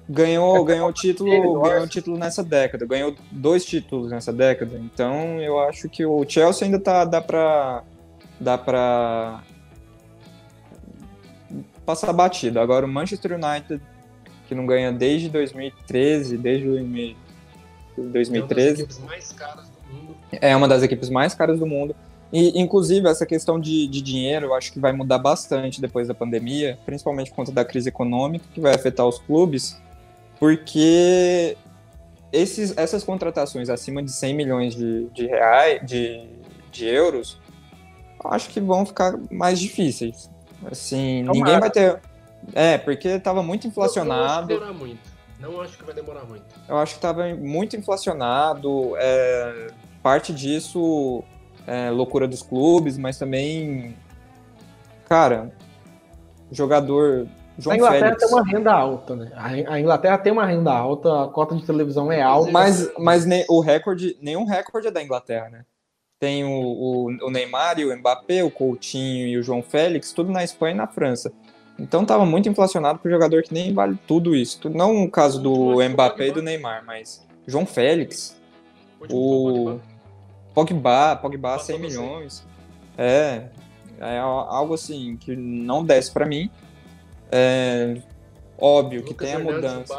ganhou, 0.08 0.64
ganhou 0.64 0.88
o 0.88 0.92
título, 0.92 1.30
ganhou 1.60 1.82
o 1.84 1.86
título 1.88 2.16
nessa 2.16 2.42
década, 2.42 2.86
ganhou 2.86 3.14
dois 3.30 3.64
títulos 3.64 4.10
nessa 4.10 4.32
década. 4.32 4.78
Então, 4.78 5.38
eu 5.40 5.58
acho 5.60 5.88
que 5.88 6.06
o 6.06 6.24
Chelsea 6.26 6.66
ainda 6.66 6.78
tá 6.80 7.04
dá 7.04 7.20
para 7.20 7.82
dá 8.40 8.56
para 8.56 9.42
passar 11.84 12.12
batido. 12.12 12.60
Agora 12.60 12.86
o 12.86 12.88
Manchester 12.88 13.32
United 13.32 13.82
que 14.46 14.54
não 14.54 14.64
ganha 14.64 14.90
desde 14.90 15.28
2013, 15.28 16.38
desde 16.38 16.66
2000 16.66 17.10
É 17.10 18.00
uma 18.00 18.04
das 18.06 18.12
2013. 18.12 18.82
equipes 18.82 18.98
mais 19.00 19.32
caras 19.32 19.68
do 19.68 19.92
mundo. 19.94 20.16
É 20.32 20.56
uma 20.56 20.68
das 20.68 20.82
equipes 20.82 21.10
mais 21.10 21.34
caras 21.34 21.58
do 21.58 21.66
mundo. 21.66 21.94
E, 22.32 22.60
inclusive, 22.60 23.08
essa 23.08 23.24
questão 23.24 23.58
de, 23.58 23.86
de 23.86 24.02
dinheiro, 24.02 24.46
eu 24.46 24.54
acho 24.54 24.72
que 24.72 24.78
vai 24.78 24.92
mudar 24.92 25.18
bastante 25.18 25.80
depois 25.80 26.08
da 26.08 26.14
pandemia, 26.14 26.78
principalmente 26.84 27.30
por 27.30 27.36
conta 27.36 27.52
da 27.52 27.64
crise 27.64 27.88
econômica, 27.88 28.44
que 28.52 28.60
vai 28.60 28.74
afetar 28.74 29.06
os 29.06 29.18
clubes, 29.18 29.80
porque 30.38 31.56
esses, 32.30 32.76
essas 32.76 33.02
contratações 33.02 33.70
acima 33.70 34.02
de 34.02 34.12
100 34.12 34.34
milhões 34.34 34.74
de, 34.74 35.08
de 35.08 35.26
reais, 35.26 35.80
de, 35.86 36.28
de 36.70 36.86
euros, 36.86 37.40
eu 38.22 38.30
acho 38.30 38.50
que 38.50 38.60
vão 38.60 38.84
ficar 38.84 39.18
mais 39.30 39.58
difíceis. 39.58 40.30
Assim, 40.70 41.24
Tomara. 41.24 41.38
ninguém 41.38 41.60
vai 41.60 41.70
ter... 41.70 42.00
É, 42.54 42.78
porque 42.78 43.08
estava 43.08 43.42
muito 43.42 43.66
inflacionado. 43.66 44.48
demorar 44.48 44.72
muito. 44.72 45.00
Não 45.40 45.60
acho 45.60 45.78
que 45.78 45.84
vai 45.84 45.94
demorar 45.94 46.24
muito. 46.24 46.44
Eu 46.68 46.76
acho 46.78 46.94
que 46.94 46.98
estava 46.98 47.34
muito 47.34 47.76
inflacionado. 47.76 48.92
é, 48.96 49.68
parte 50.02 50.32
disso 50.32 51.24
é 51.68 51.90
loucura 51.90 52.26
dos 52.26 52.42
clubes, 52.42 52.96
mas 52.96 53.18
também, 53.18 53.94
cara, 55.08 55.52
jogador 56.50 57.26
João 57.58 57.74
a 57.74 57.76
Inglaterra 57.76 58.00
Félix. 58.04 58.22
tem 58.24 58.32
uma 58.32 58.44
renda 58.46 58.72
alta, 58.72 59.16
né? 59.16 59.32
A 59.66 59.80
Inglaterra 59.80 60.18
tem 60.18 60.32
uma 60.32 60.46
renda 60.46 60.72
alta, 60.72 61.24
a 61.24 61.28
cota 61.28 61.56
de 61.56 61.66
televisão 61.66 62.10
é 62.10 62.22
alta. 62.22 62.50
Mas, 62.52 62.90
mas 62.98 63.26
ne- 63.26 63.44
o 63.48 63.60
recorde, 63.60 64.16
nenhum 64.22 64.44
recorde 64.44 64.86
é 64.88 64.90
da 64.90 65.02
Inglaterra, 65.02 65.48
né? 65.48 65.64
Tem 66.20 66.44
o, 66.44 66.50
o, 66.50 67.06
o 67.26 67.30
Neymar 67.30 67.78
e 67.78 67.84
o 67.84 67.96
Mbappé, 67.96 68.42
o 68.42 68.50
Coutinho 68.50 69.26
e 69.26 69.36
o 69.36 69.42
João 69.42 69.62
Félix, 69.62 70.12
tudo 70.12 70.32
na 70.32 70.42
Espanha 70.42 70.74
e 70.74 70.78
na 70.78 70.86
França. 70.86 71.32
Então 71.78 72.04
tava 72.04 72.24
muito 72.26 72.48
inflacionado 72.48 72.98
para 72.98 73.10
jogador 73.10 73.42
que 73.42 73.54
nem 73.54 73.72
vale 73.72 73.96
tudo 74.06 74.34
isso. 74.34 74.68
Não 74.68 75.04
o 75.04 75.10
caso 75.10 75.40
do 75.40 75.76
Mbappé 75.88 76.28
e 76.28 76.32
do 76.32 76.42
Neymar, 76.42 76.84
mas 76.84 77.24
João 77.46 77.64
Félix, 77.66 78.36
o 79.10 79.78
Pogba. 80.66 81.16
Pogba, 81.16 81.52
Passou 81.52 81.66
100 81.66 81.76
você. 81.78 81.82
milhões. 81.86 82.46
É, 82.96 83.42
é 84.00 84.18
algo 84.18 84.74
assim 84.74 85.16
que 85.16 85.36
não 85.36 85.84
desce 85.84 86.10
para 86.10 86.26
mim. 86.26 86.50
É, 87.30 87.96
óbvio 88.58 89.02
que 89.02 89.10
Lucas 89.10 89.28
tem 89.28 89.36
a 89.36 89.38
mudança. 89.38 89.94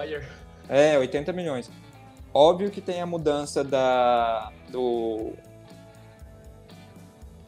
É, 0.67 0.97
80 0.97 1.31
milhões. 1.33 1.71
Óbvio 2.33 2.69
que 2.69 2.81
tem 2.81 3.01
a 3.01 3.05
mudança 3.05 3.63
da 3.63 4.51
do 4.69 5.31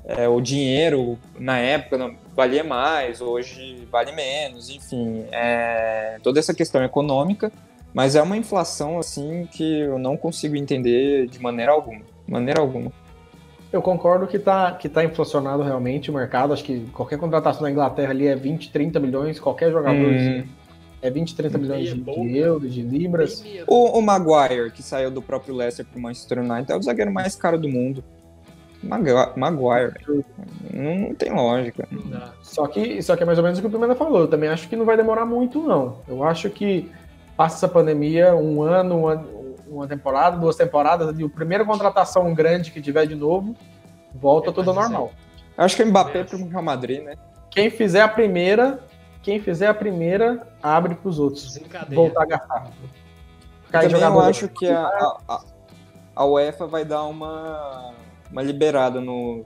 é, 0.05 0.27
o 0.27 0.41
dinheiro 0.41 1.17
na 1.39 1.59
época 1.59 1.97
não- 1.97 2.15
valia 2.35 2.63
mais, 2.63 3.21
hoje 3.21 3.87
vale 3.91 4.11
menos, 4.11 4.69
enfim, 4.69 5.25
é, 5.31 6.17
toda 6.23 6.39
essa 6.39 6.53
questão 6.55 6.83
econômica, 6.83 7.51
mas 7.93 8.15
é 8.15 8.21
uma 8.21 8.35
inflação 8.35 8.97
assim 8.97 9.47
que 9.51 9.81
eu 9.81 9.99
não 9.99 10.17
consigo 10.17 10.55
entender 10.55 11.27
de 11.27 11.39
maneira 11.39 11.71
alguma, 11.71 12.01
maneira 12.31 12.61
alguma. 12.61 12.91
Eu 13.71 13.81
concordo 13.81 14.27
que 14.27 14.37
tá, 14.39 14.71
que 14.73 14.89
tá 14.89 15.03
inflacionado 15.03 15.63
realmente 15.63 16.11
o 16.11 16.13
mercado. 16.13 16.51
Acho 16.53 16.63
que 16.63 16.81
qualquer 16.93 17.17
contratação 17.17 17.61
na 17.61 17.71
Inglaterra 17.71 18.11
ali 18.11 18.27
é 18.27 18.35
20, 18.35 18.71
30 18.71 18.99
milhões, 18.99 19.39
qualquer 19.39 19.71
jogador 19.71 19.97
Hum. 19.97 20.15
assim, 20.15 20.49
é 21.01 21.09
20, 21.09 21.35
30 21.35 21.57
milhões 21.57 21.89
de, 21.89 22.01
de 22.01 22.37
euros, 22.37 22.73
de 22.73 22.81
libras. 22.81 23.43
O, 23.67 23.97
o 23.97 24.01
Maguire, 24.01 24.71
que 24.71 24.83
saiu 24.83 25.09
do 25.09 25.21
próprio 25.21 25.55
Leicester 25.55 25.85
para 25.85 25.97
o 25.97 26.01
Manchester 26.01 26.39
United, 26.39 26.71
é 26.71 26.75
o 26.75 26.81
zagueiro 26.81 27.11
mais 27.13 27.35
caro 27.35 27.57
do 27.57 27.69
mundo. 27.69 28.03
Magu- 28.83 29.33
Maguire, 29.37 29.93
não, 30.73 30.95
não 31.09 31.15
tem 31.15 31.31
lógica. 31.31 31.87
Não. 31.91 32.21
Só 32.41 32.65
que, 32.67 33.01
só 33.01 33.15
que 33.15 33.23
é 33.23 33.25
mais 33.25 33.37
ou 33.37 33.43
menos 33.43 33.59
o 33.59 33.61
que 33.61 33.67
o 33.67 33.71
Pimenta 33.71 33.95
falou. 33.95 34.21
Eu 34.21 34.27
também 34.27 34.49
acho 34.49 34.67
que 34.67 34.75
não 34.75 34.85
vai 34.85 34.97
demorar 34.97 35.25
muito, 35.25 35.61
não. 35.61 35.97
Eu 36.07 36.23
acho 36.23 36.49
que 36.49 36.89
passa 37.37 37.57
essa 37.57 37.67
pandemia, 37.67 38.35
um 38.35 38.61
ano, 38.63 38.97
uma, 39.01 39.15
uma 39.71 39.87
temporada, 39.87 40.37
duas 40.37 40.55
temporadas, 40.55 41.17
e 41.17 41.23
a 41.23 41.29
primeira 41.29 41.63
contratação 41.65 42.33
grande 42.33 42.71
que 42.71 42.81
tiver 42.81 43.05
de 43.07 43.15
novo, 43.15 43.55
volta 44.13 44.49
É, 44.49 44.53
tudo 44.53 44.73
normal. 44.73 45.11
Eu 45.57 45.63
acho 45.63 45.75
que 45.75 45.83
o 45.83 45.87
Mbappé 45.87 46.19
É. 46.19 46.23
para 46.23 46.37
o 46.37 46.47
Real 46.49 46.63
Madrid, 46.63 47.01
né? 47.03 47.15
Quem 47.49 47.69
fizer 47.69 48.01
a 48.01 48.07
primeira 48.07 48.79
quem 49.23 49.39
fizer 49.39 49.67
a 49.67 49.73
primeira 49.73 50.47
abre 50.63 50.95
para 50.95 51.07
os 51.07 51.19
outros 51.19 51.59
voltar 51.91 52.23
a 52.23 52.25
gastar. 52.25 52.71
Cai 53.69 53.87
Também 53.87 54.01
eu 54.01 54.19
acho 54.19 54.47
que 54.47 54.67
a, 54.67 54.81
a, 54.87 55.17
a- 55.29 55.43
a 56.15 56.25
UEFA 56.25 56.65
vai 56.65 56.83
dar 56.83 57.03
uma, 57.03 57.93
uma 58.31 58.41
liberada 58.41 58.99
no. 58.99 59.45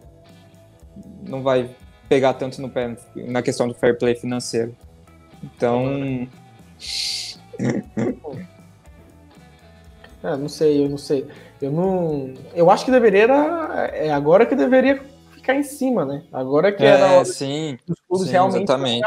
Não 1.27 1.43
vai 1.43 1.69
pegar 2.07 2.35
tanto 2.35 2.61
no 2.61 2.69
pé 2.69 2.95
na 3.15 3.41
questão 3.41 3.67
do 3.67 3.73
fair 3.73 3.97
play 3.97 4.15
financeiro. 4.15 4.73
Então. 5.43 6.25
É, 10.25 10.35
não 10.37 10.49
sei, 10.49 10.83
eu 10.83 10.89
não 10.89 10.97
sei. 10.97 11.27
Eu 11.61 11.71
não. 11.71 12.33
Eu 12.53 12.69
acho 12.71 12.83
que 12.85 12.91
deveria. 12.91 13.23
era- 13.23 13.89
É 13.93 14.11
agora 14.11 14.45
que 14.45 14.55
deveria 14.55 15.01
ficar 15.33 15.55
em 15.55 15.63
cima, 15.63 16.03
né? 16.05 16.23
Agora 16.33 16.71
que 16.71 16.83
era 16.83 17.05
a 17.05 17.13
É, 17.15 17.25
sim. 17.25 17.77
dos 17.87 17.99
clubes 18.07 18.27
sim, 18.27 18.31
realmente 18.33 18.63
exatamente. 18.63 19.05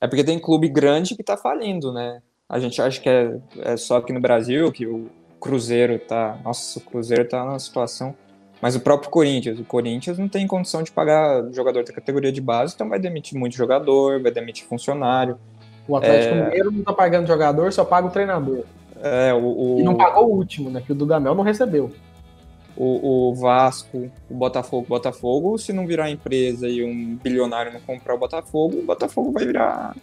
É 0.00 0.06
porque 0.06 0.22
tem 0.24 0.38
clube 0.38 0.68
grande 0.68 1.16
que 1.16 1.22
tá 1.22 1.36
falindo, 1.36 1.92
né? 1.92 2.20
A 2.48 2.58
gente 2.58 2.80
acha 2.80 3.00
que 3.00 3.08
é, 3.08 3.38
é 3.62 3.76
só 3.76 3.96
aqui 3.96 4.12
no 4.12 4.20
Brasil 4.20 4.70
que 4.70 4.86
o 4.86 5.08
Cruzeiro 5.40 5.98
tá. 5.98 6.38
Nossa, 6.44 6.78
o 6.78 6.82
Cruzeiro 6.82 7.26
tá 7.26 7.44
numa 7.44 7.58
situação. 7.58 8.14
Mas 8.60 8.74
o 8.74 8.80
próprio 8.80 9.10
Corinthians, 9.10 9.58
o 9.58 9.64
Corinthians 9.64 10.16
não 10.18 10.28
tem 10.28 10.46
condição 10.46 10.82
de 10.82 10.90
pagar 10.90 11.44
jogador 11.52 11.84
da 11.84 11.92
categoria 11.92 12.32
de 12.32 12.40
base, 12.40 12.74
então 12.74 12.88
vai 12.88 12.98
demitir 12.98 13.38
muito 13.38 13.54
jogador, 13.54 14.22
vai 14.22 14.30
demitir 14.32 14.66
funcionário. 14.66 15.38
O 15.86 15.94
Atlético 15.96 16.34
É. 16.34 16.42
Mineiro 16.44 16.70
não 16.70 16.82
tá 16.82 16.92
pagando 16.92 17.26
jogador, 17.26 17.70
só 17.72 17.84
paga 17.84 18.06
o 18.06 18.10
treinador. 18.10 18.64
É, 19.02 19.32
o, 19.34 19.76
E 19.78 19.82
não 19.82 19.92
o, 19.94 19.96
pagou 19.98 20.26
o 20.28 20.36
último, 20.36 20.70
né? 20.70 20.82
Que 20.84 20.92
o 20.92 20.94
Dudamel 20.94 21.34
não 21.34 21.44
recebeu. 21.44 21.92
o, 22.76 23.30
o 23.30 23.34
Vasco, 23.34 24.10
o 24.30 24.34
Botafogo, 24.34 24.86
Botafogo, 24.88 25.58
se 25.58 25.72
não 25.72 25.86
virar 25.86 26.10
empresa 26.10 26.68
e 26.68 26.84
um 26.84 27.16
bilionário 27.16 27.72
não 27.72 27.80
comprar 27.80 28.14
o 28.14 28.18
Botafogo, 28.18 28.78
o 28.80 28.82
Botafogo 28.84 29.32
vai 29.32 29.46
virar 29.46 29.94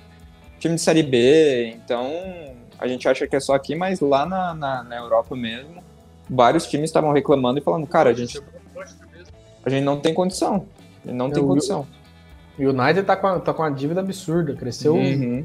time 0.59 0.75
de 0.75 0.81
Série 0.81 1.03
B. 1.03 1.75
Então, 1.75 2.09
a 2.79 2.87
gente 2.87 3.07
acha 3.07 3.27
que 3.27 3.35
é 3.35 3.39
só 3.39 3.53
aqui, 3.53 3.75
mas 3.75 3.99
lá 3.99 4.25
na, 4.25 4.53
na, 4.53 4.83
na 4.83 4.95
Europa 4.97 5.35
mesmo, 5.35 5.83
vários 6.29 6.65
times 6.67 6.89
estavam 6.89 7.11
reclamando 7.11 7.59
e 7.59 7.61
falando, 7.61 7.85
cara, 7.85 8.09
a 8.09 8.13
gente, 8.13 8.41
a 9.65 9.69
gente 9.69 9.83
não 9.83 9.99
tem 9.99 10.13
condição. 10.13 10.65
Não 11.05 11.29
tem 11.29 11.41
Eu- 11.43 11.47
condição. 11.47 11.85
O 12.57 12.61
United 12.63 13.03
tá 13.03 13.15
com 13.15 13.27
a, 13.27 13.39
tá 13.39 13.51
com 13.53 13.61
uma 13.63 13.71
dívida 13.71 13.99
absurda, 13.99 14.53
cresceu 14.55 14.95
Uhum. 14.95 15.43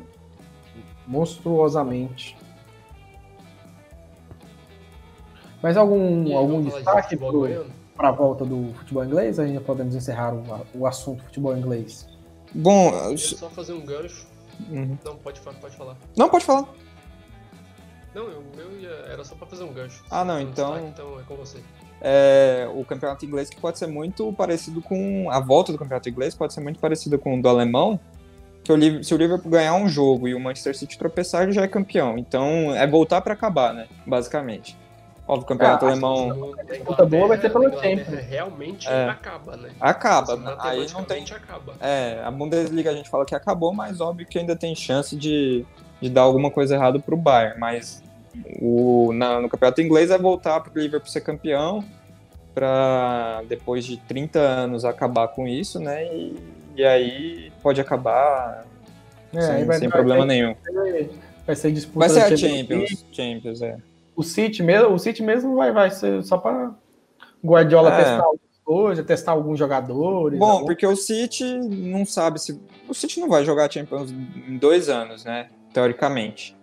monstruosamente. 1.06 2.36
Mas 5.62 5.76
algum, 5.76 6.36
algum 6.36 6.62
destaque 6.62 7.16
para 7.96 8.08
a 8.08 8.12
volta 8.12 8.44
do 8.44 8.72
futebol 8.74 9.04
inglês? 9.04 9.38
Ainda 9.38 9.60
podemos 9.60 9.94
encerrar 9.94 10.34
o, 10.34 10.42
o 10.74 10.86
assunto 10.86 11.22
futebol 11.24 11.56
inglês. 11.56 12.06
Bom, 12.54 12.90
Eu 13.10 13.18
só 13.18 13.48
fazer 13.50 13.72
um 13.72 13.84
gancho. 13.84 14.26
uhum. 14.70 14.96
Não, 15.04 15.16
pode, 15.16 15.40
pode 15.40 15.76
falar. 15.76 15.96
não, 16.16 16.28
pode 16.28 16.44
falar. 16.44 16.66
Não, 18.14 18.24
eu, 18.24 18.42
eu 18.56 18.80
ia, 18.80 18.88
era 19.12 19.22
só 19.24 19.34
pra 19.34 19.46
fazer 19.46 19.64
um 19.64 19.72
gancho. 19.72 20.02
Ah, 20.10 20.24
não, 20.24 20.36
Um 20.36 20.40
então- 20.40 20.72
destaque, 20.72 20.88
então 20.88 21.20
é 21.20 21.22
com 21.24 21.36
você. 21.36 21.58
é, 22.00 22.68
o 22.74 22.84
campeonato 22.84 23.24
inglês 23.26 23.50
que 23.50 23.60
pode 23.60 23.78
ser 23.78 23.86
muito 23.86 24.32
parecido 24.32 24.80
com 24.80 25.28
a 25.30 25.40
volta 25.40 25.72
do 25.72 25.78
campeonato 25.78 26.08
inglês 26.08 26.34
pode 26.34 26.54
ser 26.54 26.60
muito 26.60 26.80
parecida 26.80 27.18
com 27.18 27.38
o 27.38 27.42
do 27.42 27.48
alemão 27.48 27.98
que 28.64 28.72
o 28.72 29.04
se 29.04 29.14
o 29.14 29.16
Liverpool 29.16 29.50
ganhar 29.50 29.74
um 29.74 29.88
jogo 29.88 30.26
e 30.28 30.34
o 30.34 30.40
Manchester 30.40 30.76
City 30.76 30.96
tropeçar 30.98 31.42
ele 31.42 31.52
já 31.52 31.62
é 31.62 31.68
campeão 31.68 32.16
então 32.18 32.74
é 32.74 32.86
voltar 32.86 33.20
para 33.20 33.32
acabar 33.34 33.72
né 33.74 33.86
basicamente 34.06 34.76
óbvio 35.28 35.44
o 35.44 35.46
campeonato 35.46 35.84
Ah, 35.86 35.90
alemão 35.90 36.54
na 36.56 36.62
disputa 36.64 37.04
boa 37.06 37.28
vai 37.28 37.38
ser 37.40 37.50
pelo 37.50 37.66
Inglaterra, 37.68 38.04
tempo. 38.04 38.16
Realmente 38.28 38.88
É. 38.88 39.08
acaba, 39.08 39.56
né? 39.56 39.70
acaba 39.80 40.32
Assim, 40.32 40.44
aí 40.60 40.86
não 40.92 41.04
tem 41.04 41.22
acaba. 41.22 41.74
é 41.80 42.20
a 42.24 42.30
Bundesliga 42.30 42.90
a 42.90 42.94
gente 42.94 43.08
fala 43.10 43.24
que 43.26 43.34
acabou 43.34 43.72
mas 43.74 44.00
óbvio 44.00 44.26
que 44.26 44.38
ainda 44.38 44.56
tem 44.56 44.74
chance 44.74 45.14
de, 45.14 45.64
de 46.00 46.08
dar 46.10 46.22
alguma 46.22 46.50
coisa 46.50 46.74
errada 46.74 46.98
pro 46.98 47.16
Bayern 47.16 47.60
mas 47.60 48.02
o, 48.60 49.12
na- 49.12 49.40
no 49.40 49.48
campeonato 49.48 49.80
inglês 49.82 50.10
é 50.10 50.16
voltar 50.18 50.60
para 50.60 50.72
o 50.74 50.78
Liverpool 50.80 51.08
ser 51.10 51.20
campeão 51.20 51.84
para 52.54 53.42
depois 53.48 53.84
de 53.84 53.96
30 53.98 54.38
anos 54.40 54.84
acabar 54.84 55.28
com 55.28 55.46
isso, 55.46 55.78
né? 55.78 56.04
E, 56.06 56.36
e 56.76 56.84
aí 56.84 57.52
pode 57.62 57.80
acabar 57.80 58.64
É, 59.34 59.40
sem, 59.40 59.64
vai, 59.64 59.78
sem 59.78 59.88
vai- 59.88 59.98
problema 59.98 60.26
vai 60.26 60.36
nenhum. 60.36 60.54
vai 61.46 61.54
ser 61.56 61.70
disputa. 61.72 61.98
Vai 62.00 62.08
ser 62.08 62.20
a 62.32 62.36
Champions. 62.36 62.88
Champions, 62.88 63.04
Champions, 63.12 63.62
é. 63.62 63.76
O 64.18 64.22
City 64.24 64.62
mesmo, 64.64 64.92
o 64.94 64.98
City 64.98 65.22
mesmo 65.22 65.54
vai, 65.54 65.70
vai 65.72 65.90
ser 65.90 66.24
só 66.24 66.36
para 66.36 66.72
Guardiola 67.44 67.92
É. 67.94 67.96
testar 68.02 68.24
coisas, 68.64 69.06
testar 69.06 69.32
alguns 69.32 69.58
jogadores. 69.58 70.38
Bom, 70.38 70.44
algum- 70.50 70.66
porque 70.66 70.84
o 70.84 70.96
City 70.96 71.44
não 71.56 72.04
sabe 72.04 72.40
se. 72.40 72.60
O 72.88 72.94
City 72.94 73.20
não 73.20 73.28
vai 73.28 73.44
jogar 73.44 73.70
Champions 73.72 74.10
em 74.10 74.58
dois 74.58 74.88
anos, 74.88 75.24
né? 75.24 75.48
Teoricamente. 75.72 76.56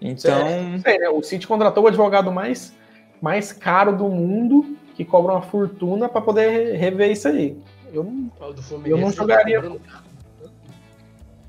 Então. 0.00 0.38
Não 0.70 0.78
sei, 0.80 0.98
né? 0.98 1.08
O 1.08 1.22
City 1.22 1.46
contratou 1.46 1.82
o 1.84 1.86
advogado 1.88 2.30
mais, 2.30 2.72
mais 3.20 3.52
caro 3.52 3.96
do 3.96 4.08
mundo, 4.08 4.76
que 4.94 5.04
cobra 5.04 5.32
uma 5.32 5.42
fortuna 5.42 6.08
para 6.08 6.20
poder 6.20 6.50
re- 6.50 6.76
rever 6.76 7.10
isso 7.10 7.26
aí. 7.26 7.56
Eu 7.92 8.04
não... 8.04 8.30
O 8.48 8.52
do 8.52 8.58
Eu 8.58 8.62
Fluminense 8.62 9.00
não 9.02 9.10
tá 9.10 9.14
jogaria-. 9.22 9.76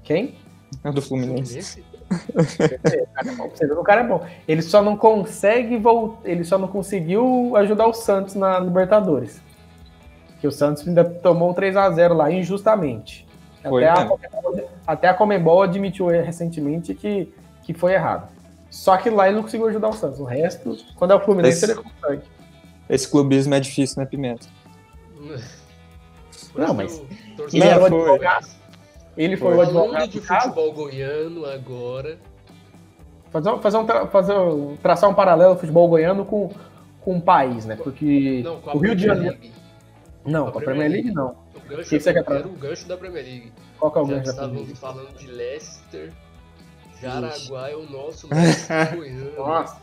Quem? 0.03 0.35
É 0.83 0.91
do 0.91 1.01
Fluminense. 1.01 1.83
Que 3.57 3.65
O 3.65 3.83
cara 3.83 4.01
é 4.01 4.03
bom. 4.07 4.25
Ele 4.47 4.61
só 4.61 4.81
não 4.81 4.95
consegue 4.97 5.77
voltar. 5.77 6.21
Ele 6.29 6.43
só 6.43 6.57
não 6.57 6.67
conseguiu 6.67 7.53
ajudar 7.57 7.87
o 7.87 7.93
Santos 7.93 8.35
na 8.35 8.59
Libertadores. 8.59 9.41
Que 10.39 10.47
o 10.47 10.51
Santos 10.51 10.87
ainda 10.87 11.03
tomou 11.05 11.51
um 11.51 11.53
3x0 11.53 12.13
lá, 12.13 12.31
injustamente. 12.31 13.25
Foi 13.63 13.85
Até 13.85 14.01
a, 14.01 14.03
mesmo. 14.03 14.17
Comembol, 14.17 14.69
até 14.85 15.07
a 15.07 15.13
Comembol 15.13 15.61
admitiu 15.63 16.07
recentemente 16.07 16.93
que, 16.93 17.33
que 17.63 17.73
foi 17.73 17.93
errado. 17.93 18.27
Só 18.69 18.97
que 18.97 19.09
lá 19.09 19.27
ele 19.27 19.35
não 19.37 19.43
conseguiu 19.43 19.67
ajudar 19.67 19.89
o 19.89 19.93
Santos. 19.93 20.19
O 20.19 20.25
resto, 20.25 20.75
quando 20.95 21.11
é 21.11 21.15
o 21.15 21.19
Fluminense, 21.21 21.63
Esse- 21.63 21.71
ele 21.73 21.81
consegue. 21.81 22.21
Esse 22.89 23.07
clubismo 23.07 23.53
é 23.55 23.59
difícil, 23.61 24.01
né, 24.01 24.05
Pimenta? 24.05 24.47
Não, 26.55 26.65
isso 26.83 27.05
mas- 27.37 27.53
Ele 27.53 27.63
era 27.63 27.83
o 27.83 27.87
pro- 27.87 28.01
advogado. 28.01 28.47
Ele 29.15 29.37
foi, 29.37 29.49
Foi. 29.55 29.57
o 29.57 29.61
advogado 29.61 30.09
de 30.09 30.19
futebol 30.21 30.73
goiano 30.73 31.45
agora. 31.45 32.17
Fazer, 33.31 33.57
fazer 33.59 33.77
um, 33.77 33.87
fazer 34.07 34.33
um- 34.33 34.75
traçar 34.77 35.09
um 35.09 35.13
paralelo 35.13 35.53
do 35.55 35.59
futebol 35.59 35.87
goiano 35.87 36.23
com, 36.25 36.49
com 37.01 37.17
o 37.17 37.21
país, 37.21 37.65
né? 37.65 37.75
Porque 37.75 38.41
Não, 38.43 38.59
com 38.61 38.69
a 38.71 38.75
o 38.75 38.79
Rio 38.79 38.95
de 38.95 39.05
Premier 39.05 39.15
Janeiro. 39.31 39.41
League. 39.41 39.53
Não, 40.25 40.51
Com 40.51 40.59
a 40.59 40.61
Premier 40.61 40.89
League 40.91 41.11
não. 41.11 41.35
O 41.55 41.59
gancho 41.69 41.89
que 41.89 41.99
você 41.99 42.13
quer 42.13 42.19
eu 42.21 42.23
falar? 42.25 42.37
quero 42.41 42.49
o 42.49 42.57
gancho 42.57 42.87
da 42.87 42.97
Premier 42.97 43.23
League. 43.25 43.51
Qual 43.79 43.91
que 43.91 43.97
é 43.99 44.01
o 44.01 44.05
Já 44.07 44.13
gancho 44.15 44.25
da 44.27 44.33
Premier 44.47 44.63
estávamos 44.63 44.67
League? 44.67 44.79
falando 44.79 45.17
de 45.17 45.27
Leicester, 45.27 46.13
Jaraguá 47.01 47.69
é 47.69 47.75
o 47.75 47.89
nosso 47.89 48.27
Leicester 48.33 48.95
goiano. 48.95 49.35
Nossa, 49.37 49.77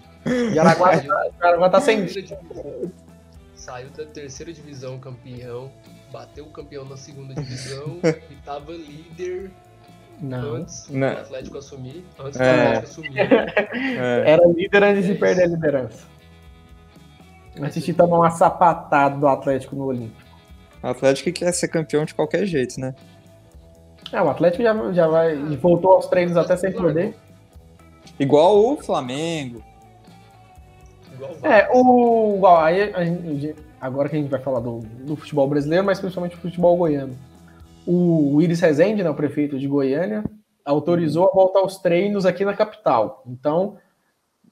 Jaraguá, 0.54 0.96
Jaraguá 1.40 1.68
tá 1.70 1.80
sem. 1.80 2.06
Saiu 3.54 3.90
da 3.90 4.04
terceira 4.06 4.52
divisão 4.52 4.98
campeão, 4.98 5.70
bateu 6.12 6.44
o 6.44 6.50
campeão 6.50 6.84
na 6.84 6.96
segunda 6.96 7.34
divisão 7.40 7.98
e 8.04 8.34
tava 8.44 8.72
líder 8.72 9.50
Não. 10.20 10.54
antes 10.54 10.88
Não. 10.88 11.14
do 11.14 11.20
Atlético 11.20 11.58
assumir. 11.58 12.04
Antes 12.18 12.38
do 12.38 12.42
É. 12.44 12.66
Atlético 12.76 12.84
assumir. 12.90 13.18
É. 13.18 14.30
Era 14.32 14.46
líder 14.46 14.82
antes 14.84 15.06
de 15.06 15.14
perder 15.14 15.42
a 15.44 15.46
liderança. 15.46 16.06
Assisti 17.62 17.92
tomar 17.92 18.16
uma 18.18 18.30
sapatada 18.30 19.16
do 19.18 19.26
Atlético 19.28 19.76
no 19.76 19.84
Olímpico. 19.84 20.22
O 20.82 20.86
Atlético 20.86 21.30
quer 21.32 21.52
ser 21.52 21.68
campeão 21.68 22.04
de 22.04 22.14
qualquer 22.14 22.46
jeito, 22.46 22.80
né? 22.80 22.94
É, 24.12 24.22
o 24.22 24.30
Atlético 24.30 24.62
já, 24.62 24.92
já 24.92 25.06
vai. 25.06 25.36
voltou 25.56 25.92
aos 25.92 26.06
treinos 26.06 26.36
até 26.36 26.56
sem 26.56 26.72
perder. 26.72 27.14
Igual 28.18 28.56
o 28.72 28.76
Flamengo. 28.78 29.62
Igual 31.12 31.32
o 31.42 31.46
É, 31.46 31.68
o. 31.72 32.34
igual, 32.36 32.60
aí 32.62 32.94
a 32.94 33.04
gente- 33.04 33.54
agora 33.80 34.08
que 34.08 34.16
a 34.16 34.18
gente 34.18 34.30
vai 34.30 34.40
falar 34.40 34.60
do, 34.60 34.80
do 34.80 35.16
futebol 35.16 35.48
brasileiro, 35.48 35.84
mas 35.84 35.98
principalmente 36.00 36.36
do 36.36 36.42
futebol 36.42 36.76
goiano. 36.76 37.16
O, 37.86 38.34
o 38.36 38.42
Iris 38.42 38.60
Rezende, 38.60 39.02
né, 39.02 39.10
o 39.10 39.14
prefeito 39.14 39.58
de 39.58 39.66
Goiânia, 39.66 40.22
autorizou 40.64 41.28
a 41.28 41.32
volta 41.32 41.58
aos 41.58 41.78
treinos 41.78 42.26
aqui 42.26 42.44
na 42.44 42.54
capital. 42.54 43.22
Então, 43.26 43.78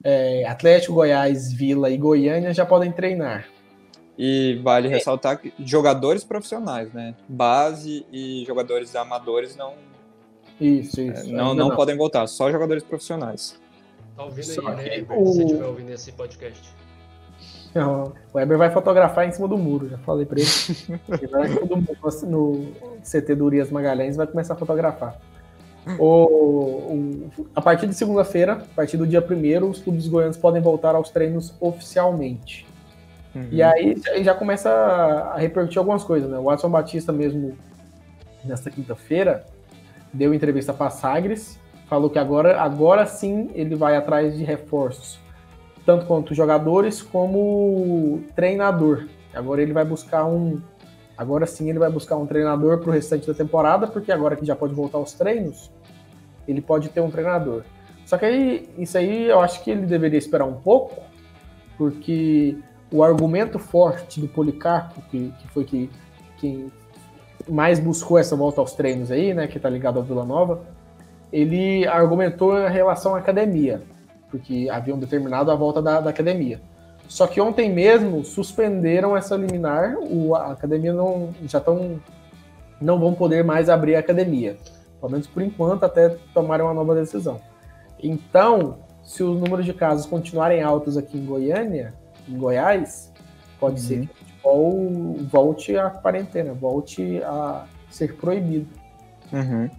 é, 0.03 0.45
Atlético, 0.45 0.93
Goiás, 0.95 1.53
Vila 1.53 1.89
e 1.89 1.97
Goiânia 1.97 2.53
já 2.53 2.65
podem 2.65 2.91
treinar. 2.91 3.47
E 4.17 4.59
vale 4.63 4.89
ressaltar 4.89 5.39
que 5.39 5.53
jogadores 5.59 6.23
profissionais, 6.25 6.91
né? 6.91 7.15
Base 7.27 8.05
e 8.11 8.43
jogadores 8.45 8.93
amadores 8.95 9.55
não, 9.55 9.75
Isso, 10.59 10.99
isso. 10.99 11.29
É, 11.29 11.31
não, 11.31 11.51
ainda 11.51 11.63
não 11.63 11.75
podem 11.75 11.95
voltar, 11.95 12.27
só 12.27 12.51
jogadores 12.51 12.83
profissionais. 12.83 13.57
Tá 14.17 14.25
ouvindo 14.25 14.43
Só 14.43 14.67
aí, 14.67 14.75
né, 14.75 14.89
que 14.89 15.13
o- 15.13 15.25
Se 15.27 15.37
você 15.37 15.43
estiver 15.45 15.65
ouvindo 15.65 15.89
esse 15.91 16.11
podcast. 16.11 16.69
Não, 17.73 18.13
o 18.33 18.37
Weber 18.37 18.57
vai 18.57 18.69
fotografar 18.71 19.27
em 19.27 19.31
cima 19.31 19.47
do 19.47 19.57
muro, 19.57 19.87
já 19.89 19.97
falei 19.99 20.25
pra 20.25 20.39
ele. 20.39 20.49
Ele 21.07 21.27
vai 21.27 21.47
mundo 21.49 21.95
no 22.25 22.71
CT 23.03 23.35
do 23.35 23.45
Urias 23.45 23.69
Magalhães 23.69 24.15
vai 24.15 24.25
começar 24.25 24.53
a 24.55 24.57
fotografar. 24.57 25.17
O, 25.97 26.05
o- 26.05 27.29
a 27.55 27.61
partir 27.61 27.87
de 27.87 27.93
segunda-feira, 27.93 28.53
a 28.53 28.75
partir 28.75 28.97
do 28.97 29.07
dia 29.07 29.21
1 29.21 29.69
os 29.69 29.79
clubes 29.79 30.07
goianos 30.07 30.37
podem 30.37 30.61
voltar 30.61 30.95
aos 30.95 31.09
treinos 31.09 31.53
oficialmente. 31.59 32.67
Uhum. 33.35 33.47
E 33.51 33.61
aí 33.63 33.95
já- 34.03 34.23
já 34.23 34.33
começa 34.33 34.69
a 34.69 35.37
repercutir 35.37 35.77
algumas 35.79 36.03
coisas, 36.03 36.29
né? 36.29 36.37
O 36.37 36.43
Watson 36.43 36.69
Batista 36.69 37.11
mesmo, 37.11 37.55
nesta 38.43 38.69
quinta-feira, 38.69 39.45
deu 40.11 40.33
entrevista 40.33 40.73
para 40.73 40.89
Sagres, 40.89 41.59
falou 41.87 42.09
que 42.09 42.19
agora, 42.19 42.59
agora 42.61 43.05
sim 43.05 43.49
ele 43.53 43.75
vai 43.75 43.95
atrás 43.95 44.35
de 44.37 44.43
reforços, 44.43 45.19
tanto 45.89 46.05
quanto 46.05 46.35
jogadores 46.35 47.01
como 47.01 48.21
treinador. 48.35 49.07
Agora 49.33 49.59
ele 49.59 49.73
vai 49.73 49.83
buscar 49.83 50.23
um, 50.23 50.61
agora 51.17 51.47
sim 51.47 51.67
ele 51.67 51.79
vai 51.79 51.89
buscar 51.89 52.15
um 52.15 52.27
treinador 52.27 52.77
para 52.77 52.91
o 52.91 52.93
restante 52.93 53.25
da 53.25 53.33
temporada, 53.33 53.87
porque 53.87 54.11
agora 54.11 54.35
que 54.35 54.45
já 54.45 54.55
pode 54.55 54.75
voltar 54.75 54.99
aos 54.99 55.13
treinos, 55.13 55.71
ele 56.47 56.61
pode 56.61 56.89
ter 56.89 57.01
um 57.01 57.09
treinador. 57.09 57.63
Só 58.05 58.19
que 58.19 58.25
aí, 58.25 58.69
isso 58.77 58.99
aí 58.99 59.29
eu 59.29 59.39
acho 59.39 59.63
que 59.63 59.71
ele 59.71 59.87
deveria 59.87 60.19
esperar 60.19 60.45
um 60.45 60.61
pouco, 60.61 61.01
porque 61.75 62.55
o 62.91 63.03
argumento 63.03 63.57
forte 63.57 64.21
do 64.21 64.27
Policarpo, 64.27 65.01
que, 65.09 65.33
que 65.39 65.47
foi 65.47 65.63
que, 65.63 65.89
que 66.37 66.71
mais 67.47 67.79
buscou 67.79 68.19
essa 68.19 68.35
volta 68.35 68.61
aos 68.61 68.73
treinos 68.73 69.09
aí, 69.09 69.33
né, 69.33 69.47
que 69.47 69.59
tá 69.59 69.71
ligado 69.71 69.97
ao 69.97 70.03
Vila 70.03 70.23
Nova, 70.23 70.61
ele 71.33 71.87
argumentou 71.87 72.55
em 72.59 72.69
relação 72.69 73.15
à 73.15 73.17
academia, 73.17 73.81
porque 74.29 74.67
haviam 74.71 74.97
determinado 74.97 75.51
a 75.51 75.55
volta 75.55 75.81
da, 75.81 75.99
da 75.99 76.09
academia. 76.09 76.61
Só 77.07 77.25
que 77.25 77.41
ontem 77.41 77.71
mesmo 77.73 78.23
suspenderam 78.23 79.17
essa 79.17 79.35
liminar, 79.35 79.97
o, 79.99 80.35
a 80.35 80.51
academia 80.51 80.93
não 80.93 81.33
já 81.47 81.57
estão 81.57 81.99
não 82.79 82.99
vão 82.99 83.13
poder 83.13 83.43
mais 83.43 83.67
abrir 83.67 83.95
a 83.95 83.99
academia, 83.99 84.57
pelo 84.99 85.11
menos 85.11 85.27
por 85.27 85.41
enquanto 85.41 85.83
até 85.83 86.09
tomarem 86.33 86.65
uma 86.65 86.73
nova 86.73 86.95
decisão. 86.95 87.41
Então, 88.01 88.77
se 89.03 89.23
os 89.23 89.39
números 89.39 89.65
de 89.65 89.73
casos 89.73 90.05
continuarem 90.05 90.61
altos 90.61 90.95
aqui 90.95 91.17
em 91.17 91.25
Goiânia, 91.25 91.93
em 92.27 92.37
Goiás, 92.37 93.11
pode 93.59 93.81
uhum. 93.81 93.87
ser 93.87 94.07
que 94.07 94.13
o 94.13 94.25
futebol 94.25 95.15
volte 95.29 95.77
à 95.77 95.89
quarentena, 95.89 96.53
volte 96.53 97.21
a 97.23 97.65
ser 97.89 98.15
proibido. 98.15 98.67
Uhum. 99.33 99.69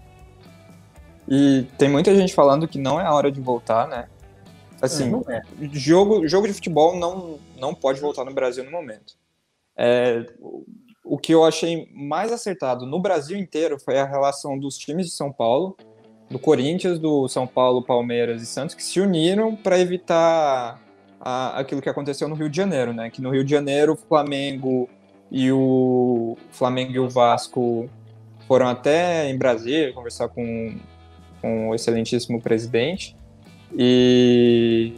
E 1.29 1.67
tem 1.79 1.89
muita 1.89 2.15
gente 2.15 2.35
falando 2.35 2.67
que 2.67 2.79
não 2.79 3.01
é 3.01 3.05
a 3.05 3.15
hora 3.15 3.31
de 3.31 3.41
voltar, 3.41 3.87
né? 3.87 4.07
Assim, 4.81 5.13
é, 5.29 5.37
é. 5.37 5.43
jogo, 5.73 6.27
jogo 6.27 6.47
de 6.47 6.55
futebol 6.55 6.97
não, 6.97 7.39
não 7.59 7.75
pode 7.75 8.01
voltar 8.01 8.25
no 8.25 8.33
Brasil 8.33 8.65
no 8.65 8.71
momento. 8.71 9.15
É, 9.77 10.27
o 11.05 11.19
que 11.19 11.33
eu 11.33 11.45
achei 11.45 11.89
mais 11.93 12.33
acertado 12.33 12.87
no 12.87 13.01
Brasil 13.01 13.37
inteiro 13.37 13.79
foi 13.79 13.99
a 13.99 14.05
relação 14.05 14.59
dos 14.59 14.79
times 14.79 15.07
de 15.07 15.13
São 15.13 15.33
Paulo 15.33 15.77
do 16.31 16.39
Corinthians, 16.39 16.99
do 16.99 17.27
São 17.29 17.47
Paulo, 17.47 17.83
Palmeiras 17.83 18.41
e 18.41 18.47
Santos, 18.47 18.75
que 18.75 18.85
se 18.85 19.01
uniram 19.01 19.57
para 19.57 19.81
evitar 19.81 20.81
a, 21.21 21.59
aquilo 21.59 21.83
que 21.83 21.89
aconteceu 21.89 22.29
no 22.29 22.37
Rio 22.37 22.49
de 22.49 22.57
Janeiro, 22.57 22.93
né? 22.93 23.11
Que 23.11 23.21
no 23.21 23.31
Rio 23.31 23.45
de 23.45 23.51
Janeiro 23.51 23.95
o 23.95 23.97
Flamengo 23.97 24.89
e 25.31 25.51
o 25.51 26.37
Flamengo 26.53 26.93
e 26.93 26.99
o 27.01 27.09
Vasco 27.09 27.91
foram 28.47 28.69
até 28.69 29.29
em 29.29 29.37
Brasília 29.37 29.93
conversar 29.93 30.29
com, 30.29 30.77
com 31.41 31.71
o 31.71 31.75
excelentíssimo 31.75 32.41
presidente 32.41 33.17
e 33.77 34.93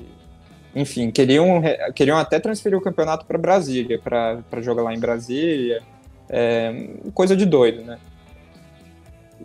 enfim 0.74 1.10
queriam 1.10 1.62
queriam 1.94 2.16
até 2.16 2.40
transferir 2.40 2.78
o 2.78 2.80
campeonato 2.80 3.26
para 3.26 3.36
Brasília 3.36 3.98
para 3.98 4.60
jogar 4.62 4.82
lá 4.82 4.94
em 4.94 4.98
Brasília 4.98 5.82
é, 6.32 6.88
coisa 7.14 7.36
de 7.36 7.44
doido, 7.44 7.82
né? 7.82 7.98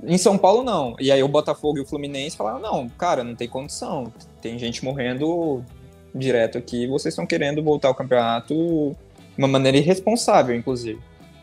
Em 0.03 0.17
São 0.17 0.37
Paulo, 0.37 0.63
não. 0.63 0.95
E 0.99 1.11
aí 1.11 1.21
o 1.21 1.27
Botafogo 1.27 1.77
e 1.77 1.81
o 1.81 1.85
Fluminense 1.85 2.37
falaram: 2.37 2.59
não, 2.59 2.87
cara, 2.89 3.23
não 3.23 3.35
tem 3.35 3.47
condição. 3.47 4.11
Tem 4.41 4.57
gente 4.57 4.85
morrendo 4.85 5.63
direto 6.15 6.57
aqui. 6.57 6.87
Vocês 6.87 7.13
estão 7.13 7.25
querendo 7.25 7.61
voltar 7.61 7.89
ao 7.89 7.95
campeonato 7.95 8.53
de 8.53 8.95
uma 9.37 9.47
maneira 9.47 9.77
irresponsável, 9.77 10.55
inclusive. 10.55 10.99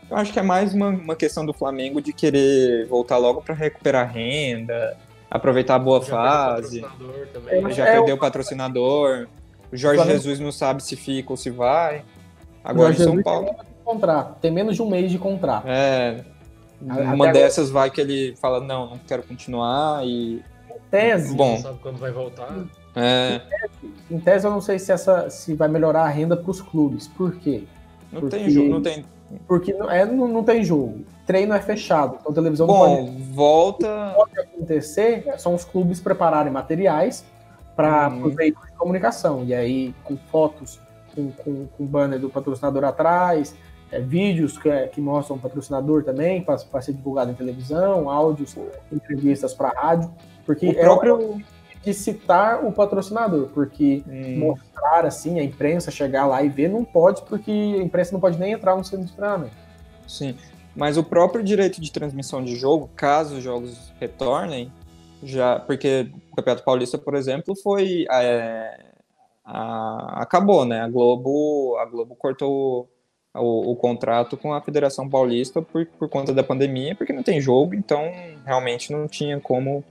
Eu 0.09 0.17
acho 0.17 0.31
que 0.31 0.39
é 0.39 0.43
mais 0.43 0.73
uma, 0.73 0.89
uma 0.89 1.15
questão 1.15 1.45
do 1.45 1.53
Flamengo 1.53 2.01
de 2.01 2.13
querer 2.13 2.85
voltar 2.87 3.17
logo 3.17 3.41
para 3.41 3.55
recuperar 3.55 4.11
renda, 4.11 4.97
aproveitar 5.29 5.75
a 5.75 5.79
boa 5.79 6.01
já 6.01 6.07
fase. 6.07 6.85
Perdeu 7.45 7.71
já 7.71 7.85
é, 7.87 7.93
perdeu 7.93 8.15
o 8.15 8.19
patrocinador. 8.19 9.27
O 9.71 9.77
Jorge 9.77 10.01
o 10.01 10.05
Jesus 10.05 10.39
não 10.39 10.51
sabe 10.51 10.83
se 10.83 10.95
fica 10.95 11.33
ou 11.33 11.37
se 11.37 11.49
vai. 11.49 12.03
Agora 12.63 12.93
em 12.93 12.97
São 12.97 13.21
Paulo. 13.21 13.47
Tem, 13.47 13.65
contrato, 13.83 14.39
tem 14.39 14.51
menos 14.51 14.75
de 14.75 14.81
um 14.81 14.89
mês 14.89 15.11
de 15.11 15.17
contrato. 15.17 15.67
É, 15.67 16.23
uma 16.81 17.29
Até 17.29 17.41
dessas 17.41 17.69
agora... 17.69 17.81
vai 17.81 17.91
que 17.91 18.01
ele 18.01 18.35
fala, 18.37 18.59
não, 18.59 18.91
não 18.91 18.97
quero 18.99 19.23
continuar 19.23 20.05
e. 20.05 20.43
Em 20.69 20.79
tese. 20.89 21.35
Bom. 21.35 21.53
Não 21.53 21.61
sabe 21.61 21.79
quando 21.81 21.97
vai 21.97 22.11
voltar. 22.11 22.53
É... 22.95 23.35
Em, 23.35 23.39
tese, 23.39 23.93
em 24.11 24.19
tese, 24.19 24.47
eu 24.47 24.51
não 24.51 24.61
sei 24.61 24.79
se, 24.79 24.91
essa, 24.91 25.29
se 25.29 25.53
vai 25.53 25.67
melhorar 25.67 26.03
a 26.03 26.09
renda 26.09 26.37
para 26.37 26.49
os 26.49 26.61
clubes. 26.61 27.07
Por 27.07 27.35
quê? 27.35 27.63
Não 28.11 28.21
porque, 28.21 28.37
tem 28.37 28.49
jogo, 28.49 28.69
não 28.69 28.81
tem. 28.81 29.05
Porque 29.47 29.73
não, 29.73 29.89
é, 29.89 30.05
não, 30.05 30.27
não 30.27 30.43
tem 30.43 30.63
jogo. 30.63 31.05
Treino 31.25 31.53
é 31.53 31.61
fechado, 31.61 32.17
então 32.19 32.31
a 32.31 32.35
televisão 32.35 32.67
Bom, 32.67 32.87
não 32.87 33.05
pode. 33.05 33.23
volta. 33.31 33.87
O 33.87 34.25
que 34.25 34.35
pode 34.35 34.39
acontecer 34.39 35.33
são 35.37 35.55
os 35.55 35.65
clubes 35.65 35.99
prepararem 35.99 36.51
materiais 36.51 37.25
para 37.75 38.09
hum. 38.09 38.25
os 38.25 38.35
veículos 38.35 38.69
de 38.69 38.77
comunicação. 38.77 39.43
E 39.43 39.53
aí, 39.53 39.93
com 40.03 40.15
fotos, 40.15 40.79
com, 41.15 41.31
com, 41.31 41.67
com 41.67 41.85
banner 41.85 42.19
do 42.19 42.29
patrocinador 42.29 42.83
atrás, 42.83 43.55
é, 43.91 43.99
vídeos 43.99 44.57
que, 44.57 44.69
é, 44.69 44.87
que, 44.87 45.01
mostram 45.01 45.37
o 45.37 45.39
patrocinador 45.39 46.03
também, 46.03 46.43
para 46.43 46.81
ser 46.81 46.93
divulgado 46.93 47.31
em 47.31 47.35
televisão, 47.35 48.09
áudios, 48.09 48.55
entrevistas 48.91 49.53
para 49.53 49.69
rádio, 49.69 50.11
porque 50.45 50.69
o 50.69 50.75
próprio 50.75 51.41
é 51.41 51.55
de 51.85 51.93
citar 51.93 52.65
o 52.65 52.71
patrocinador, 52.71 53.47
porque 53.53 54.03
hum. 54.07 54.39
mostrar 54.39 55.05
assim, 55.05 55.39
a 55.39 55.43
imprensa 55.43 55.91
chegar 55.91 56.25
lá 56.25 56.41
e 56.41 56.49
ver 56.49 56.67
não 56.67 56.83
pode, 56.83 57.21
porque 57.23 57.51
a 57.51 57.83
imprensa 57.83 58.11
não 58.11 58.19
pode 58.19 58.39
nem 58.39 58.53
entrar 58.53 58.75
no 58.75 58.83
centro 58.83 59.05
de 59.05 59.13
treinamento. 59.13 59.55
Sim, 60.07 60.35
mas 60.75 60.97
o 60.97 61.03
próprio 61.03 61.43
direito 61.43 61.79
de 61.79 61.91
transmissão 61.91 62.43
de 62.43 62.55
jogo, 62.55 62.89
caso 62.95 63.37
os 63.37 63.43
jogos 63.43 63.93
retornem, 63.99 64.71
já 65.23 65.59
porque 65.59 66.11
o 66.31 66.35
Campeonato 66.35 66.63
Paulista, 66.63 66.97
por 66.97 67.15
exemplo, 67.15 67.55
foi 67.55 68.05
é, 68.11 68.79
a, 69.45 70.23
acabou, 70.23 70.65
né? 70.65 70.81
A 70.81 70.89
Globo, 70.89 71.77
a 71.77 71.85
Globo 71.85 72.15
cortou 72.15 72.89
o, 73.33 73.71
o, 73.71 73.75
contrato 73.75 74.35
com 74.35 74.53
a 74.53 74.61
Federação 74.61 75.09
Paulista 75.09 75.61
por, 75.61 75.85
por 75.85 76.09
conta 76.09 76.33
da 76.33 76.43
pandemia, 76.43 76.95
porque 76.95 77.13
não 77.13 77.23
tem 77.23 77.39
jogo, 77.39 77.75
então 77.75 78.11
realmente 78.45 78.91
não 78.91 79.07
tinha 79.07 79.39
como. 79.39 79.83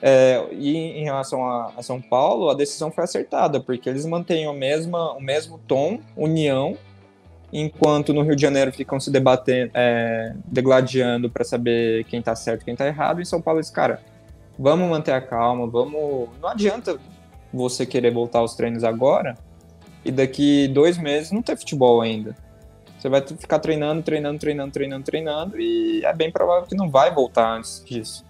É, 0.00 0.46
e 0.52 0.76
em 0.76 1.04
relação 1.04 1.46
a, 1.46 1.72
a, 1.76 1.82
São 1.82 2.00
Paulo, 2.00 2.50
a 2.50 2.54
decisão 2.54 2.90
foi 2.90 3.04
acertada, 3.04 3.58
porque 3.58 3.88
eles 3.88 4.04
mantêm 4.04 4.46
o, 4.46 4.52
mesma, 4.52 5.12
o 5.12 5.20
mesmo 5.20 5.58
tom, 5.66 5.98
união, 6.16 6.76
enquanto 7.54 8.12
no 8.12 8.22
Rio 8.22 8.34
de 8.34 8.42
Janeiro 8.42 8.72
ficam 8.72 8.98
se 8.98 9.12
debatendo, 9.12 9.70
é, 9.74 10.34
degladiando 10.44 11.30
para 11.30 11.44
saber 11.44 12.02
quem 12.04 12.18
está 12.18 12.34
certo 12.34 12.62
e 12.62 12.64
quem 12.64 12.74
está 12.74 12.84
errado, 12.84 13.20
em 13.20 13.24
São 13.24 13.40
Paulo 13.40 13.60
eles, 13.60 13.70
cara, 13.70 14.02
vamos 14.58 14.90
manter 14.90 15.12
a 15.12 15.20
calma, 15.20 15.64
vamos. 15.68 16.30
Não 16.42 16.48
adianta 16.48 16.98
você 17.52 17.86
querer 17.86 18.12
voltar 18.12 18.40
aos 18.40 18.56
treinos 18.56 18.82
agora 18.82 19.36
e 20.04 20.10
daqui 20.10 20.66
dois 20.66 20.98
meses 20.98 21.30
não 21.30 21.42
ter 21.42 21.56
futebol 21.56 22.00
ainda. 22.00 22.34
Você 22.98 23.08
vai 23.08 23.20
ficar 23.20 23.60
treinando, 23.60 24.02
treinando, 24.02 24.38
treinando, 24.40 24.72
treinando, 24.72 25.04
treinando, 25.04 25.60
e 25.60 26.04
é 26.04 26.12
bem 26.12 26.32
provável 26.32 26.66
que 26.66 26.74
não 26.74 26.90
vai 26.90 27.14
voltar 27.14 27.56
antes 27.56 27.84
disso. 27.84 28.24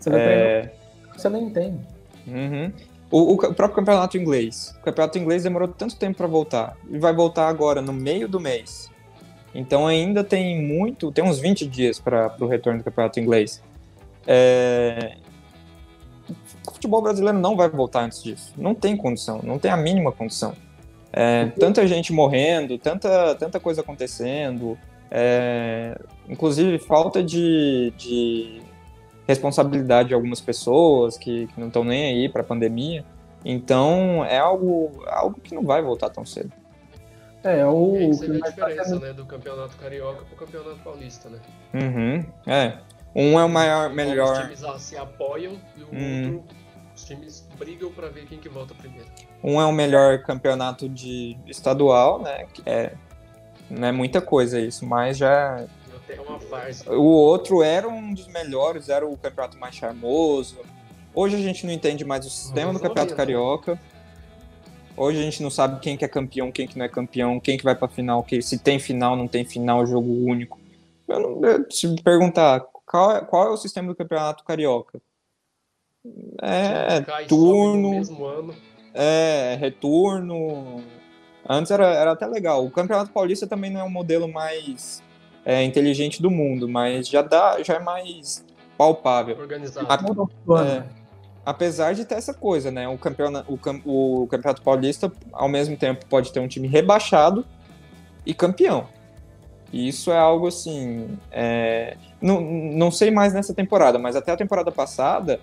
Você 0.00 0.10
vai 0.10 0.20
é... 0.20 0.26
treinar, 0.26 0.72
você 1.16 1.28
nem 1.28 1.44
entende. 1.44 1.86
Uhum. 2.26 2.72
O, 3.16 3.34
o, 3.34 3.36
próprio 3.36 3.76
campeonato 3.76 4.18
inglês. 4.18 4.74
O 4.80 4.82
campeonato 4.82 5.16
inglês 5.16 5.44
demorou 5.44 5.68
tanto 5.68 5.94
tempo 5.94 6.16
para 6.16 6.26
voltar. 6.26 6.76
E 6.90 6.98
vai 6.98 7.14
voltar 7.14 7.46
agora, 7.46 7.80
no 7.80 7.92
meio 7.92 8.26
do 8.26 8.40
mês. 8.40 8.90
Então 9.54 9.86
ainda 9.86 10.24
tem 10.24 10.60
muito, 10.60 11.12
tem 11.12 11.22
uns 11.22 11.38
20 11.38 11.64
dias 11.64 12.00
para 12.00 12.34
o 12.40 12.48
retorno 12.48 12.80
do 12.80 12.84
campeonato 12.84 13.20
inglês. 13.20 13.62
É... 14.26 15.14
O 16.66 16.72
futebol 16.72 17.00
brasileiro 17.00 17.38
não 17.38 17.54
vai 17.54 17.68
voltar 17.68 18.00
antes 18.00 18.20
disso. 18.20 18.52
Não 18.56 18.74
tem 18.74 18.96
condição, 18.96 19.38
não 19.44 19.60
tem 19.60 19.70
a 19.70 19.76
mínima 19.76 20.10
condição. 20.10 20.52
É, 21.12 21.46
tanta 21.60 21.86
gente 21.86 22.12
morrendo, 22.12 22.76
tanta, 22.78 23.36
tanta 23.36 23.60
coisa 23.60 23.82
acontecendo, 23.82 24.76
é, 25.08 25.96
inclusive 26.28 26.80
falta 26.80 27.22
de, 27.22 27.92
de, 27.96 28.60
responsabilidade 29.26 30.08
de 30.08 30.14
algumas 30.14 30.40
pessoas 30.40 31.16
que, 31.16 31.46
que 31.48 31.60
não 31.60 31.68
estão 31.68 31.84
nem 31.84 32.04
aí 32.06 32.28
para 32.28 32.42
a 32.42 32.44
pandemia. 32.44 33.04
Então 33.44 34.24
é 34.24 34.38
algo, 34.38 35.04
algo 35.06 35.40
que 35.40 35.54
não 35.54 35.62
vai 35.62 35.82
voltar 35.82 36.10
tão 36.10 36.24
cedo. 36.24 36.52
É, 37.42 37.64
o. 37.66 37.96
E 37.96 38.06
você 38.06 38.26
vê 38.26 38.40
a 38.42 38.48
diferença 38.48 38.98
né, 38.98 39.12
do 39.12 39.26
campeonato 39.26 39.76
carioca 39.76 40.24
para 40.24 40.34
o 40.34 40.36
campeonato 40.38 40.78
paulista, 40.82 41.28
né? 41.28 41.38
Uhum, 41.74 42.24
é. 42.46 42.78
Um 43.14 43.38
é 43.38 43.44
o 43.44 43.48
maior, 43.48 43.90
melhor. 43.90 44.50
Os 44.50 44.56
times 44.56 44.82
se 44.82 44.96
apoiam 44.96 45.52
e 45.76 45.82
o 45.82 45.88
hum. 45.92 46.34
outro, 46.34 46.44
os 46.96 47.04
times 47.04 47.46
brigam 47.58 47.92
para 47.92 48.08
ver 48.08 48.24
quem 48.26 48.38
que 48.38 48.48
volta 48.48 48.74
primeiro. 48.74 49.06
Um 49.42 49.60
é 49.60 49.66
o 49.66 49.72
melhor 49.72 50.22
campeonato 50.22 50.88
de 50.88 51.36
estadual, 51.46 52.22
né? 52.22 52.46
É, 52.64 52.94
não 53.68 53.88
é 53.88 53.92
muita 53.92 54.20
coisa 54.22 54.58
isso, 54.58 54.86
mas 54.86 55.18
já. 55.18 55.64
É 56.16 56.20
uma 56.20 56.38
farsa. 56.40 56.92
O 56.92 57.04
outro 57.04 57.62
era 57.62 57.88
um 57.88 58.14
dos 58.14 58.26
melhores, 58.28 58.88
era 58.88 59.06
o 59.06 59.16
campeonato 59.16 59.58
mais 59.58 59.74
charmoso. 59.74 60.58
Hoje 61.14 61.36
a 61.36 61.38
gente 61.38 61.66
não 61.66 61.72
entende 61.72 62.04
mais 62.04 62.26
o 62.26 62.30
sistema 62.30 62.72
do 62.72 62.80
campeonato 62.80 63.14
carioca. 63.14 63.78
Hoje 64.96 65.18
a 65.18 65.22
gente 65.22 65.42
não 65.42 65.50
sabe 65.50 65.80
quem 65.80 65.96
que 65.96 66.04
é 66.04 66.08
campeão, 66.08 66.52
quem 66.52 66.68
que 66.68 66.78
não 66.78 66.84
é 66.84 66.88
campeão, 66.88 67.40
quem 67.40 67.58
que 67.58 67.64
vai 67.64 67.74
para 67.74 67.88
final, 67.88 68.22
que 68.22 68.40
se 68.40 68.58
tem 68.58 68.78
final, 68.78 69.16
não 69.16 69.26
tem 69.26 69.44
final, 69.44 69.84
jogo 69.86 70.08
único. 70.08 70.58
Eu 71.08 71.20
não, 71.20 71.44
eu, 71.44 71.66
se 71.70 71.88
me 71.88 72.00
perguntar 72.00 72.60
qual 72.86 73.16
é, 73.16 73.20
qual 73.20 73.48
é 73.48 73.50
o 73.50 73.56
sistema 73.56 73.88
do 73.88 73.94
campeonato 73.94 74.44
carioca? 74.44 75.00
É, 76.42 77.00
turno, 77.26 77.96
ano. 78.26 78.54
é, 78.92 79.56
retorno. 79.58 80.84
Antes 81.48 81.70
era, 81.70 81.86
era 81.88 82.12
até 82.12 82.26
legal. 82.26 82.64
O 82.64 82.70
Campeonato 82.70 83.10
Paulista 83.10 83.46
também 83.46 83.70
não 83.70 83.80
é 83.80 83.84
um 83.84 83.90
modelo 83.90 84.28
mais 84.28 85.02
é, 85.44 85.62
inteligente 85.62 86.20
do 86.22 86.30
mundo, 86.30 86.68
mas 86.68 87.08
já 87.08 87.22
dá, 87.22 87.62
já 87.62 87.74
é 87.74 87.78
mais 87.78 88.44
palpável. 88.78 89.36
Organizado. 89.38 89.86
A- 89.88 89.96
É. 90.66 90.84
Apesar 91.46 91.94
de 91.94 92.06
ter 92.06 92.14
essa 92.14 92.32
coisa, 92.32 92.70
né? 92.70 92.88
O, 92.88 92.96
campeona, 92.96 93.44
o, 93.46 93.58
cam- 93.58 93.82
o 93.84 94.26
Campeonato 94.30 94.62
Paulista, 94.62 95.12
ao 95.30 95.46
mesmo 95.48 95.76
tempo, 95.76 96.06
pode 96.06 96.32
ter 96.32 96.40
um 96.40 96.48
time 96.48 96.66
rebaixado 96.66 97.44
e 98.24 98.32
campeão. 98.32 98.86
E 99.70 99.86
isso 99.88 100.10
é 100.10 100.18
algo 100.18 100.46
assim. 100.46 101.18
é, 101.30 101.96
Não, 102.22 102.40
não 102.40 102.90
sei 102.90 103.10
mais 103.10 103.34
nessa 103.34 103.52
temporada, 103.52 103.98
mas 103.98 104.16
até 104.16 104.32
a 104.32 104.36
temporada 104.38 104.72
passada, 104.72 105.38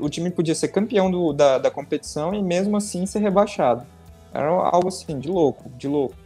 o 0.00 0.08
time 0.08 0.28
podia 0.30 0.56
ser 0.56 0.68
campeão 0.68 1.08
do- 1.08 1.32
da, 1.32 1.58
da 1.58 1.70
competição 1.70 2.34
e 2.34 2.42
mesmo 2.42 2.76
assim 2.76 3.06
ser 3.06 3.20
rebaixado. 3.20 3.86
Era 4.34 4.48
algo 4.48 4.88
assim, 4.88 5.20
de 5.20 5.28
louco, 5.28 5.70
de 5.78 5.86
louco. 5.86 6.16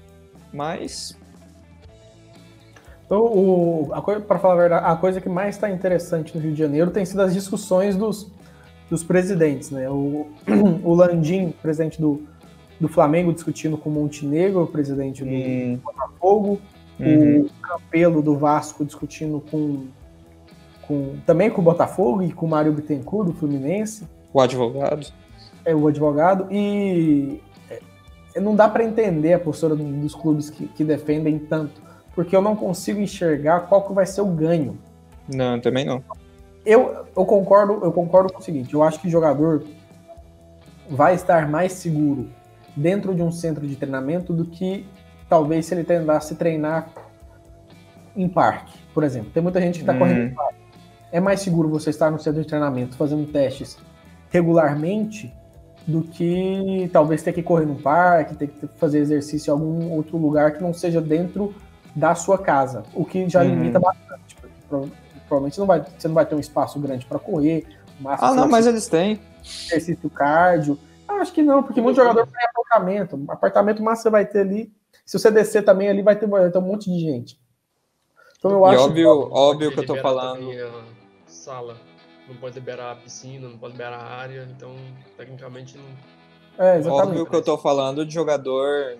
Mas. 0.53 1.18
Então, 3.07 3.23
o, 3.23 3.89
a 3.93 4.03
coisa, 4.03 4.21
para 4.21 4.39
falar 4.39 4.55
a 4.55 4.57
verdade, 4.57 4.85
a 4.85 4.97
coisa 4.97 5.21
que 5.21 5.29
mais 5.29 5.55
está 5.55 5.71
interessante 5.71 6.37
no 6.37 6.43
Rio 6.43 6.53
de 6.53 6.59
Janeiro 6.59 6.91
tem 6.91 7.05
sido 7.05 7.23
as 7.23 7.33
discussões 7.33 7.97
dos, 7.97 8.31
dos 8.91 9.05
presidentes, 9.05 9.71
né? 9.71 9.89
O, 9.89 10.27
o 10.83 10.93
Landim, 10.93 11.55
presidente 11.63 12.01
do, 12.01 12.23
do 12.81 12.89
Flamengo, 12.89 13.33
discutindo 13.33 13.79
com 13.79 13.89
o 13.89 13.93
Montenegro, 13.93 14.67
presidente 14.67 15.25
do 15.25 15.31
hum, 15.31 15.79
Botafogo, 15.85 16.61
uhum, 16.99 17.41
o 17.43 17.51
Campelo 17.63 18.21
do 18.21 18.37
Vasco 18.37 18.85
discutindo 18.85 19.41
com, 19.51 19.85
com 20.83 21.15
também 21.25 21.49
com 21.49 21.61
o 21.61 21.65
Botafogo 21.65 22.25
e 22.25 22.33
com 22.33 22.45
o 22.45 22.49
Mário 22.49 22.73
Bittencourt 22.73 23.29
do 23.29 23.33
Fluminense, 23.35 24.05
o 24.33 24.41
advogado. 24.41 25.07
é 25.65 25.73
o 25.73 25.87
advogado, 25.87 26.49
e 26.51 27.41
é, 28.35 28.41
não 28.41 28.57
dá 28.57 28.69
para 28.69 28.83
entender 28.83 29.33
a 29.33 29.39
postura 29.39 29.77
do- 29.77 29.85
dos 29.85 30.15
clubes 30.15 30.51
que, 30.51 30.67
que 30.67 30.83
defendem 30.83 31.39
tanto, 31.39 31.86
porque 32.17 32.35
eu 32.35 32.41
não 32.41 32.57
consigo 32.57 32.99
enxergar 32.99 33.61
qual 33.69 33.87
que 33.87 33.93
vai 33.93 34.07
ser 34.07 34.23
o 34.23 34.27
ganho. 34.27 34.79
Não, 35.33 35.61
também 35.61 35.85
não. 35.85 36.03
Eu, 36.64 37.05
eu 37.14 37.25
concordo, 37.27 37.81
eu 37.85 37.93
concordo 37.93 38.33
com 38.33 38.41
o 38.41 38.43
seguinte, 38.43 38.73
eu 38.73 38.83
acho 38.83 38.99
que 38.99 39.07
o 39.07 39.11
jogador 39.11 39.62
vai 40.91 41.14
estar 41.14 41.49
mais 41.49 41.73
seguro 41.75 42.29
dentro 42.75 43.14
de 43.14 43.23
um 43.23 43.31
centro 43.31 43.67
de 43.67 43.77
treinamento 43.77 44.33
do 44.33 44.47
que 44.47 44.87
talvez 45.29 45.67
se 45.67 45.75
ele 45.75 45.85
tentasse 45.85 46.35
treinar 46.37 46.89
em 48.17 48.29
parque, 48.29 48.79
por 48.95 49.05
exemplo. 49.05 49.31
Tem 49.33 49.43
muita 49.43 49.61
gente 49.61 49.75
que 49.75 49.83
está 49.83 49.93
Hum. 49.93 49.99
correndo 49.99 50.21
em 50.23 50.35
parque. 50.35 50.55
É 51.12 51.21
mais 51.21 51.41
seguro 51.41 51.69
você 51.69 51.91
estar 51.91 52.11
no 52.11 52.19
centro 52.19 52.41
de 52.41 52.49
treinamento 52.49 52.97
fazendo 52.97 53.31
testes 53.31 53.77
regularmente 54.31 55.33
do 55.87 56.03
que 56.03 56.91
talvez 56.93 57.23
ter 57.23 57.33
que 57.33 57.43
correr 57.43 57.67
no 57.67 57.77
parque, 57.77 58.35
ter 58.35 58.49
que 58.49 58.67
fazer 58.77 58.99
exercício 58.99 59.51
em 59.51 59.53
algum 59.53 59.91
outro 59.93 60.17
lugar 60.17 60.53
que 60.53 60.62
não 60.62 60.73
seja 60.73 61.01
dentro 61.01 61.55
da 61.97 62.14
sua 62.14 62.38
casa, 62.38 62.84
o 62.94 63.05
que 63.05 63.28
já 63.28 63.42
Uhum. 63.42 63.49
limita 63.49 63.80
bastante. 63.80 64.36
prova- 64.68 64.90
Provavelmente 65.28 65.59
não 65.59 65.66
vai, 65.66 65.80
você 65.99 66.07
não 66.07 66.14
vai 66.14 66.24
ter 66.26 66.36
um 66.36 66.40
espaço 66.40 66.78
grande 66.78 67.05
para 67.05 67.18
correr, 67.18 67.66
Ah, 68.05 68.16
que 68.16 68.36
não, 68.36 68.49
mas 68.49 68.64
eles 68.66 68.86
têm. 68.86 69.20
exercício 69.68 70.09
cardio. 70.09 70.78
Ah, 71.09 71.14
acho 71.14 71.32
que 71.32 71.42
não, 71.42 71.62
porque 71.64 71.80
muito 71.80 71.97
jogador 71.97 72.24
tem 72.26 72.47
apartamento. 72.49 73.24
Apartamento 73.28 73.82
máximo 73.82 74.03
você 74.05 74.11
vai 74.11 74.24
ter 74.26 74.40
ali. 74.40 74.72
Se 75.05 75.18
você 75.18 75.28
descer 75.30 75.64
também 75.64 75.88
ali, 75.88 76.03
vai 76.03 76.14
ter, 76.14 76.28
vai 76.28 76.49
ter 76.49 76.59
um 76.59 76.62
monte 76.62 76.88
de 76.90 77.01
gente. 77.01 77.40
Então 78.38 78.53
eu 78.53 78.66
E 78.66 78.74
acho 78.74 78.84
óbvio, 78.84 79.09
óbvio 79.32 79.72
que 79.72 79.80
eu 79.80 79.86
tô 79.86 79.97
falando. 79.97 80.49
sala. 81.26 81.76
Não 82.28 82.36
pode 82.36 82.55
liberar 82.57 82.92
a 82.92 82.97
piscina, 82.97 83.49
não 83.49 83.59
pode 83.59 83.72
liberar 83.72 83.99
a 83.99 84.05
área, 84.16 84.49
então 84.51 84.74
tecnicamente 85.16 85.76
não. 85.76 86.64
É, 86.64 86.76
exatamente. 86.78 87.09
Óbvio 87.09 87.26
que 87.26 87.34
eu 87.36 87.42
tô 87.42 87.59
falando 87.59 88.05
de 88.07 88.12
jogador 88.14 88.97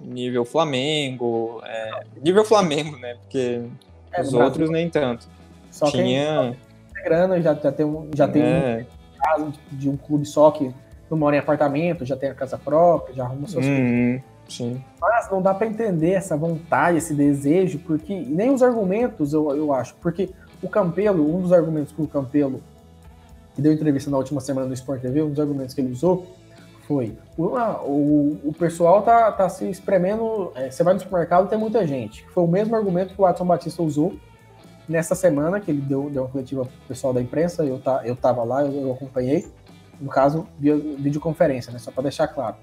nível 0.00 0.44
Flamengo, 0.44 1.60
é, 1.64 2.04
nível 2.22 2.44
Flamengo, 2.44 2.96
né? 2.96 3.16
Porque 3.22 3.62
É, 4.12 4.22
os 4.22 4.32
outros 4.32 4.56
Brasil, 4.56 4.72
nem 4.72 4.90
tanto. 4.90 5.28
Só 5.70 5.86
Tinha. 5.86 6.56
tem 6.92 7.04
grana 7.04 7.40
já, 7.40 7.54
já 7.54 7.72
tem, 7.72 7.86
um, 7.86 8.10
já 8.14 8.28
tem 8.28 8.42
um 8.42 8.46
é, 8.46 8.86
caso 9.18 9.52
de 9.72 9.88
um 9.88 9.96
clube 9.96 10.26
só 10.26 10.50
que 10.50 10.72
não 11.10 11.18
mora 11.18 11.36
em 11.36 11.38
apartamento, 11.38 12.04
já 12.04 12.16
tem 12.16 12.30
a 12.30 12.34
casa 12.34 12.58
própria, 12.58 13.14
já 13.14 13.24
arruma 13.24 13.46
suas 13.46 13.66
coisas. 13.66 13.82
uhum, 13.82 14.20
sim. 14.48 14.84
Mas 15.00 15.30
não 15.30 15.42
dá 15.42 15.52
para 15.52 15.66
entender 15.66 16.12
essa 16.12 16.36
vontade, 16.36 16.98
esse 16.98 17.14
desejo, 17.14 17.78
porque 17.80 18.14
nem 18.14 18.50
os 18.50 18.62
argumentos 18.62 19.32
eu, 19.32 19.54
eu 19.56 19.72
acho, 19.72 19.94
porque 19.96 20.30
o 20.62 20.68
Campelo, 20.68 21.34
um 21.34 21.40
dos 21.40 21.52
argumentos 21.52 21.92
que 21.92 22.00
o 22.00 22.06
Campelo, 22.06 22.62
que 23.54 23.62
deu 23.62 23.72
entrevista 23.72 24.10
na 24.10 24.18
última 24.18 24.40
semana 24.40 24.66
no 24.66 24.74
Sport 24.74 25.00
TV, 25.00 25.22
um 25.22 25.30
dos 25.30 25.40
argumentos 25.40 25.74
que 25.74 25.80
ele 25.80 25.92
usou 25.92 26.26
foi: 26.90 27.16
o, 27.38 27.56
ah, 27.56 27.80
o, 27.84 28.40
o 28.42 28.52
pessoal 28.52 29.02
tá, 29.02 29.30
tá 29.30 29.48
se 29.48 29.70
espremendo, 29.70 30.50
é, 30.56 30.72
você 30.72 30.82
vai 30.82 30.92
no 30.92 30.98
supermercado 30.98 31.48
tem 31.48 31.56
muita 31.56 31.86
gente. 31.86 32.26
Foi 32.30 32.42
o 32.42 32.48
mesmo 32.48 32.74
argumento 32.74 33.14
que 33.14 33.20
o 33.20 33.24
Watson 33.24 33.46
Batista 33.46 33.80
usou 33.80 34.16
nessa 34.88 35.14
semana, 35.14 35.60
que 35.60 35.70
ele 35.70 35.80
deu, 35.80 36.10
deu 36.10 36.24
uma 36.24 36.28
coletiva 36.28 36.64
pro 36.64 36.88
pessoal 36.88 37.12
da 37.12 37.22
imprensa, 37.22 37.64
eu, 37.64 37.78
tá, 37.78 38.02
eu 38.04 38.16
tava 38.16 38.42
lá, 38.42 38.64
eu, 38.64 38.72
eu 38.72 38.92
acompanhei, 38.92 39.46
no 40.00 40.10
caso, 40.10 40.48
via 40.58 40.76
videoconferência, 40.76 41.72
né, 41.72 41.78
só 41.78 41.92
para 41.92 42.02
deixar 42.02 42.26
claro. 42.26 42.56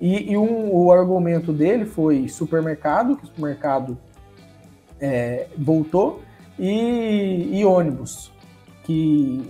E, 0.00 0.32
e 0.32 0.36
um, 0.36 0.74
o 0.74 0.90
argumento 0.90 1.52
dele 1.52 1.84
foi 1.84 2.26
supermercado, 2.26 3.16
que 3.16 3.22
o 3.22 3.26
supermercado 3.28 3.96
é, 5.00 5.46
voltou, 5.56 6.22
e, 6.58 7.50
e 7.52 7.64
ônibus, 7.64 8.32
que 8.82 9.48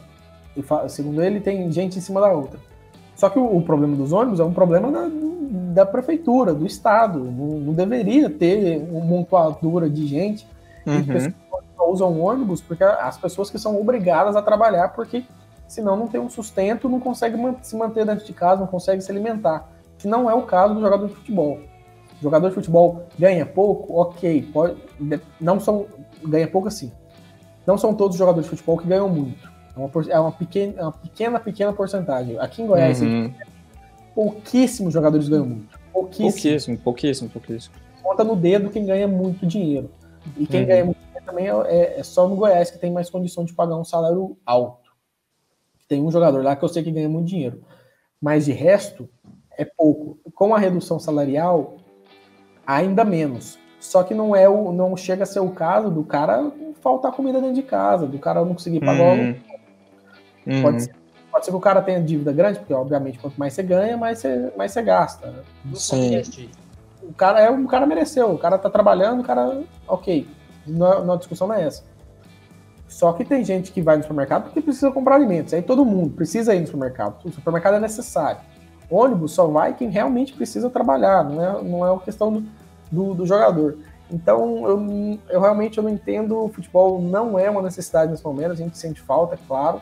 segundo 0.90 1.22
ele 1.22 1.40
tem 1.40 1.72
gente 1.72 1.96
em 1.96 2.02
cima 2.02 2.20
da 2.20 2.30
outra. 2.30 2.73
Só 3.16 3.28
que 3.28 3.38
o, 3.38 3.56
o 3.56 3.62
problema 3.62 3.96
dos 3.96 4.12
ônibus 4.12 4.40
é 4.40 4.44
um 4.44 4.52
problema 4.52 4.90
da, 4.90 5.08
da 5.82 5.86
prefeitura, 5.86 6.52
do 6.52 6.66
estado. 6.66 7.18
Não, 7.20 7.46
não 7.60 7.72
deveria 7.72 8.28
ter 8.28 8.78
uma 8.90 9.04
montuadura 9.04 9.88
de 9.88 10.06
gente 10.06 10.46
Uhum. 10.86 11.02
pessoas 11.02 11.32
só 11.74 11.90
usam 11.90 12.20
ônibus 12.20 12.60
porque 12.60 12.84
as 12.84 13.16
pessoas 13.16 13.48
que 13.48 13.58
são 13.58 13.80
obrigadas 13.80 14.36
a 14.36 14.42
trabalhar, 14.42 14.88
porque 14.90 15.24
senão 15.66 15.96
não 15.96 16.06
tem 16.06 16.20
um 16.20 16.28
sustento, 16.28 16.90
não 16.90 17.00
consegue 17.00 17.38
se 17.62 17.74
manter 17.74 18.04
dentro 18.04 18.22
de 18.26 18.32
casa, 18.34 18.60
não 18.60 18.66
consegue 18.66 19.00
se 19.00 19.10
alimentar. 19.10 19.66
Que 19.98 20.06
não 20.06 20.28
é 20.28 20.34
o 20.34 20.42
caso 20.42 20.74
do 20.74 20.82
jogador 20.82 21.08
de 21.08 21.14
futebol. 21.14 21.58
O 22.20 22.22
jogador 22.22 22.48
de 22.50 22.54
futebol 22.54 23.04
ganha 23.18 23.46
pouco, 23.46 23.98
ok, 23.98 24.42
pode, 24.52 24.76
de- 25.00 25.20
não 25.40 25.58
são 25.58 25.86
ganha 26.22 26.46
pouco 26.46 26.68
assim. 26.68 26.92
Não 27.66 27.78
são 27.78 27.94
todos 27.94 28.14
os 28.14 28.18
jogadores 28.18 28.44
de 28.44 28.50
futebol 28.50 28.76
que 28.76 28.86
ganham 28.86 29.08
muito. 29.08 29.50
É 29.76 29.80
uma, 29.80 29.90
é 30.10 30.18
uma 30.20 30.32
pequena, 30.32 30.74
é 30.76 30.82
uma 30.82 30.92
pequena, 30.92 31.40
pequena 31.40 31.72
porcentagem. 31.72 32.38
Aqui 32.38 32.62
em 32.62 32.66
Goiás, 32.66 33.00
Uhum. 33.00 33.32
pouquíssimos 34.14 34.92
jogadores 34.92 35.28
ganham 35.28 35.46
muito. 35.46 35.78
Pouquíssimos 35.92 36.32
Pouquíssimo, 36.34 36.78
pouquíssimo, 36.78 37.30
pouquíssimo. 37.30 37.74
conta 38.02 38.22
no 38.24 38.36
dedo 38.36 38.70
quem 38.70 38.84
ganha 38.86 39.08
muito 39.08 39.46
dinheiro. 39.46 39.90
E 40.36 40.46
quem 40.46 40.60
Uhum. 40.62 40.66
ganha 40.66 40.84
muito 40.84 40.98
dinheiro 40.98 41.26
também 41.26 41.48
é, 41.48 41.98
é 42.00 42.02
só 42.02 42.28
no 42.28 42.36
Goiás 42.36 42.70
que 42.70 42.78
tem 42.78 42.92
mais 42.92 43.10
condição 43.10 43.44
de 43.44 43.52
pagar 43.52 43.76
um 43.76 43.84
salário 43.84 44.36
alto. 44.46 44.90
Tem 45.88 46.00
um 46.02 46.10
jogador 46.10 46.42
lá 46.42 46.54
que 46.56 46.64
eu 46.64 46.68
sei 46.68 46.82
que 46.82 46.90
ganha 46.90 47.08
muito 47.08 47.26
dinheiro. 47.28 47.62
Mas 48.20 48.46
de 48.46 48.52
resto, 48.52 49.08
é 49.56 49.64
pouco. 49.64 50.18
Com 50.34 50.54
a 50.54 50.58
redução 50.58 50.98
salarial, 50.98 51.76
ainda 52.66 53.04
menos. 53.04 53.58
Só 53.78 54.02
que 54.02 54.14
não 54.14 54.34
é 54.34 54.48
o, 54.48 54.72
não 54.72 54.96
chega 54.96 55.24
a 55.24 55.26
ser 55.26 55.40
o 55.40 55.50
caso 55.50 55.90
do 55.90 56.02
cara 56.04 56.50
faltar 56.80 57.12
comida 57.12 57.38
dentro 57.40 57.54
de 57.56 57.62
casa, 57.62 58.06
do 58.06 58.18
cara 58.18 58.42
não 58.44 58.54
conseguir 58.54 58.80
pagar 58.80 59.02
o 59.02 59.08
aluguel. 59.10 59.36
Uhum. 60.46 60.62
Pode 60.62 60.82
ser, 60.82 60.94
pode 61.30 61.44
ser 61.44 61.50
que 61.50 61.56
o 61.56 61.60
cara 61.60 61.82
tenha 61.82 62.00
dívida 62.00 62.32
grande, 62.32 62.58
porque 62.58 62.74
obviamente 62.74 63.18
quanto 63.18 63.38
mais 63.38 63.52
você 63.52 63.62
ganha, 63.62 63.96
mais 63.96 64.18
você, 64.18 64.52
mais 64.56 64.72
você 64.72 64.82
gasta. 64.82 65.44
Sim. 65.74 66.48
o 67.02 67.12
cara 67.12 67.40
é 67.40 67.50
o 67.50 67.66
cara 67.66 67.86
mereceu, 67.86 68.32
o 68.32 68.38
cara 68.38 68.58
tá 68.58 68.70
trabalhando, 68.70 69.20
o 69.20 69.24
cara, 69.24 69.62
ok, 69.86 70.26
não, 70.66 70.92
é- 70.92 71.04
não, 71.04 71.14
a 71.14 71.16
discussão 71.16 71.46
não 71.46 71.54
é 71.54 71.64
essa. 71.64 71.82
Só 72.88 73.12
que 73.12 73.24
tem 73.24 73.44
gente 73.44 73.72
que 73.72 73.82
vai 73.82 73.96
no 73.96 74.02
supermercado 74.02 74.44
porque 74.44 74.60
precisa 74.60 74.90
comprar 74.92 75.16
alimentos, 75.16 75.52
aí 75.52 75.62
todo 75.62 75.84
mundo 75.84 76.14
precisa 76.14 76.54
ir 76.54 76.60
no 76.60 76.66
supermercado, 76.66 77.24
o 77.24 77.32
supermercado 77.32 77.74
é 77.74 77.80
necessário. 77.80 78.40
Ônibus 78.90 79.32
só 79.32 79.46
vai 79.46 79.74
quem 79.74 79.88
realmente 79.88 80.32
precisa 80.34 80.70
trabalhar, 80.70 81.24
não 81.24 81.42
é, 81.42 81.62
não 81.62 81.86
é 81.86 81.90
uma 81.90 82.00
questão 82.00 82.32
do, 82.32 82.44
do, 82.92 83.14
do 83.14 83.26
jogador. 83.26 83.78
Então, 84.10 84.68
eu, 84.68 85.18
eu 85.30 85.40
realmente 85.40 85.78
eu 85.78 85.84
não 85.84 85.90
entendo, 85.90 86.44
o 86.44 86.48
futebol 86.48 87.00
não 87.00 87.38
é 87.38 87.50
uma 87.50 87.62
necessidade 87.62 88.10
nesse 88.10 88.24
momento, 88.24 88.52
a 88.52 88.54
gente 88.54 88.76
sente 88.76 89.00
falta, 89.00 89.34
é 89.34 89.38
claro, 89.48 89.80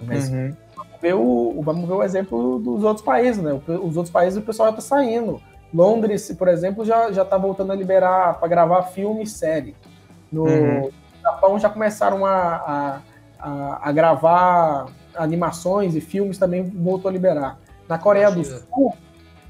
mas 0.00 0.28
Uhum. 0.30 0.54
vamos 0.76 0.92
ver 1.00 1.14
o, 1.14 1.60
vamos 1.62 1.88
ver 1.88 1.94
o 1.94 2.02
exemplo 2.02 2.58
dos 2.58 2.82
outros 2.84 3.04
países, 3.04 3.42
né? 3.42 3.52
Os 3.52 3.96
outros 3.96 4.10
países 4.10 4.38
o 4.38 4.42
pessoal 4.42 4.70
já 4.70 4.74
tá 4.76 4.80
saindo. 4.80 5.40
Londres, 5.72 6.32
por 6.38 6.48
exemplo, 6.48 6.84
já, 6.84 7.12
já 7.12 7.24
tá 7.24 7.36
voltando 7.36 7.72
a 7.72 7.74
liberar 7.76 8.38
para 8.38 8.48
gravar 8.48 8.82
filme 8.84 9.22
e 9.24 9.26
série. 9.26 9.76
No 10.32 10.44
Uhum. 10.44 10.90
Japão 11.22 11.58
já 11.58 11.68
começaram 11.68 12.24
a, 12.24 12.32
a, 12.32 13.00
a, 13.38 13.88
a 13.88 13.92
gravar 13.92 14.86
animações 15.14 15.94
e 15.94 16.00
filmes 16.00 16.38
também 16.38 16.62
voltou 16.62 17.08
a 17.08 17.12
liberar. 17.12 17.58
Na 17.88 17.98
Coreia 17.98 18.30
do. 18.30 18.44
Sul, 18.44 18.94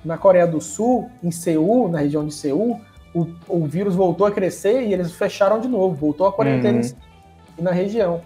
na 0.04 0.16
Coreia 0.18 0.46
do 0.46 0.60
Sul, 0.60 1.08
em 1.22 1.30
Seul, 1.30 1.88
na 1.88 1.98
região 1.98 2.24
de 2.26 2.32
Seul, 2.32 2.80
o, 3.14 3.26
o 3.48 3.66
vírus 3.66 3.94
voltou 3.94 4.26
a 4.26 4.30
crescer 4.30 4.82
e 4.82 4.92
eles 4.92 5.12
fecharam 5.12 5.60
de 5.60 5.68
novo, 5.68 5.94
voltou 5.94 6.26
a 6.26 6.32
quarentena. 6.32 6.80
Uhum. 6.80 7.64
na 7.64 7.70
região. 7.72 8.20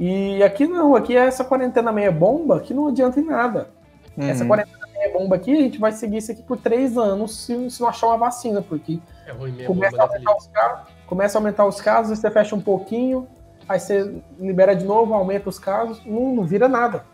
E 0.00 0.42
aqui 0.42 0.66
não, 0.66 0.96
aqui 0.96 1.14
é 1.14 1.26
essa 1.26 1.44
quarentena 1.44 1.92
meia 1.92 2.10
bomba 2.10 2.58
que 2.60 2.72
não 2.72 2.88
adianta 2.88 3.20
em 3.20 3.24
nada. 3.24 3.68
Uhum. 4.16 4.26
Essa 4.26 4.46
quarentena 4.46 4.88
meia 4.94 5.12
bomba 5.12 5.36
aqui, 5.36 5.52
a 5.52 5.60
gente 5.60 5.78
vai 5.78 5.92
seguir 5.92 6.16
isso 6.16 6.32
aqui 6.32 6.42
por 6.42 6.56
três 6.56 6.96
anos 6.96 7.44
se, 7.44 7.70
se 7.70 7.80
não 7.82 7.88
achar 7.88 8.06
uma 8.06 8.16
vacina, 8.16 8.62
porque 8.62 8.98
é 9.26 9.32
ruim 9.32 9.52
mesmo, 9.52 9.74
começa, 9.74 10.00
a 10.00 10.06
aumentar 10.06 10.36
os 10.36 10.46
casos, 10.46 10.86
começa 11.06 11.36
a 11.36 11.38
aumentar 11.38 11.66
os 11.66 11.80
casos, 11.82 12.18
você 12.18 12.30
fecha 12.30 12.56
um 12.56 12.60
pouquinho, 12.62 13.28
aí 13.68 13.78
você 13.78 14.10
libera 14.38 14.74
de 14.74 14.86
novo, 14.86 15.12
aumenta 15.12 15.50
os 15.50 15.58
casos, 15.58 16.00
não, 16.06 16.34
não 16.34 16.44
vira 16.46 16.66
nada. 16.66 17.04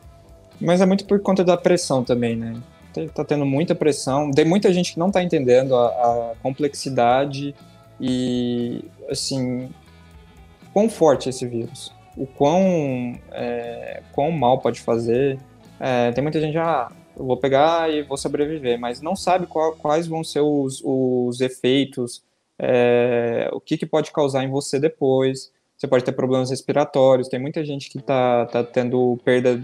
Mas 0.61 0.80
é 0.80 0.87
muito 0.87 1.05
por 1.07 1.20
conta 1.20 1.43
da 1.43 1.57
pressão 1.57 2.05
também, 2.05 2.37
né? 2.37 2.55
Tá 3.12 3.24
tendo 3.24 3.45
muita 3.45 3.74
pressão, 3.74 4.30
tem 4.30 4.45
muita 4.45 4.72
gente 4.72 4.93
que 4.93 4.99
não 4.99 5.11
tá 5.11 5.22
entendendo 5.24 5.74
a, 5.74 5.87
a 5.87 6.32
complexidade 6.41 7.53
e, 8.01 8.84
assim, 9.11 9.68
quão 10.72 10.89
forte 10.89 11.28
é 11.28 11.30
esse 11.30 11.47
vírus, 11.47 11.93
o 12.17 12.27
quão, 12.27 13.19
é, 13.31 14.03
quão 14.12 14.31
mal 14.31 14.59
pode 14.61 14.81
fazer. 14.81 15.39
É, 15.79 16.11
tem 16.12 16.23
muita 16.23 16.41
gente, 16.41 16.57
ah, 16.57 16.89
eu 17.17 17.25
vou 17.25 17.37
pegar 17.37 17.93
e 17.93 18.03
vou 18.03 18.17
sobreviver, 18.17 18.79
mas 18.79 19.01
não 19.01 19.14
sabe 19.14 19.47
qual, 19.47 19.73
quais 19.77 20.07
vão 20.07 20.25
ser 20.25 20.41
os, 20.41 20.83
os 20.85 21.41
efeitos, 21.41 22.23
é, 22.59 23.49
o 23.53 23.61
que, 23.61 23.77
que 23.77 23.87
pode 23.87 24.11
causar 24.12 24.45
em 24.45 24.51
você 24.51 24.79
depois. 24.79 25.53
Você 25.77 25.87
pode 25.87 26.05
ter 26.05 26.12
problemas 26.12 26.49
respiratórios, 26.49 27.29
tem 27.29 27.39
muita 27.39 27.62
gente 27.62 27.91
que 27.91 27.99
está 27.99 28.47
tá 28.47 28.64
tendo 28.64 29.19
perda, 29.23 29.62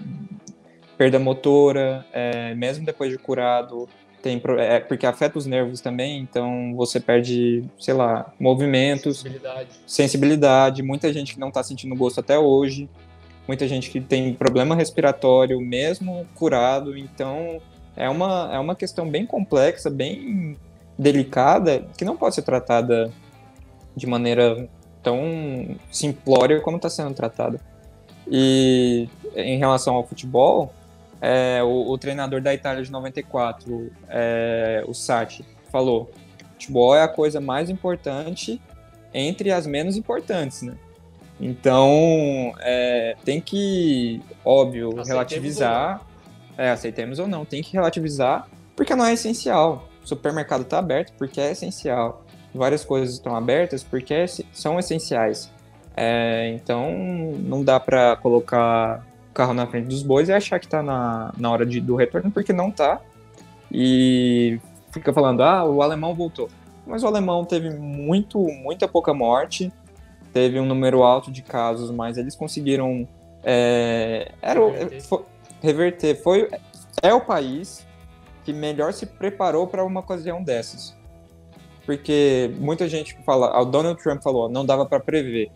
perda 0.98 1.18
motora, 1.18 2.04
é, 2.12 2.54
mesmo 2.54 2.84
depois 2.84 3.10
de 3.10 3.16
curado, 3.16 3.88
tem, 4.22 4.40
é, 4.58 4.78
porque 4.78 5.04
afeta 5.04 5.36
os 5.36 5.46
nervos 5.46 5.80
também, 5.80 6.20
então 6.20 6.74
você 6.76 7.00
perde, 7.00 7.64
sei 7.78 7.92
lá, 7.92 8.32
movimentos, 8.38 9.18
sensibilidade, 9.18 9.68
sensibilidade 9.84 10.82
muita 10.82 11.12
gente 11.12 11.34
que 11.34 11.40
não 11.40 11.48
está 11.48 11.62
sentindo 11.62 11.94
gosto 11.96 12.20
até 12.20 12.38
hoje, 12.38 12.88
muita 13.48 13.66
gente 13.66 13.90
que 13.90 14.00
tem 14.00 14.32
problema 14.32 14.76
respiratório 14.76 15.60
mesmo 15.60 16.24
curado, 16.36 16.96
então 16.96 17.60
é 17.96 18.08
uma, 18.08 18.50
é 18.52 18.58
uma 18.58 18.76
questão 18.76 19.08
bem 19.08 19.26
complexa, 19.26 19.90
bem 19.90 20.56
delicada, 20.96 21.84
que 21.98 22.04
não 22.04 22.16
pode 22.16 22.36
ser 22.36 22.42
tratada 22.42 23.12
de 23.96 24.06
maneira 24.06 24.68
tão 25.02 25.76
simplória 25.90 26.60
como 26.60 26.76
está 26.76 26.88
sendo 26.88 27.12
tratada. 27.12 27.60
E 28.30 29.08
em 29.34 29.58
relação 29.58 29.96
ao 29.96 30.06
futebol, 30.06 30.72
é, 31.24 31.62
o, 31.62 31.92
o, 31.92 31.96
treinador 31.96 32.40
da 32.40 32.52
Itália 32.52 32.82
de 32.82 32.90
94, 32.90 33.92
é, 34.08 34.82
o 34.88 34.92
Sati, 34.92 35.44
falou: 35.70 36.10
futebol 36.54 36.96
é 36.96 37.02
a 37.04 37.08
coisa 37.08 37.40
mais 37.40 37.70
importante 37.70 38.60
entre 39.14 39.52
as 39.52 39.64
menos 39.64 39.96
importantes, 39.96 40.62
né? 40.62 40.74
Então, 41.40 42.52
é, 42.58 43.14
tem 43.24 43.40
que, 43.40 44.20
óbvio, 44.44 44.88
aceitemos 44.88 45.08
relativizar. 45.08 46.06
É, 46.58 46.70
aceitemos 46.70 47.18
ou 47.20 47.28
não, 47.28 47.44
tem 47.44 47.62
que 47.62 47.72
relativizar, 47.72 48.48
porque 48.74 48.94
não 48.94 49.06
é 49.06 49.12
essencial. 49.12 49.88
O 50.04 50.08
supermercado 50.08 50.62
está 50.62 50.78
aberto 50.78 51.12
porque 51.16 51.40
é 51.40 51.52
essencial. 51.52 52.24
Várias 52.52 52.84
coisas 52.84 53.14
estão 53.14 53.36
abertas 53.36 53.84
porque 53.84 54.12
é, 54.12 54.26
são 54.52 54.78
essenciais. 54.78 55.52
É, 55.96 56.48
então, 56.48 56.90
não 57.38 57.62
dá 57.62 57.78
para 57.78 58.16
colocar 58.16 59.06
carro 59.32 59.54
na 59.54 59.66
frente 59.66 59.86
dos 59.86 60.02
bois 60.02 60.28
e 60.28 60.32
achar 60.32 60.58
que 60.58 60.66
está 60.66 60.82
na, 60.82 61.32
na 61.38 61.50
hora 61.50 61.66
de, 61.66 61.80
do 61.80 61.96
retorno, 61.96 62.30
porque 62.30 62.52
não 62.52 62.68
está. 62.68 63.00
E 63.70 64.60
fica 64.92 65.12
falando, 65.12 65.42
ah, 65.42 65.64
o 65.64 65.82
alemão 65.82 66.14
voltou. 66.14 66.48
Mas 66.86 67.02
o 67.02 67.06
alemão 67.06 67.44
teve 67.44 67.70
muito, 67.70 68.38
muita 68.38 68.86
pouca 68.88 69.14
morte 69.14 69.72
teve 70.32 70.58
um 70.58 70.64
número 70.64 71.02
alto 71.02 71.30
de 71.30 71.42
casos, 71.42 71.90
mas 71.90 72.16
eles 72.16 72.34
conseguiram 72.34 73.06
é, 73.44 74.32
era 74.40 74.60
reverter. 74.60 75.02
Foi, 75.02 75.24
reverter. 75.60 76.22
Foi, 76.22 76.50
é 77.02 77.12
o 77.12 77.20
país 77.20 77.86
que 78.44 78.52
melhor 78.52 78.92
se 78.92 79.06
preparou 79.06 79.66
para 79.66 79.84
uma 79.84 80.00
ocasião 80.00 80.42
dessas. 80.42 80.96
Porque 81.84 82.52
muita 82.58 82.88
gente 82.88 83.16
fala, 83.24 83.60
o 83.60 83.64
Donald 83.64 84.00
Trump 84.02 84.22
falou, 84.22 84.48
não 84.48 84.64
dava 84.64 84.86
para 84.86 85.00
prever. 85.00 85.50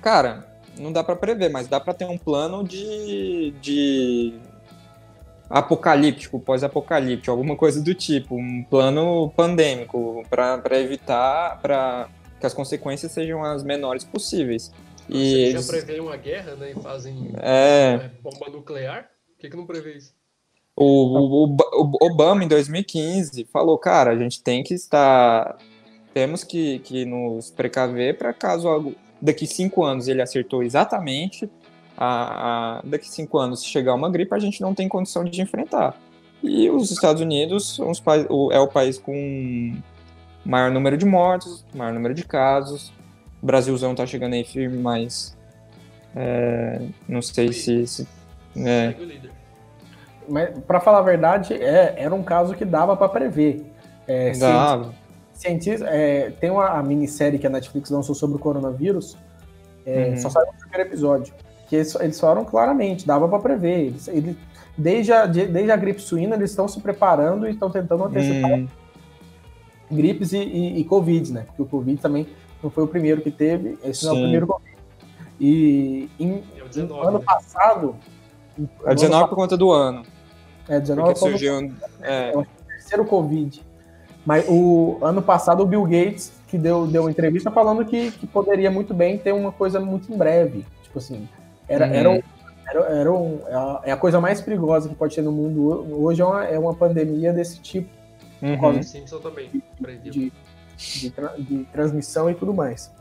Cara, 0.00 0.46
não 0.78 0.92
dá 0.92 1.02
para 1.02 1.16
prever, 1.16 1.50
mas 1.50 1.68
dá 1.68 1.78
para 1.80 1.94
ter 1.94 2.04
um 2.04 2.18
plano 2.18 2.62
de, 2.62 3.54
de 3.60 4.34
apocalíptico, 5.48 6.38
pós-apocalíptico, 6.38 7.30
alguma 7.30 7.56
coisa 7.56 7.82
do 7.82 7.94
tipo, 7.94 8.36
um 8.36 8.64
plano 8.64 9.30
pandêmico 9.36 10.22
para 10.28 10.78
evitar, 10.78 11.60
para 11.60 12.08
que 12.38 12.46
as 12.46 12.54
consequências 12.54 13.12
sejam 13.12 13.42
as 13.42 13.62
menores 13.62 14.04
possíveis. 14.04 14.72
E 15.08 15.12
Você 15.12 15.36
eles... 15.36 15.66
já 15.66 15.72
prevê 15.72 16.00
uma 16.00 16.16
guerra, 16.16 16.54
né? 16.54 16.72
E 16.76 16.82
fazem 16.82 17.32
é... 17.40 18.10
bomba 18.22 18.50
nuclear? 18.50 19.08
Por 19.34 19.38
que, 19.40 19.50
que 19.50 19.56
não 19.56 19.66
prevê 19.66 19.96
isso? 19.96 20.12
O, 20.76 20.84
o, 20.84 21.56
o, 21.56 22.06
Obama, 22.06 22.44
em 22.44 22.48
2015, 22.48 23.46
falou, 23.46 23.78
cara, 23.78 24.12
a 24.12 24.16
gente 24.16 24.42
tem 24.42 24.62
que 24.62 24.74
estar... 24.74 25.56
Temos 26.12 26.44
que, 26.44 26.78
que 26.80 27.04
nos 27.04 27.50
precaver 27.50 28.18
para 28.18 28.32
caso 28.32 28.68
algo... 28.68 28.94
daqui 29.20 29.46
cinco 29.46 29.84
anos 29.84 30.08
ele 30.08 30.22
acertou 30.22 30.62
exatamente, 30.62 31.50
a, 31.96 32.78
a, 32.78 32.82
daqui 32.84 33.08
cinco 33.10 33.38
anos 33.38 33.60
se 33.60 33.66
chegar 33.66 33.94
uma 33.94 34.10
gripe, 34.10 34.34
a 34.34 34.38
gente 34.38 34.60
não 34.60 34.74
tem 34.74 34.88
condição 34.88 35.24
de 35.24 35.40
enfrentar. 35.42 35.96
E 36.42 36.70
os 36.70 36.90
Estados 36.90 37.20
Unidos 37.20 37.76
são 37.76 37.90
os, 37.90 38.02
é 38.52 38.60
o 38.60 38.68
país 38.68 38.98
com 38.98 39.76
maior 40.44 40.70
número 40.70 40.96
de 40.96 41.04
mortos, 41.04 41.64
maior 41.74 41.92
número 41.92 42.14
de 42.14 42.24
casos. 42.24 42.92
O 43.42 43.46
Brasilzão 43.46 43.94
tá 43.94 44.06
chegando 44.06 44.34
aí 44.34 44.44
firme, 44.44 44.78
mas 44.78 45.36
é, 46.14 46.80
não 47.08 47.20
sei 47.20 47.52
se. 47.52 47.86
se 47.86 48.08
é. 48.56 48.94
Mas, 50.28 50.58
para 50.60 50.80
falar 50.80 50.98
a 50.98 51.02
verdade, 51.02 51.54
é, 51.54 51.94
era 51.96 52.14
um 52.14 52.22
caso 52.22 52.54
que 52.54 52.64
dava 52.64 52.96
para 52.96 53.08
prever. 53.08 53.64
É, 54.06 54.32
dava. 54.32 54.94
Cientista, 55.38 55.86
é, 55.86 56.30
tem 56.30 56.50
uma 56.50 56.68
a 56.68 56.82
minissérie 56.82 57.38
que 57.38 57.46
a 57.46 57.50
Netflix 57.50 57.90
lançou 57.90 58.14
sobre 58.14 58.36
o 58.36 58.38
coronavírus, 58.38 59.16
é, 59.86 60.10
uhum. 60.10 60.16
só 60.16 60.30
saiu 60.30 60.46
no 60.46 60.58
primeiro 60.58 60.88
episódio. 60.88 61.32
Que 61.68 61.76
eles, 61.76 61.94
eles 61.96 62.18
falaram 62.18 62.44
claramente, 62.44 63.06
dava 63.06 63.28
para 63.28 63.38
prever. 63.38 63.86
Eles, 63.86 64.08
eles, 64.08 64.36
desde, 64.76 65.12
a, 65.12 65.26
desde 65.26 65.70
a 65.70 65.76
gripe 65.76 66.00
suína, 66.00 66.34
eles 66.34 66.50
estão 66.50 66.66
se 66.66 66.80
preparando 66.80 67.46
e 67.46 67.52
estão 67.52 67.70
tentando 67.70 68.04
antecipar 68.04 68.52
uhum 68.52 68.68
gripes 69.90 70.32
e, 70.32 70.38
e, 70.38 70.80
e, 70.80 70.84
Covid, 70.84 71.32
né? 71.32 71.42
Porque 71.42 71.62
o 71.62 71.66
Covid 71.66 72.00
também 72.00 72.26
não 72.62 72.70
foi 72.70 72.84
o 72.84 72.88
primeiro 72.88 73.20
que 73.20 73.30
teve, 73.30 73.78
esse 73.82 74.00
Sim. 74.00 74.06
não 74.06 74.14
é 74.14 74.16
o 74.16 74.22
primeiro 74.22 74.46
Covid. 74.46 74.78
E 75.40 76.10
em, 76.18 76.44
é 76.56 76.64
19, 76.68 77.06
ano 77.06 77.18
né? 77.18 77.24
passado. 77.24 77.96
É 78.84 78.94
19 78.94 79.14
ano, 79.14 79.28
por 79.28 79.36
conta 79.36 79.56
do 79.56 79.70
ano. 79.70 80.02
É, 80.68 80.80
19 80.80 81.08
por 81.10 81.18
surgiu, 81.18 81.68
do, 81.68 81.76
é. 82.02 82.32
é 82.32 82.36
o 82.36 82.44
terceiro 82.66 83.04
Covid. 83.04 83.64
Mas 84.28 84.44
o 84.46 84.98
ano 85.00 85.22
passado 85.22 85.62
o 85.62 85.66
Bill 85.66 85.84
Gates 85.84 86.34
que 86.48 86.58
deu, 86.58 86.86
deu 86.86 87.04
uma 87.04 87.10
entrevista 87.10 87.50
falando 87.50 87.82
que, 87.82 88.10
que 88.10 88.26
poderia 88.26 88.70
muito 88.70 88.92
bem 88.92 89.16
ter 89.16 89.32
uma 89.32 89.50
coisa 89.50 89.80
muito 89.80 90.12
em 90.12 90.18
breve. 90.18 90.66
Tipo 90.82 90.98
assim, 90.98 91.26
era, 91.66 91.86
uhum. 91.86 91.94
era, 91.94 92.10
um, 92.10 92.22
era, 92.68 92.80
era 92.80 93.12
um, 93.12 93.40
é 93.84 93.90
a 93.90 93.96
coisa 93.96 94.20
mais 94.20 94.42
perigosa 94.42 94.86
que 94.86 94.94
pode 94.94 95.14
ter 95.14 95.22
no 95.22 95.32
mundo 95.32 95.96
hoje 95.98 96.20
é 96.20 96.26
uma, 96.26 96.44
é 96.44 96.58
uma 96.58 96.74
pandemia 96.74 97.32
desse 97.32 97.58
tipo 97.60 97.88
Uhum. 98.42 98.82
Simpson 98.84 99.18
também, 99.18 99.50
de, 99.50 99.98
de, 99.98 100.32
de, 100.76 101.12
de, 101.38 101.64
transmissão 101.72 102.30
e 102.30 102.34
tudo 102.36 102.54
mais. 102.54 102.92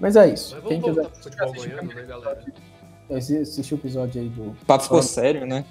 Mas 0.00 0.16
é 0.16 0.26
isso. 0.28 0.54
Mas 0.54 0.68
Quem 0.68 0.80
quiser 0.80 1.04
futebol 1.10 1.52
goiano, 1.52 1.92
né, 1.92 2.02
galera? 2.04 2.44
Assistiu 3.10 3.76
o 3.76 3.80
episódio 3.80 4.22
aí 4.22 4.28
do. 4.30 4.52
O 4.52 4.56
papo 4.66 4.84
ficou 4.84 5.02
sério, 5.02 5.44
né? 5.44 5.66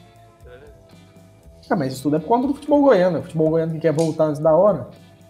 Ah, 1.70 1.76
mas 1.76 1.94
isso 1.94 2.04
tudo 2.04 2.16
é 2.16 2.20
por 2.20 2.28
conta 2.28 2.48
do 2.48 2.54
futebol 2.54 2.82
goiano. 2.82 3.20
O 3.20 3.24
futebol 3.24 3.50
goiano 3.50 3.74
que 3.74 3.80
quer 3.80 3.94
voltar 3.94 4.26
antes 4.26 4.40
da 4.42 4.56
hora. 4.56 4.88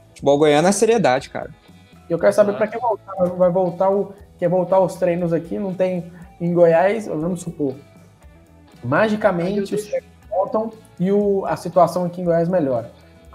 Futebol 0.09 0.37
goiano 0.37 0.67
é 0.67 0.71
seriedade, 0.71 1.29
cara. 1.29 1.49
Eu 2.09 2.17
quero 2.17 2.33
saber 2.33 2.53
para 2.53 2.67
quem 2.67 2.79
voltar. 2.79 3.13
Vai 3.35 3.51
voltar 3.51 3.89
o. 3.89 4.13
Quer 4.37 4.49
voltar 4.49 4.79
os 4.79 4.95
treinos 4.95 5.33
aqui, 5.33 5.57
não 5.57 5.73
tem 5.73 6.11
em 6.39 6.53
Goiás, 6.53 7.07
vamos 7.07 7.41
supor. 7.41 7.73
Magicamente 8.83 9.73
os 9.73 9.83
treinos 9.85 10.09
voltam 10.29 10.71
e 10.99 11.11
o, 11.11 11.43
a 11.45 11.55
situação 11.55 12.05
aqui 12.05 12.21
em 12.21 12.25
Goiás 12.25 12.47
melhora. 12.47 12.91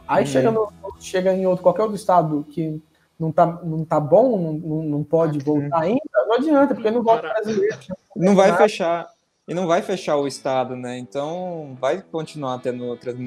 Aí 0.07 0.25
uhum. 0.25 0.31
chega, 0.31 0.51
no, 0.51 0.73
chega 1.01 1.33
em 1.35 1.47
outro, 1.47 1.63
qualquer 1.63 1.83
outro 1.83 1.97
estado 1.97 2.47
que 2.51 2.81
não 3.19 3.33
tá, 3.33 3.47
não 3.63 3.85
tá 3.85 3.99
bom, 3.99 4.39
não, 4.39 4.83
não 4.83 5.05
pode 5.05 5.39
voltar 5.41 5.81
ainda, 5.81 6.01
não 6.27 6.35
adianta, 6.35 6.75
porque 6.75 6.91
não 6.91 7.03
volta 7.03 7.29
brasileiro. 7.29 7.79
Não 8.15 8.35
vai 8.35 8.57
fechar. 8.57 9.09
E 9.49 9.55
não 9.55 9.67
vai 9.67 9.83
fechar 9.83 10.17
o 10.17 10.27
estado, 10.27 10.77
né? 10.77 10.99
Então 10.99 11.77
vai 11.81 12.01
continuar 12.01 12.59
tendo 12.59 12.97
trans, 12.97 13.19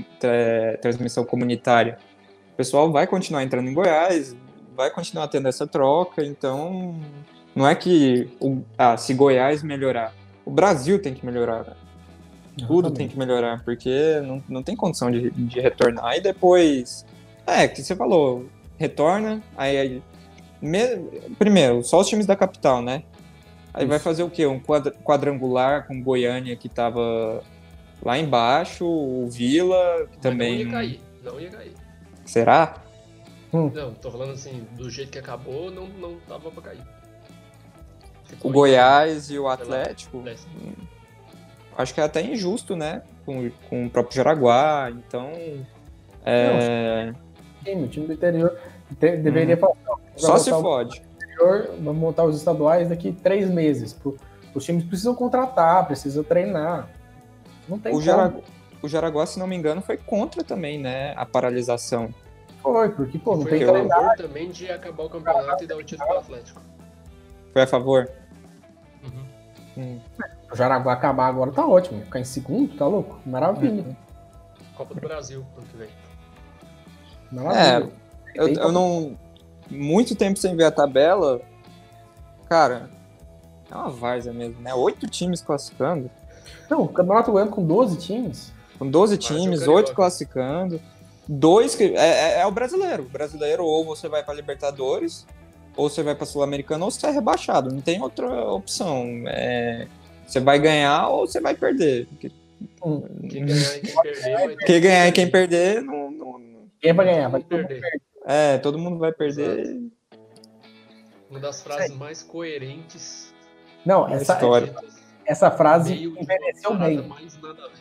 transmissão 0.82 1.26
comunitária. 1.26 1.97
O 2.53 2.55
pessoal 2.55 2.91
vai 2.91 3.05
continuar 3.05 3.43
entrando 3.43 3.70
em 3.70 3.74
Goiás, 3.74 4.36
vai 4.76 4.89
continuar 4.89 5.28
tendo 5.28 5.47
essa 5.47 5.68
troca, 5.68 6.24
então 6.24 6.95
não 7.53 7.68
é 7.68 7.76
que 7.76 8.30
o, 8.39 8.61
ah, 8.78 8.95
se 8.95 9.13
Goiás 9.13 9.61
melhorar, 9.61 10.13
o 10.45 10.51
Brasil 10.51 11.01
tem 11.01 11.13
que 11.13 11.26
melhorar. 11.26 11.63
Né? 11.66 11.74
Tudo 12.66 12.89
tem 12.91 13.09
que 13.09 13.20
melhorar, 13.20 13.61
porque 13.66 14.22
não, 14.24 14.41
não 14.47 14.63
tem 14.63 14.74
condição 14.76 15.11
de, 15.11 15.30
de 15.32 15.59
retornar. 15.59 16.16
E 16.16 16.22
depois, 16.22 17.05
é, 17.45 17.68
que 17.68 17.84
você 17.84 17.93
falou, 17.93 18.45
retorna, 18.78 19.43
aí, 19.57 19.78
aí 19.78 20.03
me- 20.61 20.97
primeiro, 21.38 21.84
só 21.84 21.99
os 21.99 22.07
times 22.07 22.26
da 22.26 22.38
capital, 22.38 22.82
né? 22.82 23.03
Aí 23.78 23.86
vai 23.86 23.97
Isso. 23.97 24.03
fazer 24.05 24.23
o 24.23 24.30
quê? 24.30 24.45
Um 24.45 24.57
quadra- 24.59 24.93
quadrangular 25.03 25.86
com 25.86 26.01
Goiânia 26.01 26.55
que 26.55 26.69
tava 26.69 27.43
lá 28.01 28.17
embaixo, 28.17 28.86
o 28.88 29.28
Vila, 29.30 30.07
que 30.11 30.11
Mas 30.15 30.17
também. 30.21 30.63
Não 30.63 30.65
ia 30.65 30.71
cair, 30.71 31.01
não 31.21 31.39
ia 31.39 31.49
cair. 31.49 31.73
Será? 32.26 32.76
Não, 33.51 33.93
tô 33.93 34.09
falando 34.11 34.32
assim, 34.32 34.65
do 34.71 34.89
jeito 34.89 35.11
que 35.11 35.19
acabou, 35.19 35.69
não, 35.71 35.88
não 35.88 36.15
tava 36.28 36.49
pra 36.51 36.61
cair. 36.61 36.82
Ficou 38.23 38.49
O 38.49 38.53
Goiás 38.53 39.30
e 39.30 39.38
o 39.38 39.47
Atlético. 39.47 40.23
É. 40.26 40.36
Acho 41.78 41.93
que 41.93 41.99
é 41.99 42.03
até 42.03 42.21
injusto, 42.21 42.76
né? 42.76 43.01
Com, 43.26 43.49
com 43.69 43.86
o 43.86 43.89
próprio 43.89 44.15
Jaraguá. 44.15 44.89
Então. 44.89 45.32
É, 46.26 47.13
time, 47.63 47.84
o 47.84 47.88
time 47.88 48.07
do 48.07 48.13
interior 48.13 48.57
te- 48.99 49.17
deveria 49.17 49.57
falar, 49.57 49.76
não, 49.86 49.95
vai 49.97 50.01
só 50.17 50.38
se 50.38 50.51
o 50.51 50.61
fode. 50.61 51.01
Interior, 51.36 51.69
vamos 51.81 51.97
montar 52.01 52.23
os 52.23 52.36
estaduais 52.38 52.89
daqui 52.89 53.11
três 53.11 53.49
meses. 53.49 53.93
Pro- 53.93 54.17
Os 54.53 54.63
times 54.63 54.83
precisam 54.86 55.13
contratar, 55.13 55.86
precisam 55.86 56.23
treinar. 56.23 56.89
Não 57.67 57.77
tem 57.77 57.91
O, 57.91 57.95
como. 57.95 58.05
Jara- 58.05 58.33
o 58.81 58.88
Jaraguá, 58.88 59.25
se 59.25 59.38
não 59.38 59.47
me 59.47 59.55
engano, 59.55 59.81
foi 59.81 59.97
contra 59.97 60.43
também, 60.43 60.79
né? 60.79 61.13
A 61.17 61.25
paralisação. 61.25 62.09
Foi, 62.61 62.89
porque, 62.89 63.19
pô, 63.19 63.36
não 63.36 63.41
Foi 63.41 63.51
tem 63.51 63.63
a 63.63 63.65
calendário. 63.67 64.03
favor 64.03 64.17
também 64.17 64.49
de 64.49 64.71
acabar 64.71 65.03
o 65.03 65.09
campeonato 65.09 65.63
e 65.63 65.67
dar 65.67 65.75
o 65.75 65.83
título 65.83 66.07
pro 66.09 66.17
Atlético. 66.19 66.61
Foi 67.53 67.61
a 67.61 67.67
favor? 67.67 68.09
Uhum. 69.03 69.25
Hum. 69.77 69.99
O 70.51 70.55
Jaraguá 70.55 70.93
acabar 70.93 71.27
agora 71.27 71.51
tá 71.51 71.65
ótimo. 71.67 72.01
Ficar 72.05 72.19
em 72.19 72.23
segundo, 72.23 72.75
tá 72.77 72.88
louco? 72.88 73.19
Maravilha. 73.25 73.83
Uhum. 73.83 73.95
Copa 74.75 74.93
do 74.95 75.01
Brasil, 75.01 75.45
ano 75.57 75.67
que 75.67 75.77
vem. 75.77 75.89
Maravilha. 77.31 77.91
Eu, 78.36 78.47
eu 78.47 78.71
não. 78.71 79.17
Muito 79.70 80.16
tempo 80.16 80.38
sem 80.39 80.55
ver 80.55 80.66
a 80.66 80.72
tabela. 80.72 81.41
Cara, 82.49 82.89
é 83.72 83.76
uma 83.76 83.89
várzea 83.89 84.32
mesmo, 84.34 84.61
né? 84.61 84.74
Oito 84.74 85.07
times 85.07 85.41
classificando. 85.41 86.09
Não, 86.70 86.82
o 86.84 86.88
Campeonato 86.88 87.32
Goiano 87.32 87.51
com 87.51 87.66
12 87.66 87.97
times. 87.97 88.51
Com 88.78 88.89
12 88.89 89.16
Mas 89.16 89.26
o 89.26 89.28
times, 89.28 89.68
oito 89.68 89.93
classificando. 89.93 90.80
Dois 91.28 91.74
que. 91.76 91.84
É, 91.95 92.38
é- 92.38 92.39
é 92.41 92.45
o 92.45 92.51
brasileiro. 92.51 93.03
O 93.03 93.09
brasileiro, 93.09 93.63
ou 93.66 93.84
você 93.84 94.07
vai 94.07 94.24
pra 94.24 94.34
Libertadores, 94.34 95.26
ou 95.76 95.89
você 95.89 96.03
vai 96.03 96.13
pra 96.13 96.26
Sul-Americana, 96.26 96.86
ou 96.86 96.91
você 96.91 97.07
é 97.07 97.11
rebaixado. 97.11 97.72
Não 97.74 97.82
tem 97.82 98.01
outra 98.01 98.28
opção. 98.51 99.05
É, 99.28 99.88
você 100.28 100.39
vai 100.39 100.59
ganhar 100.59 101.07
ou 101.09 101.26
você 101.28 101.39
vai 101.41 101.55
perder. 101.55 102.05
Porque 102.07 102.32
Hum. 102.86 103.01
Quem 103.30 103.45
ganhar 103.45 103.78
e 103.78 103.82
quem 103.82 103.95
perder 104.01 104.66
Quem 104.66 104.82
ganhar 104.82 105.07
e 105.07 105.11
quem 105.11 105.30
perder, 105.32 105.82
não, 105.82 106.11
não- 106.11 106.41
Quem 106.80 106.93
vai 106.93 107.05
ganhar? 107.05 107.28
Vai 107.30 107.41
Vai 107.41 107.49
perder. 107.66 107.82
É, 108.26 108.57
todo 108.57 108.80
mundo 108.80 108.97
vai 108.97 109.11
perder. 109.13 109.82
Uma 111.30 111.39
das 111.39 111.61
frases 111.61 111.95
mais 111.95 112.23
coerentes. 112.23 113.34
Não, 113.86 114.07
É 114.09 114.15
essa, 114.15 114.34
história. 114.34 114.67
ditas, 114.67 114.95
essa 115.26 115.51
frase 115.51 115.93
envelheceu 116.05 116.76
bem. 116.76 117.07
mais 117.07 117.39
nada 117.39 117.65
a 117.65 117.67
ver. 117.67 117.76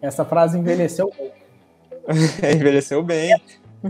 Essa 0.00 0.24
frase 0.24 0.58
envelheceu 0.58 1.12
bem. 1.16 1.32
Envelheceu 2.56 3.02
bem. 3.02 3.38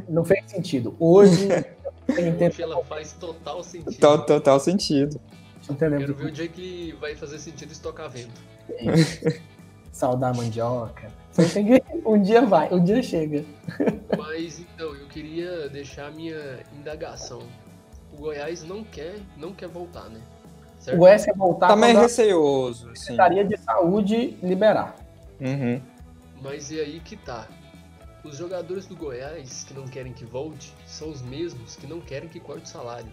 Não 0.09 0.25
fez 0.25 0.45
sentido. 0.51 0.97
Hoje. 0.99 1.49
Hoje 2.09 2.63
ela 2.63 2.83
faz 2.85 3.13
total 3.13 3.63
sentido. 3.63 4.01
Total, 4.01 4.27
total 4.27 4.61
sentido. 4.61 5.21
Quero 5.79 6.15
ver 6.15 6.27
o 6.27 6.33
dia 6.33 6.49
que 6.49 6.93
vai 6.99 7.15
fazer 7.15 7.39
sentido 7.39 7.71
estocar 7.71 8.09
vento. 8.11 8.41
Saudar 9.93 10.31
a 10.31 10.35
mandioca. 10.35 11.13
Tem 11.53 11.67
que. 11.67 11.83
Um 12.09 12.23
dia 12.23 12.41
vai, 12.41 12.73
um 12.73 12.83
dia 12.83 13.03
chega. 13.03 13.45
Mas 14.17 14.61
então, 14.61 14.95
eu 14.95 15.07
queria 15.09 15.69
deixar 15.69 16.07
a 16.07 16.11
minha 16.11 16.61
indagação. 16.73 17.43
O 18.15 18.17
Goiás 18.17 18.63
não 18.63 18.83
quer, 18.83 19.17
não 19.37 19.53
quer 19.53 19.69
voltar, 19.69 20.09
né? 20.09 20.21
O 20.79 20.83
Certo? 20.83 20.97
Goiás 20.97 21.25
quer 21.27 21.37
voltar 21.37 21.69
Tá 21.69 21.77
meio 21.77 21.93
quando 21.93 21.99
a 21.99 22.03
receoso, 22.05 22.91
assim. 22.91 23.03
Secretaria 23.03 23.45
de 23.45 23.59
Saúde 23.59 24.39
liberar. 24.43 24.97
Uhum. 25.39 25.83
Mas 26.41 26.71
e 26.71 26.81
aí 26.81 27.01
que 27.01 27.15
tá. 27.15 27.47
Os 28.25 28.39
jogadores 28.39 28.87
do 28.87 28.97
Goiás 28.97 29.65
que 29.65 29.75
não 29.75 29.87
querem 29.87 30.15
que 30.15 30.25
volte 30.25 30.73
são 30.87 31.11
os 31.11 31.21
mesmos 31.21 31.77
que 31.77 31.87
não 31.87 32.01
querem 32.01 32.29
que 32.29 32.41
corte 32.41 32.65
o 32.65 32.69
salário. 32.69 33.13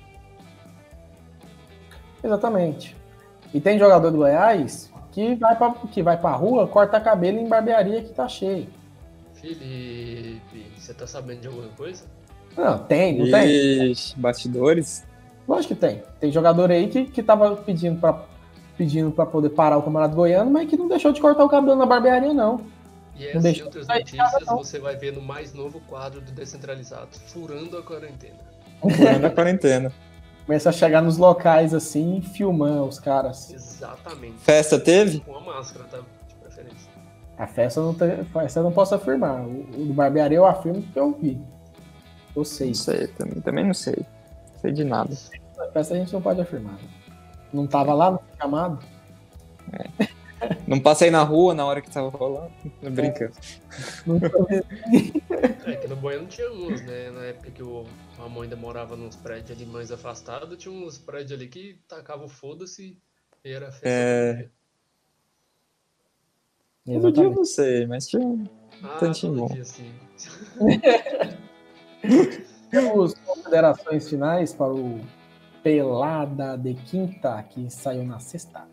Exatamente. 2.24 2.96
E 3.54 3.60
tem 3.60 3.78
jogador 3.78 4.10
do 4.10 4.18
Goiás 4.18 4.90
que 5.16 5.34
vai 5.36 5.56
pra, 5.56 5.72
que 5.72 6.04
vai 6.04 6.18
pra 6.18 6.32
rua, 6.32 6.68
corta 6.68 7.00
cabelo 7.00 7.40
em 7.40 7.48
barbearia 7.48 8.02
que 8.02 8.14
tá 8.14 8.28
cheio. 8.28 8.68
Felipe, 9.34 10.42
você 10.78 10.94
tá 10.94 11.08
sabendo 11.08 11.40
de 11.40 11.48
alguma 11.48 11.70
coisa? 11.70 12.04
Não, 12.58 12.78
tem, 12.80 13.20
não 13.20 13.32
tem? 13.32 13.92
Ixi, 13.92 14.20
bastidores. 14.20 15.06
Lógico 15.48 15.74
que 15.74 15.80
tem. 15.80 16.04
Tem 16.20 16.34
jogador 16.34 16.70
aí 16.70 16.90
que, 16.90 17.06
que 17.06 17.24
tava 17.24 17.56
pedindo 17.56 17.98
pra, 17.98 18.26
pedindo 18.78 19.10
pra 19.10 19.26
poder 19.26 19.52
parar 19.52 19.78
o 19.78 19.84
Campeonato 19.84 20.16
Goiano, 20.16 20.52
mas 20.52 20.70
que 20.70 20.76
não 20.76 20.90
deixou 20.90 21.14
de 21.14 21.22
cortar 21.22 21.46
o 21.46 21.50
cabelo 21.50 21.78
na 21.78 21.86
barbearia, 21.86 22.34
não. 22.34 22.60
E 23.16 23.26
essas 23.26 23.58
e 23.58 23.64
outras 23.64 23.88
casa, 23.88 24.00
notícias 24.00 24.46
você 24.48 24.80
vai 24.80 24.98
ver 24.98 25.14
no 25.14 25.22
mais 25.22 25.54
novo 25.54 25.80
quadro 25.88 26.20
do 26.20 26.32
Descentralizado, 26.34 27.08
Furando 27.28 27.78
a 27.78 27.84
Quarentena. 27.84 28.40
Furando 28.82 29.28
a 29.28 29.30
quarentena. 29.30 29.94
Começa 30.46 30.70
a 30.70 30.72
chegar 30.72 31.02
nos 31.02 31.18
locais 31.18 31.74
assim 31.74 32.18
e 32.18 32.22
filmar 32.22 32.84
os 32.84 33.00
caras. 33.00 33.52
Exatamente. 33.52 34.38
Festa 34.38 34.80
teve? 34.80 35.20
Com 35.22 35.36
a 35.38 35.42
máscara, 35.42 35.86
tá? 35.86 35.98
De 35.98 36.36
preferência. 36.36 36.92
A 37.38 37.48
festa 37.48 37.80
eu 37.80 37.86
não, 37.86 37.94
festa 38.32 38.60
eu 38.60 38.64
não 38.64 38.72
posso 38.72 38.94
afirmar. 38.94 39.42
O, 39.42 39.62
o 39.62 39.86
do 39.88 39.94
barbearia 39.94 40.38
eu 40.38 40.46
afirmo 40.46 40.84
porque 40.84 41.00
eu 41.00 41.18
vi. 41.20 41.42
Eu 42.36 42.46
sei. 42.46 42.68
Não 42.68 42.74
sei, 42.76 43.08
também, 43.08 43.42
também 43.42 43.66
não 43.66 43.74
sei. 43.74 43.96
Não 44.54 44.60
sei 44.60 44.72
de 44.72 44.84
nada. 44.84 45.14
A 45.58 45.72
festa 45.72 45.96
a 45.96 45.98
gente 45.98 46.14
não 46.14 46.22
pode 46.22 46.40
afirmar. 46.40 46.78
Não 47.52 47.66
tava 47.66 47.94
lá 47.94 48.12
no 48.12 48.20
chamado? 48.40 48.80
Não 50.68 50.80
passei 50.80 51.10
na 51.12 51.24
rua 51.24 51.54
na 51.54 51.66
hora 51.66 51.82
que 51.82 51.90
tava 51.90 52.10
rolando. 52.10 52.52
Tô 52.82 52.90
brincando. 52.90 53.34
Não 54.06 54.18
É 55.66 55.76
que 55.76 55.88
no 55.88 55.96
Boiano 55.96 56.28
tinha 56.28 56.52
uns, 56.52 56.82
né? 56.82 57.12
Na 57.12 57.26
época 57.26 57.52
que 57.52 57.64
o 57.64 57.86
a 58.18 58.30
mãe 58.30 58.44
ainda 58.44 58.56
morava 58.56 58.96
nos 58.96 59.16
prédios 59.16 59.52
ali 59.52 59.66
mais 59.66 59.92
afastados, 59.92 60.58
tinha 60.58 60.74
uns 60.74 60.98
prédios 60.98 61.34
ali 61.34 61.48
que 61.48 61.80
tacavam 61.88 62.28
foda-se 62.28 62.98
e 63.44 63.52
era 63.52 63.72
festa. 63.72 63.88
É. 63.88 64.50
todo 66.86 67.12
dia. 67.12 67.24
Eu 67.24 67.32
não 67.32 67.46
sei, 67.46 67.86
mas 67.86 68.08
tinha. 68.08 68.26
um 68.26 68.48
Ah, 68.84 68.98
Tantinho 69.00 69.36
bom. 69.36 69.48
dia 69.48 69.66
sim. 69.66 69.94
Temos 72.72 73.14
considerações 73.14 74.10
finais 74.10 74.54
para 74.54 74.74
o 74.74 75.00
Pelada 75.64 76.58
de 76.58 76.74
Quinta, 76.74 77.42
que 77.44 77.70
saiu 77.70 78.04
na 78.04 78.20
sexta. 78.20 78.68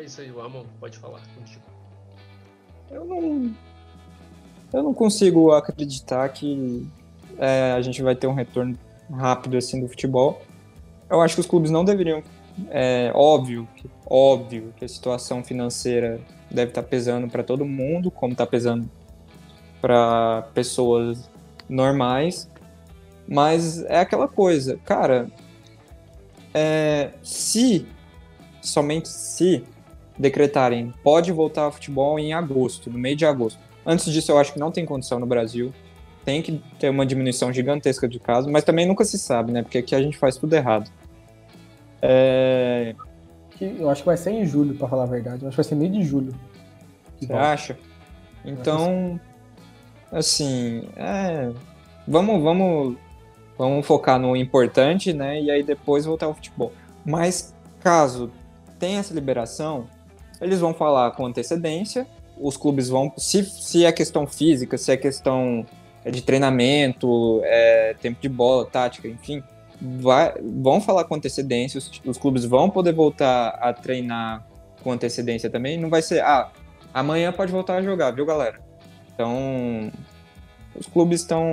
É 0.00 0.04
isso 0.04 0.22
aí, 0.22 0.30
Amon, 0.30 0.64
pode 0.80 0.96
falar 0.96 1.20
contigo. 1.36 1.60
Eu 2.90 3.04
não. 3.04 3.54
Eu 4.72 4.82
não 4.82 4.94
consigo 4.94 5.52
acreditar 5.52 6.26
que 6.30 6.88
é, 7.36 7.72
a 7.72 7.82
gente 7.82 8.02
vai 8.02 8.16
ter 8.16 8.26
um 8.26 8.32
retorno 8.32 8.78
rápido 9.12 9.58
assim 9.58 9.78
do 9.78 9.86
futebol. 9.86 10.40
Eu 11.10 11.20
acho 11.20 11.34
que 11.34 11.42
os 11.42 11.46
clubes 11.46 11.70
não 11.70 11.84
deveriam. 11.84 12.22
É 12.70 13.12
óbvio, 13.14 13.68
óbvio 14.06 14.72
que 14.78 14.86
a 14.86 14.88
situação 14.88 15.44
financeira 15.44 16.18
deve 16.50 16.70
estar 16.70 16.82
pesando 16.82 17.28
para 17.28 17.42
todo 17.42 17.66
mundo, 17.66 18.10
como 18.10 18.32
está 18.32 18.46
pesando 18.46 18.90
para 19.82 20.48
pessoas 20.54 21.28
normais. 21.68 22.50
Mas 23.28 23.82
é 23.84 24.00
aquela 24.00 24.26
coisa, 24.26 24.78
cara. 24.78 25.28
é, 26.54 27.12
se 27.22 27.86
somente 28.62 29.08
se 29.08 29.62
decretarem 30.20 30.92
pode 31.02 31.32
voltar 31.32 31.62
ao 31.62 31.72
futebol 31.72 32.18
em 32.18 32.32
agosto, 32.32 32.90
no 32.90 32.98
meio 32.98 33.16
de 33.16 33.24
agosto. 33.24 33.58
Antes 33.84 34.12
disso, 34.12 34.30
eu 34.30 34.38
acho 34.38 34.52
que 34.52 34.58
não 34.58 34.70
tem 34.70 34.84
condição 34.84 35.18
no 35.18 35.26
Brasil. 35.26 35.72
Tem 36.24 36.42
que 36.42 36.62
ter 36.78 36.90
uma 36.90 37.06
diminuição 37.06 37.50
gigantesca 37.50 38.06
de 38.06 38.20
casos, 38.20 38.50
mas 38.50 38.62
também 38.62 38.86
nunca 38.86 39.04
se 39.04 39.18
sabe, 39.18 39.52
né? 39.52 39.62
Porque 39.62 39.78
aqui 39.78 39.94
a 39.94 40.02
gente 40.02 40.18
faz 40.18 40.36
tudo 40.36 40.54
errado. 40.54 40.90
É, 42.02 42.94
eu 43.60 43.88
acho 43.88 44.02
que 44.02 44.06
vai 44.06 44.16
ser 44.16 44.30
em 44.30 44.44
julho, 44.44 44.74
para 44.74 44.86
falar 44.86 45.04
a 45.04 45.06
verdade. 45.06 45.42
Eu 45.42 45.48
acho 45.48 45.56
que 45.56 45.62
vai 45.62 45.68
ser 45.68 45.74
meio 45.74 45.90
de 45.90 46.02
julho. 46.02 46.34
Você 47.18 47.32
acha? 47.32 47.78
Então, 48.44 49.18
assim, 50.12 50.84
é, 50.96 51.50
vamos, 52.06 52.42
vamos, 52.42 52.96
vamos 53.56 53.86
focar 53.86 54.18
no 54.18 54.36
importante, 54.36 55.12
né? 55.12 55.40
E 55.40 55.50
aí 55.50 55.62
depois 55.62 56.04
voltar 56.04 56.26
ao 56.26 56.34
futebol. 56.34 56.72
Mas 57.04 57.54
caso 57.80 58.30
tenha 58.78 59.00
essa 59.00 59.14
liberação, 59.14 59.86
eles 60.40 60.60
vão 60.60 60.72
falar 60.72 61.10
com 61.12 61.26
antecedência. 61.26 62.06
Os 62.38 62.56
clubes 62.56 62.88
vão, 62.88 63.12
se, 63.16 63.44
se 63.44 63.84
é 63.84 63.92
questão 63.92 64.26
física, 64.26 64.78
se 64.78 64.90
é 64.92 64.96
questão 64.96 65.66
de 66.10 66.22
treinamento, 66.22 67.40
é, 67.44 67.94
tempo 68.00 68.20
de 68.20 68.28
bola, 68.28 68.64
tática, 68.64 69.06
enfim, 69.06 69.42
vai, 69.80 70.32
vão 70.40 70.80
falar 70.80 71.04
com 71.04 71.14
antecedência. 71.14 71.78
Os, 71.78 72.00
os 72.04 72.18
clubes 72.18 72.44
vão 72.44 72.70
poder 72.70 72.94
voltar 72.94 73.48
a 73.60 73.72
treinar 73.72 74.46
com 74.82 74.92
antecedência 74.92 75.50
também. 75.50 75.78
Não 75.78 75.90
vai 75.90 76.02
ser, 76.02 76.22
ah, 76.22 76.50
amanhã 76.94 77.32
pode 77.32 77.52
voltar 77.52 77.76
a 77.76 77.82
jogar, 77.82 78.12
viu, 78.12 78.24
galera? 78.24 78.60
Então, 79.12 79.90
os 80.74 80.86
clubes 80.86 81.20
estão, 81.20 81.44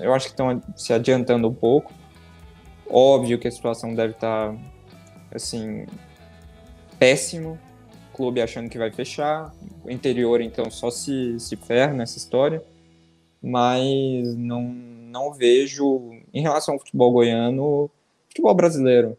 eu 0.00 0.12
acho 0.12 0.26
que 0.26 0.32
estão 0.32 0.60
se 0.76 0.92
adiantando 0.92 1.48
um 1.48 1.54
pouco. 1.54 1.92
Óbvio 2.90 3.38
que 3.38 3.46
a 3.46 3.50
situação 3.50 3.94
deve 3.94 4.12
estar, 4.14 4.54
assim, 5.32 5.86
péssimo. 6.98 7.58
O 8.22 8.26
clube 8.26 8.40
achando 8.40 8.70
que 8.70 8.78
vai 8.78 8.92
fechar. 8.92 9.52
O 9.84 9.90
interior, 9.90 10.40
então, 10.40 10.70
só 10.70 10.92
se, 10.92 11.40
se 11.40 11.56
ferra 11.56 11.92
nessa 11.92 12.18
história. 12.18 12.62
Mas 13.42 14.36
não, 14.36 14.62
não 14.62 15.32
vejo, 15.32 16.12
em 16.32 16.40
relação 16.40 16.74
ao 16.74 16.78
futebol 16.78 17.10
goiano, 17.10 17.90
futebol 18.28 18.54
brasileiro, 18.54 19.18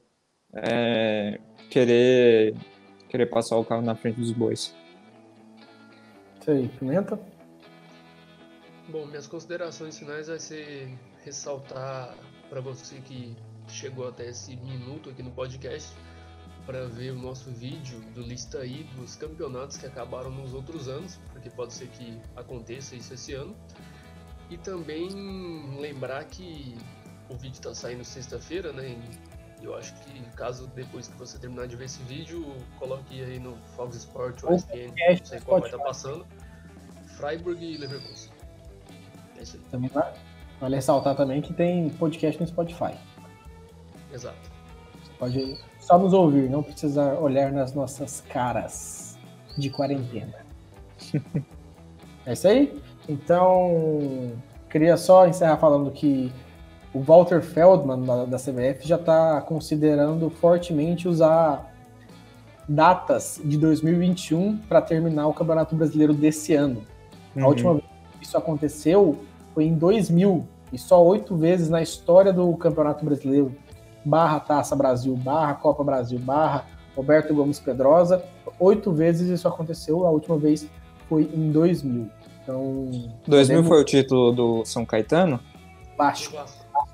é, 0.54 1.38
querer, 1.70 2.56
querer 3.10 3.26
passar 3.26 3.58
o 3.58 3.66
carro 3.66 3.82
na 3.82 3.94
frente 3.94 4.22
dos 4.22 4.32
bois. 4.32 4.74
Isso 6.40 6.52
aí, 6.52 6.70
Pimenta? 6.80 7.20
Bom, 8.88 9.06
minhas 9.06 9.28
considerações 9.28 10.00
finais 10.00 10.30
vai 10.30 10.40
ser 10.40 10.88
ressaltar 11.26 12.16
para 12.50 12.62
você 12.62 12.96
que 13.02 13.36
chegou 13.68 14.08
até 14.08 14.30
esse 14.30 14.56
minuto 14.56 15.10
aqui 15.10 15.22
no 15.22 15.32
podcast 15.32 15.94
para 16.66 16.86
ver 16.88 17.12
o 17.12 17.16
nosso 17.16 17.52
vídeo 17.52 18.00
do 18.14 18.22
lista 18.22 18.60
aí 18.60 18.84
dos 18.96 19.16
campeonatos 19.16 19.78
que 19.78 19.86
acabaram 19.86 20.30
nos 20.30 20.54
outros 20.54 20.88
anos, 20.88 21.20
porque 21.32 21.50
pode 21.50 21.74
ser 21.74 21.88
que 21.90 22.20
aconteça 22.36 22.96
isso 22.96 23.14
esse 23.14 23.34
ano. 23.34 23.56
E 24.50 24.58
também 24.58 25.10
lembrar 25.80 26.24
que 26.26 26.76
o 27.30 27.36
vídeo 27.36 27.54
está 27.54 27.74
saindo 27.74 28.04
sexta-feira, 28.04 28.72
né? 28.72 28.98
E 29.62 29.66
eu 29.66 29.76
acho 29.76 29.94
que 29.96 30.22
caso 30.32 30.68
depois 30.68 31.08
que 31.08 31.18
você 31.18 31.38
terminar 31.38 31.68
de 31.68 31.76
ver 31.76 31.86
esse 31.86 32.02
vídeo, 32.04 32.46
coloque 32.78 33.22
aí 33.24 33.40
no 33.40 33.56
Fox 33.76 33.96
Sport 33.96 34.44
ou 34.44 34.54
ESPN, 34.54 34.94
não 35.20 35.26
sei 35.26 35.40
qual 35.40 35.60
vai 35.60 35.70
estar 35.70 35.80
tá 35.80 35.86
passando, 35.86 36.26
Freiburg 37.18 37.64
e 37.64 37.78
Leverkusen. 37.78 38.32
É 39.38 39.44
isso 39.44 39.58
aí. 39.58 39.64
Também 39.72 39.90
vale 40.60 40.76
ressaltar 40.76 41.16
também 41.16 41.42
que 41.42 41.54
tem 41.54 41.90
podcast 41.90 42.40
no 42.40 42.48
Spotify. 42.48 42.98
Exato. 44.12 44.53
Pode 45.20 45.58
só 45.80 45.98
nos 45.98 46.14
ouvir, 46.14 46.50
não 46.50 46.64
precisa 46.64 47.14
olhar 47.20 47.52
nas 47.52 47.74
nossas 47.74 48.22
caras 48.22 49.18
de 49.58 49.70
quarentena. 49.70 50.46
é 52.26 52.34
isso 52.34 52.48
aí? 52.48 52.82
Então, 53.08 54.32
queria 54.70 54.98
só 54.98 55.28
encerrar 55.28 55.58
falando 55.58 55.92
que 55.92 56.32
o 56.94 57.02
Walter 57.02 57.42
Feldman 57.42 58.04
da, 58.04 58.26
da 58.26 58.38
CBF 58.38 58.88
já 58.88 58.96
está 58.96 59.42
considerando 59.42 60.30
fortemente 60.30 61.08
usar 61.08 61.74
datas 62.68 63.42
de 63.44 63.58
2021 63.58 64.58
para 64.70 64.82
terminar 64.82 65.28
o 65.28 65.34
Campeonato 65.34 65.76
Brasileiro 65.76 66.14
desse 66.14 66.54
ano. 66.54 66.84
Uhum. 67.36 67.44
A 67.44 67.48
última 67.48 67.74
vez 67.74 67.86
que 68.20 68.26
isso 68.26 68.38
aconteceu 68.38 69.20
foi 69.54 69.66
em 69.66 69.74
2000 69.74 70.48
e 70.72 70.78
só 70.78 71.04
oito 71.04 71.36
vezes 71.36 71.70
na 71.70 71.82
história 71.82 72.32
do 72.32 72.56
Campeonato 72.58 73.04
Brasileiro 73.04 73.54
barra 74.04 74.40
Taça 74.40 74.76
Brasil, 74.76 75.16
barra 75.16 75.56
Copa 75.56 75.84
Brasil, 75.84 76.20
barra 76.20 76.66
Roberto 76.96 77.34
Gomes 77.34 77.60
Pedrosa. 77.60 78.24
Oito 78.60 78.92
vezes 78.92 79.30
isso 79.30 79.48
aconteceu, 79.48 80.06
a 80.06 80.10
última 80.12 80.38
vez 80.38 80.68
foi 81.10 81.30
em 81.34 81.52
2000. 81.52 82.10
Então, 82.44 82.90
2000 83.26 83.26
podemos... 83.26 83.68
foi 83.68 83.82
o 83.82 83.84
título 83.86 84.32
do 84.32 84.66
São 84.66 84.86
Caetano? 84.86 85.40
Baixo. 85.98 86.32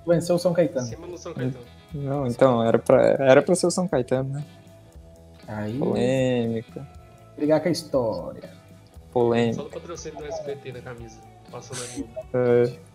Venceu 0.05 0.35
o 0.35 0.39
São 0.39 0.53
Caetano. 0.53 0.87
Cima 0.87 1.07
do 1.07 1.17
São 1.17 1.33
Caetano. 1.33 1.65
Não, 1.93 2.27
então, 2.27 2.63
era 2.63 2.77
pra, 2.77 3.01
era 3.01 3.41
pra 3.41 3.55
ser 3.55 3.67
o 3.67 3.71
São 3.71 3.87
Caetano, 3.87 4.29
né? 4.29 4.45
Aí. 5.47 5.77
Polêmica. 5.77 6.87
Brigar 7.35 7.61
com 7.61 7.69
a 7.69 7.71
história. 7.71 8.49
Polêmica. 9.11 9.61
Só 9.61 9.67
o 9.67 9.71
patrocínio 9.71 10.19
do 10.19 10.25
SBT 10.25 10.71
na 10.73 10.81
camisa. 10.81 11.19
Globo. 11.49 12.09
É. 12.33 12.88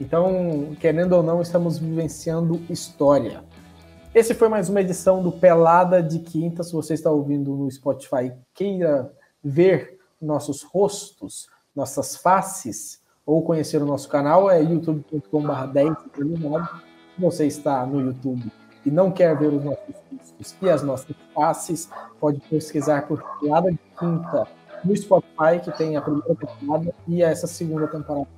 Então, 0.00 0.74
querendo 0.80 1.12
ou 1.12 1.22
não, 1.22 1.40
estamos 1.40 1.78
vivenciando 1.78 2.60
história. 2.68 3.44
Esse 4.12 4.34
foi 4.34 4.48
mais 4.48 4.68
uma 4.68 4.80
edição 4.80 5.22
do 5.22 5.30
Pelada 5.30 6.02
de 6.02 6.18
Quinta. 6.18 6.62
Se 6.64 6.72
você 6.72 6.94
está 6.94 7.10
ouvindo 7.10 7.54
no 7.54 7.70
Spotify, 7.70 8.32
queira 8.52 9.12
ver 9.42 9.98
nossos 10.20 10.62
rostos, 10.62 11.48
nossas 11.74 12.16
faces, 12.16 13.02
ou 13.24 13.42
conhecer 13.42 13.80
o 13.82 13.86
nosso 13.86 14.08
canal, 14.08 14.50
é 14.50 14.60
youtube.com.br 14.62 15.66
10 15.72 15.92
Se 16.12 17.20
você 17.20 17.46
está 17.46 17.86
no 17.86 18.00
YouTube 18.00 18.50
e 18.84 18.90
não 18.90 19.10
quer 19.10 19.38
ver 19.38 19.52
os 19.52 19.64
nossos 19.64 19.94
rostos 20.10 20.56
e 20.60 20.70
as 20.70 20.82
nossas 20.82 21.16
faces, 21.34 21.88
pode 22.20 22.40
pesquisar 22.40 23.06
por 23.06 23.22
Pelada 23.40 23.70
de 23.70 23.78
Quinta 23.98 24.46
no 24.84 24.96
Spotify, 24.96 25.60
que 25.62 25.70
tem 25.76 25.96
a 25.96 26.02
primeira 26.02 26.34
temporada 26.34 26.94
e 27.08 27.22
essa 27.22 27.46
segunda 27.46 27.86
temporada 27.86 28.28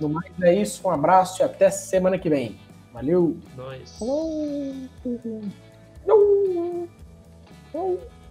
no 0.00 0.08
mais 0.08 0.30
é 0.42 0.54
isso, 0.54 0.86
um 0.86 0.90
abraço 0.90 1.42
e 1.42 1.44
até 1.44 1.70
semana 1.70 2.18
que 2.18 2.28
vem. 2.28 2.58
Valeu! 2.92 3.36
Nós. 3.56 3.96